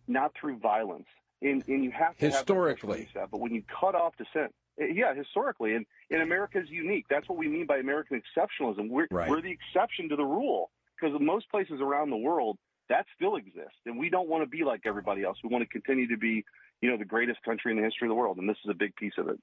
not 0.09 0.33
through 0.41 0.59
violence. 0.59 1.07
And, 1.43 1.63
and 1.69 1.85
you 1.85 1.91
have 1.91 2.17
to 2.17 2.27
historically. 2.27 3.01
Have 3.01 3.15
that, 3.15 3.31
but 3.31 3.41
when 3.41 3.55
you 3.55 3.63
cut 3.81 3.95
off 3.95 4.15
dissent, 4.17 4.55
eh, 4.81 4.87
yeah, 4.95 5.15
historically, 5.15 5.75
and, 5.75 5.87
and 6.11 6.23
America 6.23 6.59
is 6.59 6.69
unique. 6.69 7.07
That's 7.09 7.29
what 7.29 7.39
we 7.39 7.49
mean 7.49 7.67
by 7.67 7.79
American 7.79 8.21
exceptionalism. 8.21 8.89
We're, 8.89 9.07
right. 9.11 9.29
we're 9.29 9.43
the 9.43 9.53
exception 9.53 10.09
to 10.11 10.17
the 10.17 10.25
rule 10.25 10.71
because 10.99 11.19
most 11.21 11.51
places 11.51 11.81
around 11.81 12.11
the 12.11 12.17
world 12.17 12.59
that 12.91 13.07
still 13.17 13.37
exists, 13.37 13.79
and 13.87 13.99
we 13.99 14.11
don't 14.11 14.29
want 14.29 14.43
to 14.45 14.49
be 14.49 14.65
like 14.65 14.83
everybody 14.85 15.23
else. 15.23 15.39
We 15.43 15.49
want 15.49 15.63
to 15.63 15.69
continue 15.69 16.09
to 16.09 16.19
be, 16.19 16.45
you 16.83 16.91
know, 16.91 16.99
the 16.99 17.05
greatest 17.05 17.43
country 17.43 17.71
in 17.71 17.79
the 17.79 17.85
history 17.85 18.07
of 18.07 18.11
the 18.11 18.15
world, 18.15 18.37
and 18.37 18.49
this 18.49 18.59
is 18.65 18.71
a 18.71 18.75
big 18.75 18.95
piece 18.97 19.15
of 19.17 19.29
it. 19.29 19.41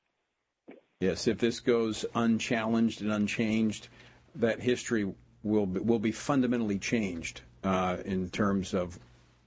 Yes, 0.99 1.27
if 1.27 1.39
this 1.39 1.59
goes 1.59 2.05
unchallenged 2.13 3.01
and 3.01 3.11
unchanged, 3.11 3.87
that 4.35 4.59
history 4.59 5.11
will 5.43 5.65
be, 5.65 5.79
will 5.79 5.99
be 5.99 6.11
fundamentally 6.11 6.77
changed 6.77 7.41
uh, 7.63 7.97
in 8.05 8.29
terms 8.29 8.73
of 8.73 8.99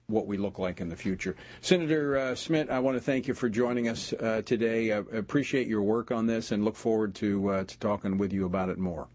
what 0.07 0.26
we 0.26 0.36
look 0.36 0.59
like 0.59 0.80
in 0.80 0.88
the 0.88 0.96
future. 0.96 1.36
Senator 1.61 2.16
uh, 2.16 2.34
Schmitt, 2.34 2.70
I 2.70 2.78
want 2.80 2.96
to 2.96 3.01
thank 3.01 3.28
you 3.28 3.34
for 3.34 3.48
joining 3.48 3.88
us 3.88 4.12
uh, 4.14 4.42
today. 4.44 4.92
I 4.92 4.96
appreciate 4.96 5.68
your 5.68 5.82
work 5.82 6.11
on 6.11 6.26
this 6.26 6.53
and 6.53 6.64
look 6.64 6.76
forward 6.76 7.14
to 7.16 7.48
uh, 7.51 7.64
to 7.64 7.78
talking 7.78 8.18
with 8.18 8.32
you 8.32 8.46
about 8.46 8.70
it 8.70 8.78
more. 8.78 9.09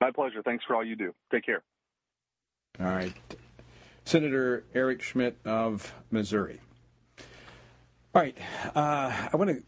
My 0.00 0.10
pleasure. 0.12 0.42
Thanks 0.42 0.64
for 0.64 0.76
all 0.76 0.84
you 0.84 0.94
do. 0.94 1.12
Take 1.32 1.46
care. 1.46 1.62
All 2.80 2.86
right. 2.86 3.12
Senator 4.04 4.64
Eric 4.72 5.02
Schmitt 5.02 5.36
of 5.44 5.92
Missouri. 6.12 6.60
All 8.14 8.22
right. 8.22 8.38
Uh, 8.74 9.28
I 9.32 9.36
want 9.36 9.50
to 9.50 9.62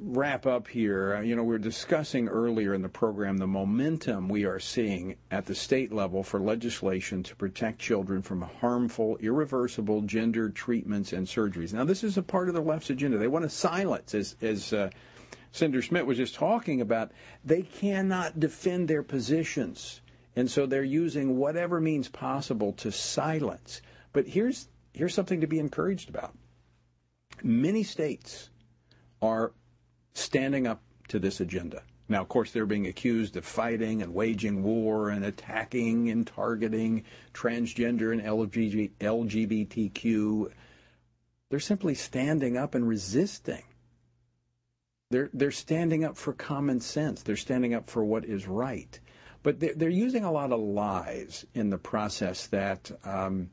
wrap 0.00 0.46
up 0.46 0.66
here, 0.66 1.16
uh, 1.16 1.20
you 1.20 1.36
know, 1.36 1.42
we 1.42 1.50
were 1.50 1.58
discussing 1.58 2.28
earlier 2.28 2.74
in 2.74 2.82
the 2.82 2.88
program 2.88 3.36
the 3.36 3.46
momentum 3.46 4.28
we 4.28 4.44
are 4.44 4.58
seeing 4.58 5.16
at 5.30 5.46
the 5.46 5.54
state 5.54 5.92
level 5.92 6.22
for 6.22 6.40
legislation 6.40 7.22
to 7.22 7.36
protect 7.36 7.78
children 7.78 8.20
from 8.20 8.40
harmful, 8.42 9.16
irreversible 9.18 10.00
gender 10.02 10.48
treatments 10.48 11.12
and 11.12 11.26
surgeries. 11.26 11.72
Now, 11.72 11.84
this 11.84 12.02
is 12.02 12.16
a 12.16 12.22
part 12.22 12.48
of 12.48 12.54
the 12.54 12.60
left's 12.60 12.90
agenda. 12.90 13.16
They 13.16 13.28
want 13.28 13.44
to 13.44 13.50
silence, 13.50 14.14
as, 14.14 14.34
as 14.40 14.72
uh, 14.72 14.90
Senator 15.52 15.82
Schmitt 15.82 16.06
was 16.06 16.16
just 16.16 16.34
talking 16.34 16.80
about, 16.80 17.12
they 17.44 17.62
cannot 17.62 18.40
defend 18.40 18.88
their 18.88 19.02
positions. 19.02 20.00
And 20.36 20.50
so 20.50 20.66
they're 20.66 20.84
using 20.84 21.38
whatever 21.38 21.80
means 21.80 22.08
possible 22.08 22.74
to 22.74 22.92
silence. 22.92 23.80
But 24.12 24.28
here's, 24.28 24.68
here's 24.92 25.14
something 25.14 25.40
to 25.40 25.46
be 25.46 25.58
encouraged 25.58 26.10
about. 26.10 26.36
Many 27.42 27.82
states 27.82 28.50
are 29.22 29.52
standing 30.14 30.66
up 30.66 30.82
to 31.08 31.18
this 31.18 31.40
agenda. 31.40 31.82
Now, 32.08 32.20
of 32.20 32.28
course, 32.28 32.52
they're 32.52 32.66
being 32.66 32.86
accused 32.86 33.36
of 33.36 33.44
fighting 33.44 34.00
and 34.02 34.14
waging 34.14 34.62
war 34.62 35.08
and 35.08 35.24
attacking 35.24 36.10
and 36.10 36.26
targeting 36.26 37.04
transgender 37.34 38.12
and 38.12 38.22
LGBTQ. 39.00 40.52
They're 41.48 41.60
simply 41.60 41.94
standing 41.94 42.56
up 42.56 42.74
and 42.74 42.86
resisting. 42.86 43.62
They're, 45.10 45.30
they're 45.32 45.50
standing 45.50 46.04
up 46.04 46.16
for 46.16 46.32
common 46.32 46.80
sense. 46.80 47.22
They're 47.22 47.36
standing 47.36 47.74
up 47.74 47.90
for 47.90 48.04
what 48.04 48.24
is 48.24 48.46
right. 48.46 48.98
But 49.46 49.60
they're, 49.60 49.74
they're 49.76 49.88
using 49.88 50.24
a 50.24 50.32
lot 50.32 50.50
of 50.50 50.58
lies 50.58 51.46
in 51.54 51.70
the 51.70 51.78
process 51.78 52.48
that 52.48 52.90
um, 53.04 53.48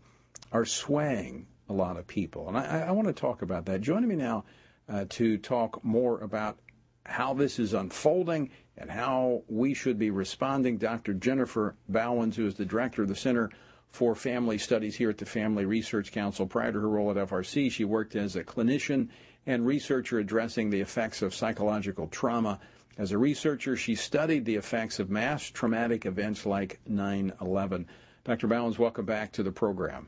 are 0.52 0.66
swaying 0.66 1.46
a 1.70 1.74
lot 1.74 1.98
of 1.98 2.08
people. 2.08 2.48
And 2.48 2.58
I, 2.58 2.86
I 2.88 2.92
want 2.94 3.10
to 3.10 3.14
talk 3.14 3.44
about 3.44 3.68
that. 3.68 3.82
Joining 3.82 4.10
me 4.10 4.16
now 4.16 4.44
uh, 4.90 5.06
to 5.10 5.38
talk 5.38 5.86
more 5.86 6.20
about 6.22 6.58
how 7.06 7.36
this 7.36 7.60
is 7.60 7.76
unfolding 7.76 8.50
and 8.76 8.90
how 8.90 9.44
we 9.48 9.76
should 9.76 10.00
be 10.00 10.10
responding. 10.10 10.80
Dr. 10.80 11.14
Jennifer 11.14 11.76
Bauwens, 11.92 12.34
who 12.34 12.48
is 12.48 12.56
the 12.56 12.66
director 12.66 13.04
of 13.04 13.08
the 13.08 13.16
Center 13.16 13.52
for 13.92 14.16
Family 14.16 14.58
Studies 14.58 14.96
here 14.96 15.12
at 15.12 15.20
the 15.20 15.28
Family 15.28 15.66
Research 15.66 16.12
Council. 16.12 16.48
Prior 16.48 16.72
to 16.72 16.80
her 16.80 16.90
role 16.90 17.12
at 17.12 17.18
FRC, 17.18 17.72
she 17.72 17.86
worked 17.86 18.16
as 18.16 18.36
a 18.36 18.44
clinician 18.44 19.10
and 19.46 19.64
researcher 19.64 20.18
addressing 20.18 20.72
the 20.72 20.82
effects 20.82 21.22
of 21.22 21.36
psychological 21.36 22.08
trauma. 22.08 22.60
As 22.98 23.12
a 23.12 23.18
researcher, 23.18 23.76
she 23.76 23.96
studied 23.96 24.46
the 24.46 24.56
effects 24.56 25.00
of 25.00 25.10
mass 25.10 25.50
traumatic 25.50 26.06
events 26.06 26.46
like 26.46 26.80
9 26.88 27.34
11. 27.42 27.88
Dr. 28.24 28.48
Bauwens, 28.48 28.78
welcome 28.78 29.06
back 29.06 29.32
to 29.34 29.44
the 29.44 29.52
program. 29.52 30.08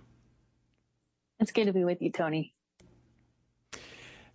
It's 1.40 1.52
good 1.52 1.66
to 1.66 1.74
be 1.74 1.84
with 1.84 2.02
you, 2.02 2.12
Tony. 2.12 2.54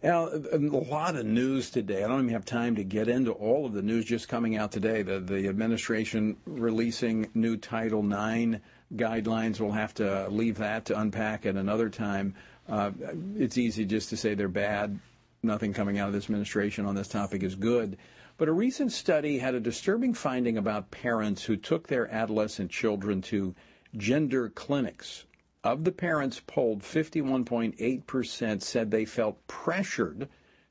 Now, 0.02 0.28
a 0.28 0.56
lot 0.56 1.16
of 1.16 1.26
news 1.26 1.70
today. 1.70 2.02
I 2.02 2.08
don't 2.08 2.20
even 2.20 2.32
have 2.32 2.46
time 2.46 2.76
to 2.76 2.84
get 2.84 3.08
into 3.08 3.32
all 3.32 3.66
of 3.66 3.74
the 3.74 3.82
news 3.82 4.06
just 4.06 4.28
coming 4.28 4.56
out 4.56 4.72
today. 4.72 5.02
The, 5.02 5.20
the 5.20 5.46
administration 5.46 6.38
releasing 6.46 7.28
new 7.34 7.56
Title 7.58 8.00
IX 8.00 8.56
guidelines. 8.96 9.60
We'll 9.60 9.72
have 9.72 9.94
to 9.94 10.26
leave 10.28 10.56
that 10.58 10.86
to 10.86 10.98
unpack 10.98 11.44
at 11.44 11.56
another 11.56 11.90
time. 11.90 12.34
Uh, 12.68 12.92
it's 13.36 13.58
easy 13.58 13.84
just 13.84 14.08
to 14.08 14.16
say 14.16 14.34
they're 14.34 14.48
bad. 14.48 14.98
Nothing 15.42 15.74
coming 15.74 15.98
out 15.98 16.08
of 16.08 16.14
this 16.14 16.24
administration 16.24 16.86
on 16.86 16.94
this 16.94 17.08
topic 17.08 17.42
is 17.42 17.54
good. 17.54 17.98
But 18.40 18.48
a 18.48 18.52
recent 18.52 18.90
study 18.90 19.36
had 19.36 19.54
a 19.54 19.60
disturbing 19.60 20.14
finding 20.14 20.56
about 20.56 20.90
parents 20.90 21.44
who 21.44 21.58
took 21.58 21.88
their 21.88 22.10
adolescent 22.10 22.70
children 22.70 23.20
to 23.20 23.54
gender 23.98 24.48
clinics 24.48 25.26
of 25.62 25.84
the 25.84 25.92
parents 25.92 26.40
polled, 26.46 26.80
51.8% 26.80 28.62
said 28.62 28.90
they 28.90 29.04
felt 29.04 29.46
pressured 29.46 30.26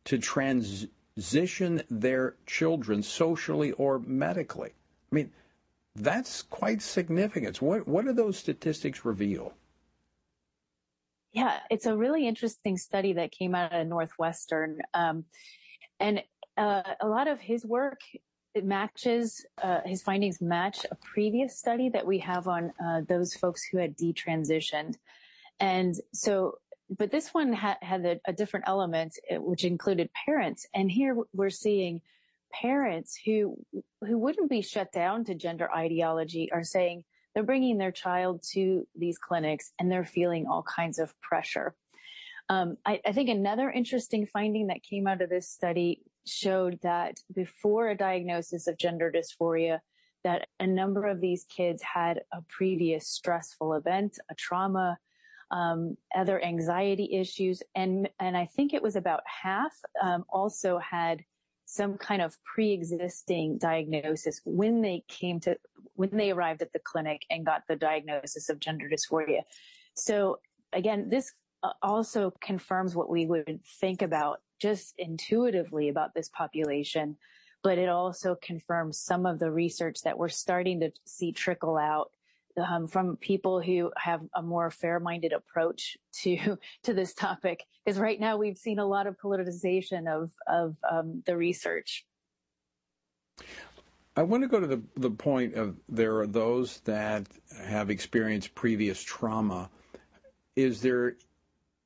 to 0.05 0.17
transition 0.17 1.84
their 1.91 2.38
children 2.47 3.03
socially 3.03 3.72
or 3.74 3.99
medically. 3.99 4.72
I 5.11 5.15
mean, 5.15 5.32
that's 5.95 6.41
quite 6.41 6.82
significant. 6.82 7.61
What, 7.61 7.88
what 7.88 8.05
do 8.05 8.13
those 8.13 8.39
statistics 8.39 9.05
reveal? 9.05 9.53
Yeah, 11.34 11.59
it's 11.70 11.86
a 11.86 11.95
really 11.95 12.28
interesting 12.28 12.80
study 12.80 13.13
that 13.13 13.32
came 13.32 13.53
out 13.53 13.74
of 13.74 13.86
Northwestern. 13.86 14.80
Um, 14.95 15.26
and 15.99 16.24
uh, 16.60 16.84
a 17.01 17.07
lot 17.07 17.28
of 17.28 17.39
his 17.39 17.66
work 17.66 18.01
it 18.55 18.66
matches 18.66 19.45
uh, 19.62 19.80
his 19.86 20.01
findings 20.01 20.41
match 20.41 20.86
a 20.89 20.95
previous 20.95 21.57
study 21.57 21.89
that 21.89 22.05
we 22.05 22.20
have 22.20 22.47
on 22.47 22.74
uh, 22.84 23.01
those 23.07 23.34
folks 23.36 23.64
who 23.64 23.78
had 23.78 23.97
detransitioned, 23.97 24.95
and 25.60 25.95
so. 26.14 26.60
But 26.97 27.12
this 27.12 27.36
one 27.36 27.53
ha- 27.53 27.78
had 27.84 28.03
a, 28.03 28.20
a, 28.26 28.34
different 28.34 28.66
element, 28.68 29.14
uh, 29.32 29.39
which 29.39 29.64
included 29.64 30.10
parents. 30.26 30.66
And 30.74 30.89
here 30.89 31.16
we're 31.36 31.51
seeing 31.51 32.01
parents 32.51 33.16
who 33.24 33.64
who 34.01 34.18
wouldn't 34.18 34.49
be 34.49 34.64
shut 34.64 34.91
down 34.91 35.24
to 35.26 35.36
gender 35.36 35.72
ideology 35.72 36.51
are 36.51 36.64
saying 36.64 37.03
they're 37.34 37.43
bringing 37.43 37.78
their 37.78 37.91
child 37.91 38.43
to 38.53 38.88
these 38.95 39.20
clinics 39.20 39.72
and 39.80 39.91
they're 39.91 40.03
feeling 40.03 40.47
all 40.47 40.64
kinds 40.64 40.97
of 40.97 41.14
pressure. 41.22 41.76
Um, 42.49 42.78
I, 42.84 42.99
I, 43.05 43.12
think 43.12 43.30
another 43.30 43.70
interesting 43.70 44.26
finding 44.26 44.68
that 44.68 44.82
came 44.82 45.05
out 45.05 45.22
of 45.22 45.30
this 45.30 45.47
study 45.47 46.01
showed 46.30 46.80
that 46.82 47.19
before 47.34 47.89
a 47.89 47.97
diagnosis 47.97 48.67
of 48.67 48.77
gender 48.77 49.11
dysphoria, 49.11 49.80
that 50.23 50.47
a 50.59 50.67
number 50.67 51.05
of 51.05 51.21
these 51.21 51.45
kids 51.45 51.82
had 51.82 52.21
a 52.34 52.41
previous 52.49 53.07
stressful 53.07 53.73
event, 53.73 54.19
a 54.30 54.36
trauma, 54.36 54.97
um, 55.51 55.97
other 56.15 56.43
anxiety 56.43 57.15
issues, 57.15 57.63
and 57.75 58.09
and 58.19 58.38
I 58.38 58.45
think 58.45 58.73
it 58.73 58.84
was 58.84 58.95
about 58.95 59.21
half 59.25 59.73
um, 60.01 60.25
also 60.30 60.77
had 60.77 61.23
some 61.65 61.97
kind 61.97 62.21
of 62.21 62.36
pre-existing 62.43 63.57
diagnosis 63.59 64.41
when 64.43 64.82
they 64.82 65.03
came 65.07 65.39
to 65.39 65.55
when 65.93 66.09
they 66.11 66.32
arrived 66.32 66.61
at 66.61 66.73
the 66.73 66.80
clinic 66.80 67.21
and 67.30 67.45
got 67.45 67.63
the 67.67 67.75
diagnosis 67.75 68.49
of 68.49 68.59
gender 68.59 68.89
dysphoria. 68.89 69.41
So 69.95 70.39
again, 70.73 71.09
this 71.09 71.32
uh, 71.63 71.71
also 71.82 72.34
confirms 72.41 72.95
what 72.95 73.09
we 73.09 73.25
would 73.25 73.59
think 73.80 74.01
about 74.01 74.39
just 74.60 74.95
intuitively 74.97 75.89
about 75.89 76.14
this 76.14 76.30
population, 76.30 77.18
but 77.64 77.78
it 77.78 77.89
also 77.89 78.36
confirms 78.41 78.99
some 78.99 79.26
of 79.26 79.39
the 79.39 79.51
research 79.51 80.01
that 80.03 80.18
we're 80.18 80.30
starting 80.30 80.80
to 80.82 80.91
see 81.05 81.32
trickle 81.32 81.78
out 81.78 82.12
um, 82.57 82.88
from 82.88 83.18
people 83.18 83.62
who 83.62 83.91
have 83.97 84.22
a 84.36 84.41
more 84.41 84.70
fair-minded 84.70 85.34
approach 85.34 85.97
to 86.22 86.57
to 86.84 86.93
this 86.93 87.14
topic. 87.14 87.66
Because 87.86 87.99
right 87.99 88.20
now 88.20 88.38
we've 88.38 88.57
seen 88.57 88.80
a 88.80 88.86
lot 88.86 89.07
of 89.07 89.18
politicization 89.18 90.07
of 90.07 90.32
of 90.47 90.76
um, 90.89 91.24
the 91.26 91.36
research. 91.36 92.05
I 94.16 94.24
want 94.24 94.43
to 94.43 94.49
go 94.49 94.60
to 94.60 94.68
the 94.68 94.82
the 94.95 95.12
point 95.12 95.55
of 95.55 95.78
there 95.88 96.20
are 96.20 96.28
those 96.28 96.80
that 96.82 97.28
have 97.66 97.89
experienced 97.89 98.55
previous 98.55 99.01
trauma. 99.01 99.70
Is 100.55 100.82
there 100.82 101.16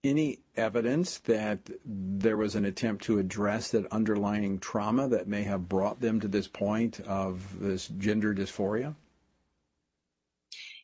any 0.03 0.39
evidence 0.55 1.19
that 1.19 1.59
there 1.85 2.37
was 2.37 2.55
an 2.55 2.65
attempt 2.65 3.05
to 3.05 3.19
address 3.19 3.71
that 3.71 3.91
underlying 3.91 4.59
trauma 4.59 5.07
that 5.07 5.27
may 5.27 5.43
have 5.43 5.69
brought 5.69 6.01
them 6.01 6.19
to 6.19 6.27
this 6.27 6.47
point 6.47 6.99
of 7.01 7.59
this 7.59 7.87
gender 7.87 8.33
dysphoria? 8.33 8.95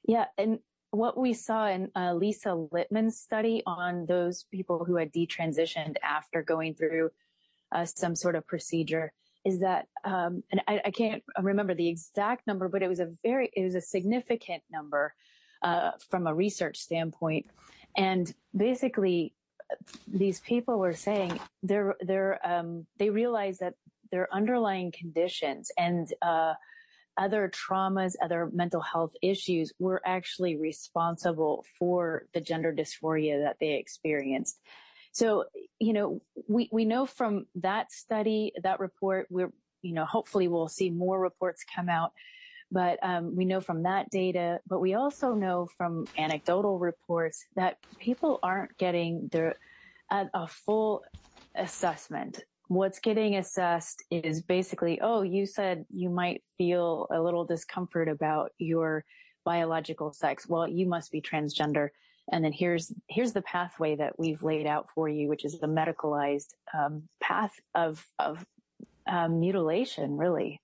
Yeah, 0.08 0.26
and 0.38 0.60
what 0.92 1.18
we 1.18 1.34
saw 1.34 1.68
in 1.68 1.92
uh, 1.96 2.14
Lisa 2.14 2.50
Littman's 2.50 3.20
study 3.20 3.62
on 3.66 4.06
those 4.08 4.46
people 4.52 4.86
who 4.86 4.96
had 4.96 5.14
detransitioned 5.14 5.98
after 6.02 6.42
going 6.42 6.74
through 6.74 7.12
uh, 7.72 7.86
some 7.86 8.16
sort 8.16 8.36
of 8.36 8.48
procedure 8.48 9.12
is 9.46 9.60
that, 9.60 9.88
um, 10.04 10.44
and 10.52 10.62
I, 10.68 10.82
I, 10.86 10.92
can't 10.92 11.24
remember 11.42 11.74
the 11.74 11.88
exact 11.88 12.46
number, 12.48 12.68
but 12.68 12.82
it 12.82 12.90
was 12.90 13.00
a 13.00 13.12
very, 13.24 13.50
it 13.56 13.64
was 13.64 13.76
a 13.76 13.82
significant 13.82 14.64
number 14.72 15.14
uh, 15.62 15.92
from 16.10 16.28
a 16.28 16.34
research 16.34 16.78
standpoint. 16.78 17.46
And 18.00 18.34
basically, 18.56 19.34
these 20.08 20.39
people 20.39 20.80
were 20.80 20.93
saying 20.93 21.38
they're 21.62 21.95
they're 22.00 22.39
um, 22.47 22.88
they 22.97 23.10
realize 23.10 23.60
that 23.60 23.74
their 24.10 24.34
underlying 24.34 24.91
conditions 24.91 25.70
and 25.78 26.12
uh, 26.22 26.54
other 27.18 27.52
traumas, 27.52 28.14
other 28.24 28.50
mental 28.54 28.82
health 28.82 29.14
issues 29.22 29.74
were 29.80 30.02
actually 30.06 30.56
responsible 30.56 31.66
for 31.78 32.24
the 32.34 32.41
gender 32.41 32.74
dysphoria 32.74 33.43
that 33.43 33.58
they 33.60 33.74
experienced. 33.74 34.58
So, 35.12 35.45
you 35.80 35.91
know, 35.91 36.22
we, 36.47 36.70
we 36.72 36.86
know 36.86 37.06
from 37.06 37.47
that 37.56 37.91
study, 37.91 38.54
that 38.64 38.80
report, 38.80 39.28
we're, 39.30 39.52
you 39.82 39.93
know, 39.93 40.06
hopefully 40.06 40.47
we'll 40.47 40.70
see 40.70 40.89
more 40.89 41.20
reports 41.20 41.66
come 41.76 41.89
out 41.89 42.14
but 42.72 43.00
um, 43.02 43.36
we 43.36 43.46
know 43.46 43.62
from 43.62 43.84
that 43.84 44.10
data, 44.10 44.60
but 44.68 44.80
we 44.80 44.94
also 44.94 45.34
know 45.34 45.68
from 45.78 46.06
anecdotal 46.18 46.78
reports 46.80 47.46
that 47.56 47.78
people 48.00 48.40
aren't 48.44 48.78
getting 48.78 49.28
their 49.32 49.56
a, 50.12 50.28
a 50.34 50.48
full 50.48 51.04
assessment. 51.56 52.44
What's 52.68 53.00
getting 53.00 53.38
assessed 53.38 54.04
is 54.12 54.42
basically, 54.42 55.02
oh, 55.02 55.24
you 55.24 55.46
said 55.46 55.86
you 55.92 56.10
might 56.10 56.44
feel 56.58 57.08
a 57.12 57.20
little 57.20 57.46
discomfort 57.46 58.08
about 58.08 58.52
your 58.60 59.04
biological 59.44 60.14
sex. 60.14 60.48
Well, 60.48 60.68
you 60.68 60.86
must 60.86 61.12
be 61.12 61.22
transgender. 61.22 61.90
And 62.32 62.46
then 62.46 62.52
here's 62.52 62.94
here's 63.08 63.34
the 63.34 63.42
pathway 63.42 63.96
that 63.96 64.20
we've 64.20 64.44
laid 64.44 64.68
out 64.68 64.90
for 64.94 65.10
you, 65.10 65.28
which 65.28 65.46
is 65.46 65.60
the 65.60 65.68
medicalized 65.68 66.54
um, 66.78 67.04
path 67.20 67.60
of 67.74 68.06
of 68.20 68.46
um, 69.08 69.40
mutilation, 69.40 70.16
really. 70.16 70.62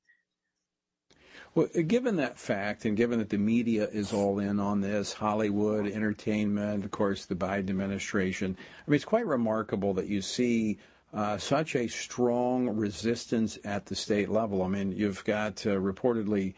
Well, 1.55 1.67
given 1.67 2.17
that 2.17 2.37
fact, 2.37 2.83
and 2.83 2.97
given 2.97 3.19
that 3.19 3.29
the 3.29 3.37
media 3.37 3.87
is 3.87 4.11
all 4.11 4.39
in 4.39 4.59
on 4.59 4.81
this, 4.81 5.13
Hollywood, 5.13 5.87
entertainment, 5.87 6.83
of 6.83 6.91
course, 6.91 7.23
the 7.23 7.35
Biden 7.35 7.69
administration, 7.69 8.57
I 8.59 8.91
mean, 8.91 8.95
it's 8.95 9.05
quite 9.05 9.25
remarkable 9.25 9.93
that 9.93 10.07
you 10.07 10.21
see 10.21 10.79
uh, 11.13 11.37
such 11.37 11.77
a 11.77 11.87
strong 11.87 12.67
resistance 12.67 13.57
at 13.63 13.85
the 13.85 13.95
state 13.95 14.27
level. 14.27 14.63
I 14.63 14.67
mean, 14.67 14.91
you've 14.91 15.23
got 15.23 15.65
uh, 15.65 15.79
reportedly 15.79 16.55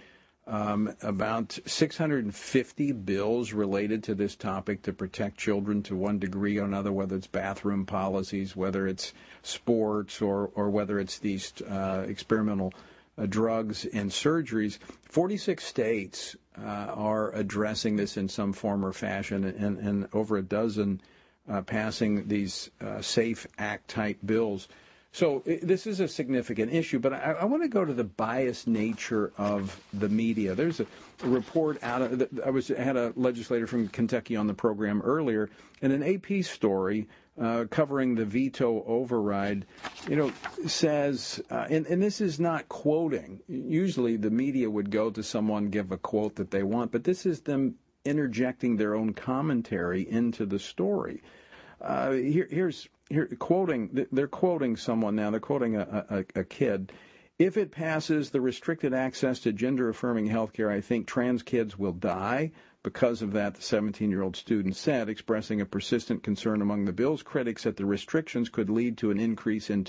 um, 0.47 0.95
about 1.03 1.59
650 1.67 2.91
bills 2.93 3.53
related 3.53 4.03
to 4.05 4.15
this 4.15 4.35
topic 4.35 4.81
to 4.81 4.93
protect 4.93 5.37
children 5.37 5.83
to 5.83 5.95
one 5.95 6.17
degree 6.17 6.57
or 6.57 6.65
another, 6.65 6.91
whether 6.91 7.15
it's 7.15 7.27
bathroom 7.27 7.85
policies, 7.85 8.55
whether 8.55 8.87
it's 8.87 9.13
sports, 9.43 10.23
or, 10.23 10.49
or 10.55 10.71
whether 10.71 10.99
it's 10.99 11.19
these 11.19 11.53
uh, 11.69 12.03
experimental 12.07 12.73
drugs 13.25 13.85
and 13.85 14.11
surgeries. 14.11 14.77
46 15.09 15.63
states 15.63 16.35
uh, 16.59 16.65
are 16.65 17.31
addressing 17.33 17.95
this 17.95 18.17
in 18.17 18.29
some 18.29 18.53
form 18.53 18.85
or 18.85 18.93
fashion, 18.93 19.43
and, 19.43 19.77
and 19.79 20.07
over 20.13 20.37
a 20.37 20.43
dozen 20.43 21.01
uh, 21.49 21.61
passing 21.61 22.27
these 22.27 22.69
uh, 22.81 23.01
SAFE 23.01 23.47
Act 23.57 23.87
type 23.89 24.17
bills. 24.25 24.67
So 25.11 25.41
this 25.45 25.87
is 25.87 25.99
a 25.99 26.07
significant 26.07 26.71
issue, 26.71 26.99
but 26.99 27.13
I, 27.13 27.37
I 27.41 27.45
want 27.45 27.63
to 27.63 27.69
go 27.69 27.83
to 27.83 27.93
the 27.93 28.03
biased 28.03 28.67
nature 28.67 29.33
of 29.37 29.81
the 29.93 30.09
media. 30.09 30.53
There's 30.53 30.79
a, 30.79 30.85
report 31.23 31.81
out 31.81 32.03
of 32.03 32.27
I 32.45 32.51
was 32.51 32.67
had 32.67 32.95
a 32.97 33.13
legislator 33.15 33.65
from 33.65 33.87
Kentucky 33.87 34.35
on 34.35 34.45
the 34.45 34.53
program 34.53 35.01
earlier, 35.01 35.49
and 35.81 35.91
an 35.91 36.03
AP 36.03 36.43
story 36.43 37.07
uh, 37.41 37.65
covering 37.71 38.13
the 38.13 38.25
veto 38.25 38.83
override, 38.85 39.65
you 40.07 40.15
know, 40.15 40.31
says, 40.67 41.41
uh, 41.51 41.67
and, 41.69 41.85
and 41.87 42.01
this 42.01 42.21
is 42.21 42.39
not 42.39 42.69
quoting. 42.69 43.41
Usually 43.47 44.15
the 44.17 44.29
media 44.31 44.69
would 44.69 44.89
go 44.89 45.09
to 45.09 45.21
someone, 45.21 45.69
give 45.69 45.91
a 45.91 45.97
quote 45.97 46.35
that 46.35 46.51
they 46.51 46.63
want, 46.63 46.91
but 46.91 47.03
this 47.03 47.25
is 47.25 47.41
them 47.41 47.75
interjecting 48.05 48.77
their 48.77 48.95
own 48.95 49.13
commentary 49.13 50.09
into 50.09 50.45
the 50.45 50.59
story. 50.59 51.21
Uh, 51.81 52.11
here, 52.11 52.47
here's 52.49 52.87
here 53.09 53.27
quoting. 53.37 54.07
They're 54.11 54.27
quoting 54.27 54.77
someone 54.77 55.15
now. 55.15 55.29
They're 55.29 55.39
quoting 55.39 55.75
a, 55.75 56.05
a, 56.09 56.39
a 56.39 56.43
kid. 56.43 56.91
if 57.39 57.55
it 57.55 57.71
passes 57.71 58.29
the 58.29 58.41
restricted 58.41 58.93
access 58.93 59.39
to 59.41 59.53
gender 59.53 59.89
affirming 59.89 60.25
health 60.25 60.53
care, 60.53 60.71
I 60.71 60.81
think 60.81 61.05
trans 61.05 61.43
kids 61.43 61.77
will 61.77 61.93
die. 61.93 62.51
Because 62.83 63.21
of 63.21 63.33
that, 63.33 63.55
the 63.55 63.61
17 63.61 64.09
year 64.09 64.21
old 64.21 64.35
student 64.35 64.75
said, 64.75 65.09
expressing 65.09 65.59
a 65.59 65.65
persistent 65.65 66.23
concern 66.23 66.61
among 66.61 66.85
the 66.85 66.93
bill's 66.93 67.23
critics 67.23 67.63
that 67.63 67.75
the 67.75 67.85
restrictions 67.85 68.49
could 68.49 68.69
lead 68.69 68.97
to 68.97 69.11
an 69.11 69.19
increase 69.19 69.69
in 69.69 69.83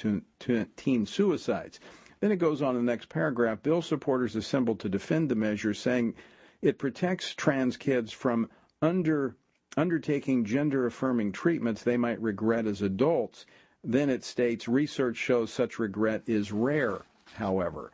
teen 0.76 1.06
suicides. 1.06 1.78
Then 2.20 2.32
it 2.32 2.38
goes 2.38 2.62
on 2.62 2.74
in 2.76 2.84
the 2.84 2.92
next 2.92 3.08
paragraph. 3.08 3.62
Bill 3.62 3.82
supporters 3.82 4.34
assembled 4.34 4.80
to 4.80 4.88
defend 4.88 5.28
the 5.28 5.36
measure, 5.36 5.74
saying 5.74 6.14
it 6.60 6.78
protects 6.78 7.34
trans 7.34 7.76
kids 7.76 8.12
from 8.12 8.50
under, 8.82 9.36
undertaking 9.76 10.44
gender 10.44 10.86
affirming 10.86 11.30
treatments 11.30 11.82
they 11.82 11.96
might 11.96 12.20
regret 12.20 12.66
as 12.66 12.82
adults. 12.82 13.46
Then 13.84 14.10
it 14.10 14.24
states 14.24 14.66
research 14.66 15.16
shows 15.16 15.52
such 15.52 15.78
regret 15.78 16.22
is 16.26 16.50
rare, 16.50 17.02
however. 17.34 17.92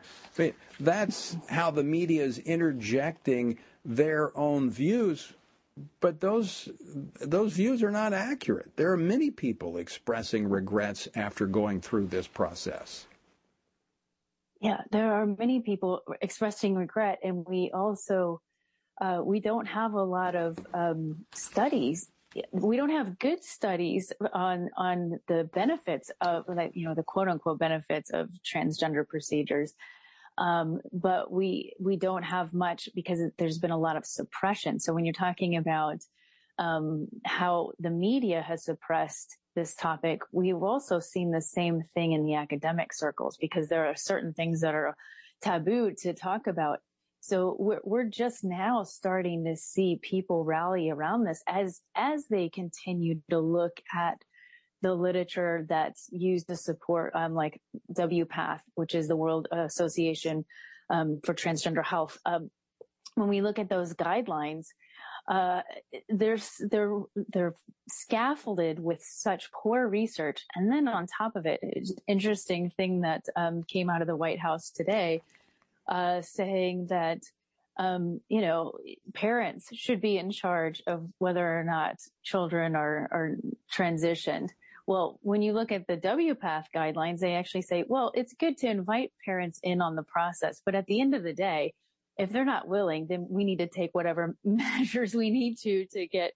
That's 0.80 1.36
how 1.49 1.70
the 1.70 1.84
media 1.84 2.24
is 2.24 2.38
interjecting 2.38 3.59
their 3.85 4.37
own 4.37 4.70
views, 4.70 5.32
but 6.01 6.20
those 6.20 6.68
those 7.20 7.53
views 7.53 7.82
are 7.82 7.91
not 7.91 8.12
accurate. 8.12 8.70
There 8.76 8.93
are 8.93 8.97
many 8.97 9.30
people 9.30 9.78
expressing 9.78 10.49
regrets 10.49 11.09
after 11.14 11.47
going 11.47 11.80
through 11.80 12.07
this 12.07 12.26
process. 12.26 13.07
Yeah, 14.61 14.80
there 14.93 15.12
are 15.12 15.26
many 15.26 15.61
people 15.61 16.01
expressing 16.22 16.74
regret, 16.74 17.18
and 17.22 17.45
we 17.47 17.70
also 17.74 18.41
uh, 19.01 19.20
we 19.22 19.41
don't 19.41 19.66
have 19.66 19.95
a 19.95 20.03
lot 20.03 20.35
of 20.35 20.59
um, 20.72 21.24
studies. 21.35 22.11
We 22.53 22.76
don't 22.76 22.91
have 22.91 23.18
good 23.18 23.45
studies 23.45 24.12
on 24.32 24.70
on 24.76 25.20
the 25.28 25.49
benefits 25.53 26.11
of, 26.20 26.45
like, 26.49 26.72
you 26.74 26.87
know, 26.87 26.95
the 26.95 27.03
quote 27.03 27.28
unquote 27.28 27.59
benefits 27.59 28.11
of 28.11 28.30
transgender 28.45 29.07
procedures. 29.07 29.74
Um, 30.39 30.80
but 30.93 31.30
we 31.30 31.74
we 31.78 31.97
don't 31.97 32.24
have 32.24 32.53
much 32.53 32.89
because 32.95 33.20
there's 33.39 33.59
been 33.59 33.70
a 33.70 33.78
lot 33.78 33.97
of 33.97 34.05
suppression. 34.05 34.80
So 34.80 34.93
when 34.93 35.05
you're 35.05 35.14
talking 35.14 35.57
about 35.57 35.99
um, 36.59 37.09
how 37.24 37.72
the 37.78 37.91
media 37.91 38.43
has 38.43 38.64
suppressed 38.64 39.37
this 39.55 39.74
topic, 39.74 40.20
we've 40.32 40.62
also 40.62 40.99
seen 40.99 41.30
the 41.30 41.41
same 41.41 41.82
thing 41.95 42.12
in 42.12 42.24
the 42.24 42.35
academic 42.35 42.93
circles 42.93 43.37
because 43.41 43.68
there 43.68 43.87
are 43.87 43.97
certain 43.97 44.32
things 44.32 44.61
that 44.61 44.74
are 44.74 44.97
taboo 45.41 45.93
to 45.99 46.12
talk 46.12 46.47
about. 46.47 46.80
So 47.20 47.57
we're, 47.59 47.80
we're 47.85 48.05
just 48.05 48.45
now 48.45 48.82
starting 48.82 49.45
to 49.45 49.57
see 49.57 49.99
people 50.03 50.45
rally 50.45 50.91
around 50.91 51.24
this 51.24 51.43
as, 51.47 51.80
as 51.95 52.26
they 52.28 52.49
continue 52.49 53.20
to 53.30 53.39
look 53.39 53.80
at 53.95 54.18
the 54.85 54.95
literature 54.95 55.64
that's 55.66 56.09
used 56.12 56.47
to 56.49 56.57
support, 56.57 57.16
um, 57.16 57.35
like 57.35 57.59
WPATH, 57.95 58.61
which 58.74 58.95
is 58.95 59.09
the 59.09 59.16
World 59.16 59.49
Association, 59.51 60.45
um, 60.91 61.20
for 61.24 61.32
Transgender 61.32 61.82
Health. 61.82 62.18
Um, 62.26 62.51
when 63.14 63.28
we 63.28 63.41
look 63.41 63.59
at 63.59 63.70
those 63.70 63.95
guidelines, 63.95 64.66
uh, 65.26 65.62
they're 66.11 66.37
they're 66.70 67.01
they're 67.32 67.55
scaffolded 67.89 68.78
with 68.78 69.03
such 69.03 69.51
poor 69.53 69.89
research, 69.89 70.45
and 70.55 70.70
then 70.70 70.87
on 70.87 71.07
top 71.07 71.35
of 71.35 71.47
it, 71.47 71.61
interesting 72.07 72.70
thing 72.76 73.01
that 73.01 73.24
um, 73.37 73.62
came 73.62 73.89
out 73.89 74.03
of 74.03 74.07
the 74.07 74.16
White 74.16 74.39
House 74.39 74.68
today, 74.68 75.22
uh, 75.89 76.20
saying 76.20 76.89
that 76.91 77.20
um, 77.78 78.20
you 78.28 78.43
know 78.43 78.72
parents 79.14 79.68
should 79.72 80.03
be 80.03 80.18
in 80.18 80.30
charge 80.30 80.82
of 80.87 81.09
whether 81.16 81.59
or 81.59 81.64
not 81.64 81.97
children 82.22 82.76
are 82.76 83.09
are 83.11 83.37
transitioned. 83.72 84.51
Well, 84.87 85.18
when 85.22 85.41
you 85.41 85.53
look 85.53 85.72
at 85.72 85.87
the 85.87 85.97
WPATH 85.97 86.66
guidelines, 86.74 87.20
they 87.20 87.35
actually 87.35 87.62
say, 87.62 87.85
well, 87.87 88.12
it's 88.14 88.35
good 88.35 88.59
to 88.59 88.68
invite 88.68 89.12
parents 89.24 89.59
in 89.62 89.80
on 89.80 89.97
the 89.97 90.03
process, 90.03 90.61
but 90.64 90.74
at 90.74 90.87
the 90.87 91.01
end 91.01 91.14
of 91.14 91.22
the 91.22 91.32
day, 91.32 91.72
if 92.18 92.30
they're 92.30 92.45
not 92.45 92.68
willing, 92.68 93.07
then 93.09 93.26
we 93.28 93.45
need 93.45 93.59
to 93.59 93.66
take 93.66 93.91
whatever 93.93 94.37
measures 94.45 95.14
we 95.14 95.30
need 95.30 95.59
to 95.59 95.87
to 95.87 96.07
get 96.07 96.32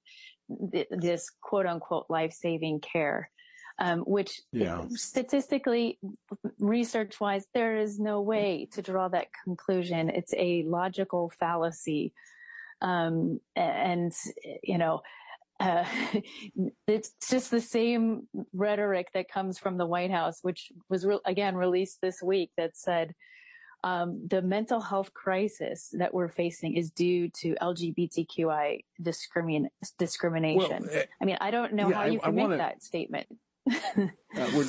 th- 0.72 0.88
this 0.90 1.30
quote 1.40 1.66
unquote 1.66 2.06
life 2.08 2.32
saving 2.32 2.80
care. 2.80 3.30
Um, 3.80 4.00
which 4.00 4.40
yeah. 4.50 4.86
statistically, 4.88 6.00
research 6.58 7.20
wise, 7.20 7.46
there 7.54 7.76
is 7.76 8.00
no 8.00 8.22
way 8.22 8.66
to 8.72 8.82
draw 8.82 9.06
that 9.06 9.28
conclusion. 9.44 10.10
It's 10.10 10.34
a 10.36 10.64
logical 10.66 11.30
fallacy. 11.38 12.12
Um, 12.82 13.38
and, 13.54 14.12
you 14.64 14.78
know, 14.78 15.02
uh, 15.60 15.84
it's 16.86 17.12
just 17.30 17.50
the 17.50 17.60
same 17.60 18.28
rhetoric 18.52 19.08
that 19.14 19.30
comes 19.30 19.58
from 19.58 19.78
the 19.78 19.86
White 19.86 20.10
House, 20.10 20.38
which 20.42 20.72
was 20.88 21.04
re- 21.04 21.20
again 21.24 21.54
released 21.54 21.98
this 22.00 22.22
week 22.22 22.50
that 22.56 22.76
said, 22.76 23.14
um, 23.84 24.26
the 24.28 24.42
mental 24.42 24.80
health 24.80 25.14
crisis 25.14 25.90
that 25.92 26.12
we're 26.12 26.28
facing 26.28 26.76
is 26.76 26.90
due 26.90 27.28
to 27.40 27.54
LGBTQI 27.62 28.80
discrimin- 29.00 29.68
discrimination. 29.98 30.84
Well, 30.84 30.98
uh, 30.98 31.02
I 31.20 31.24
mean, 31.24 31.38
I 31.40 31.50
don't 31.50 31.74
know 31.74 31.88
yeah, 31.88 31.94
how 31.94 32.04
you 32.06 32.18
can 32.18 32.34
wanna, 32.34 32.48
make 32.50 32.58
that 32.58 32.82
statement. 32.82 33.28
uh, 33.96 34.08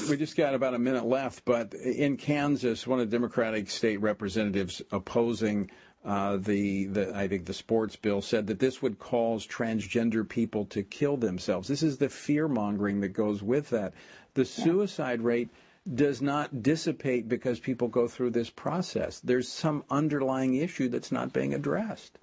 we 0.10 0.18
just 0.18 0.36
got 0.36 0.54
about 0.54 0.74
a 0.74 0.80
minute 0.80 1.06
left, 1.06 1.44
but 1.46 1.74
in 1.74 2.18
Kansas, 2.18 2.86
one 2.86 3.00
of 3.00 3.10
the 3.10 3.16
Democratic 3.16 3.70
state 3.70 4.02
representatives 4.02 4.82
opposing 4.92 5.72
uh, 6.06 6.38
the, 6.38 6.86
the, 6.86 7.16
I 7.16 7.28
think 7.28 7.46
the 7.46 7.54
sports 7.54 7.96
bill 7.96 8.22
said 8.22 8.48
that 8.48 8.60
this 8.60 8.82
would 8.82 9.00
cause 9.00 9.46
transgender 9.46 10.28
people 10.28 10.66
to 10.66 10.84
kill 10.84 11.18
themselves. 11.18 11.68
This 11.68 11.84
is 11.84 11.98
the 11.98 12.10
fear 12.10 12.48
mongering 12.48 13.02
that 13.02 13.10
goes 13.10 13.44
with 13.44 13.70
that. 13.72 13.94
The 14.34 14.46
suicide 14.46 15.22
rate 15.22 15.50
does 15.94 16.22
not 16.22 16.62
dissipate 16.62 17.28
because 17.28 17.60
people 17.60 17.88
go 17.88 18.08
through 18.08 18.30
this 18.32 18.50
process. 18.50 19.20
There's 19.20 19.50
some 19.50 19.84
underlying 19.90 20.56
issue 20.56 20.88
that's 20.88 21.12
not 21.12 21.34
being 21.34 21.54
addressed. 21.54 22.20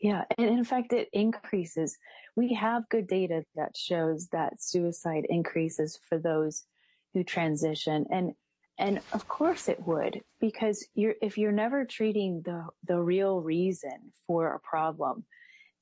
Yeah, 0.00 0.24
and 0.38 0.48
in 0.48 0.64
fact, 0.64 0.92
it 0.92 1.08
increases. 1.12 1.98
We 2.34 2.54
have 2.54 2.88
good 2.88 3.06
data 3.06 3.44
that 3.54 3.76
shows 3.76 4.28
that 4.32 4.62
suicide 4.62 5.26
increases 5.28 5.98
for 6.08 6.18
those 6.18 6.64
who 7.12 7.22
transition, 7.22 8.06
and 8.10 8.34
and 8.80 9.00
of 9.12 9.28
course 9.28 9.68
it 9.68 9.86
would 9.86 10.22
because 10.40 10.88
you're 10.94 11.14
if 11.20 11.36
you're 11.36 11.52
never 11.52 11.84
treating 11.84 12.42
the 12.44 12.64
the 12.84 12.98
real 12.98 13.40
reason 13.40 14.12
for 14.26 14.54
a 14.54 14.58
problem, 14.58 15.24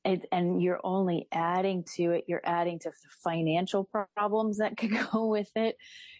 and, 0.04 0.26
and 0.32 0.60
you're 0.60 0.80
only 0.82 1.28
adding 1.32 1.84
to 1.96 2.10
it, 2.10 2.24
you're 2.26 2.42
adding 2.44 2.80
to 2.80 2.90
financial 3.22 3.88
problems 4.16 4.58
that 4.58 4.76
could 4.76 4.90
go 5.12 5.26
with 5.26 5.50
it. 5.54 5.76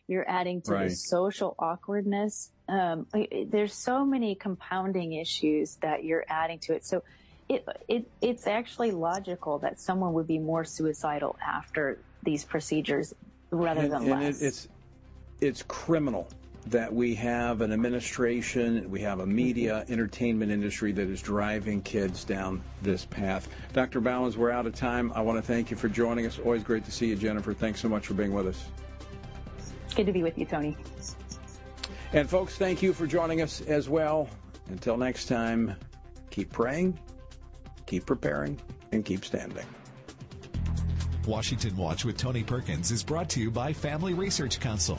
You're 0.07 0.29
adding 0.29 0.63
to 0.63 0.73
right. 0.73 0.89
the 0.89 0.95
social 0.95 1.55
awkwardness. 1.59 2.53
Um, 2.69 3.07
there's 3.49 3.75
so 3.75 4.07
many 4.07 4.37
compounding 4.37 5.15
issues 5.15 5.77
that 5.83 6.05
you're 6.05 6.25
adding 6.29 6.61
to 6.61 6.75
it. 6.75 6.85
So 6.87 7.03
it, 7.49 7.67
it, 7.89 8.11
it's 8.23 8.47
actually 8.47 8.93
logical 8.93 9.59
that 9.59 9.81
someone 9.81 10.15
would 10.15 10.27
be 10.27 10.39
more 10.39 10.65
suicidal 10.65 11.37
after 11.47 11.99
these 12.23 12.45
procedures 12.45 13.15
rather 13.51 13.83
and, 13.83 13.93
than 13.93 14.03
and 14.03 14.11
less. 14.11 14.41
It, 14.41 14.47
it's, 14.47 14.69
it's 15.41 15.63
criminal 15.65 16.29
that 16.71 16.93
we 16.93 17.15
have 17.15 17.61
an 17.61 17.73
administration, 17.73 18.91
we 18.91 19.01
have 19.01 19.21
a 19.21 19.27
media 19.27 19.83
mm-hmm. 19.83 19.93
entertainment 19.93 20.53
industry 20.53 20.93
that 20.93 21.09
is 21.09 21.23
driving 21.23 21.81
kids 21.83 22.25
down 22.25 22.63
this 22.83 23.05
path. 23.07 23.49
Dr. 23.73 24.01
Bauwens, 24.01 24.37
we're 24.37 24.51
out 24.51 24.67
of 24.67 24.75
time. 24.75 25.13
I 25.15 25.21
want 25.21 25.39
to 25.39 25.43
thank 25.43 25.71
you 25.71 25.77
for 25.77 25.89
joining 25.89 26.27
us. 26.27 26.39
Always 26.39 26.63
great 26.63 26.85
to 26.85 26.91
see 26.91 27.07
you, 27.07 27.17
Jennifer. 27.17 27.55
Thanks 27.55 27.81
so 27.81 27.89
much 27.89 28.07
for 28.07 28.15
being 28.15 28.35
with 28.35 28.47
us. 28.47 28.65
Good 29.95 30.07
to 30.07 30.13
be 30.13 30.23
with 30.23 30.37
you, 30.39 30.45
Tony. 30.45 30.77
And 32.13 32.29
folks, 32.29 32.57
thank 32.57 32.83
you 32.83 32.93
for 32.93 33.07
joining 33.07 33.41
us 33.41 33.61
as 33.63 33.89
well. 33.89 34.29
Until 34.69 34.97
next 34.97 35.27
time, 35.27 35.75
keep 36.31 36.53
praying, 36.53 36.99
keep 37.87 38.05
preparing, 38.05 38.61
and 38.93 39.05
keep 39.05 39.25
standing. 39.25 39.67
Washington 41.27 41.77
Watch 41.77 42.05
with 42.05 42.17
Tony 42.17 42.43
Perkins 42.43 42.91
is 42.91 43.03
brought 43.03 43.29
to 43.31 43.41
you 43.41 43.51
by 43.51 43.73
Family 43.73 44.15
Research 44.15 44.61
Council 44.61 44.99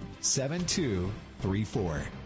7234. 0.21 2.20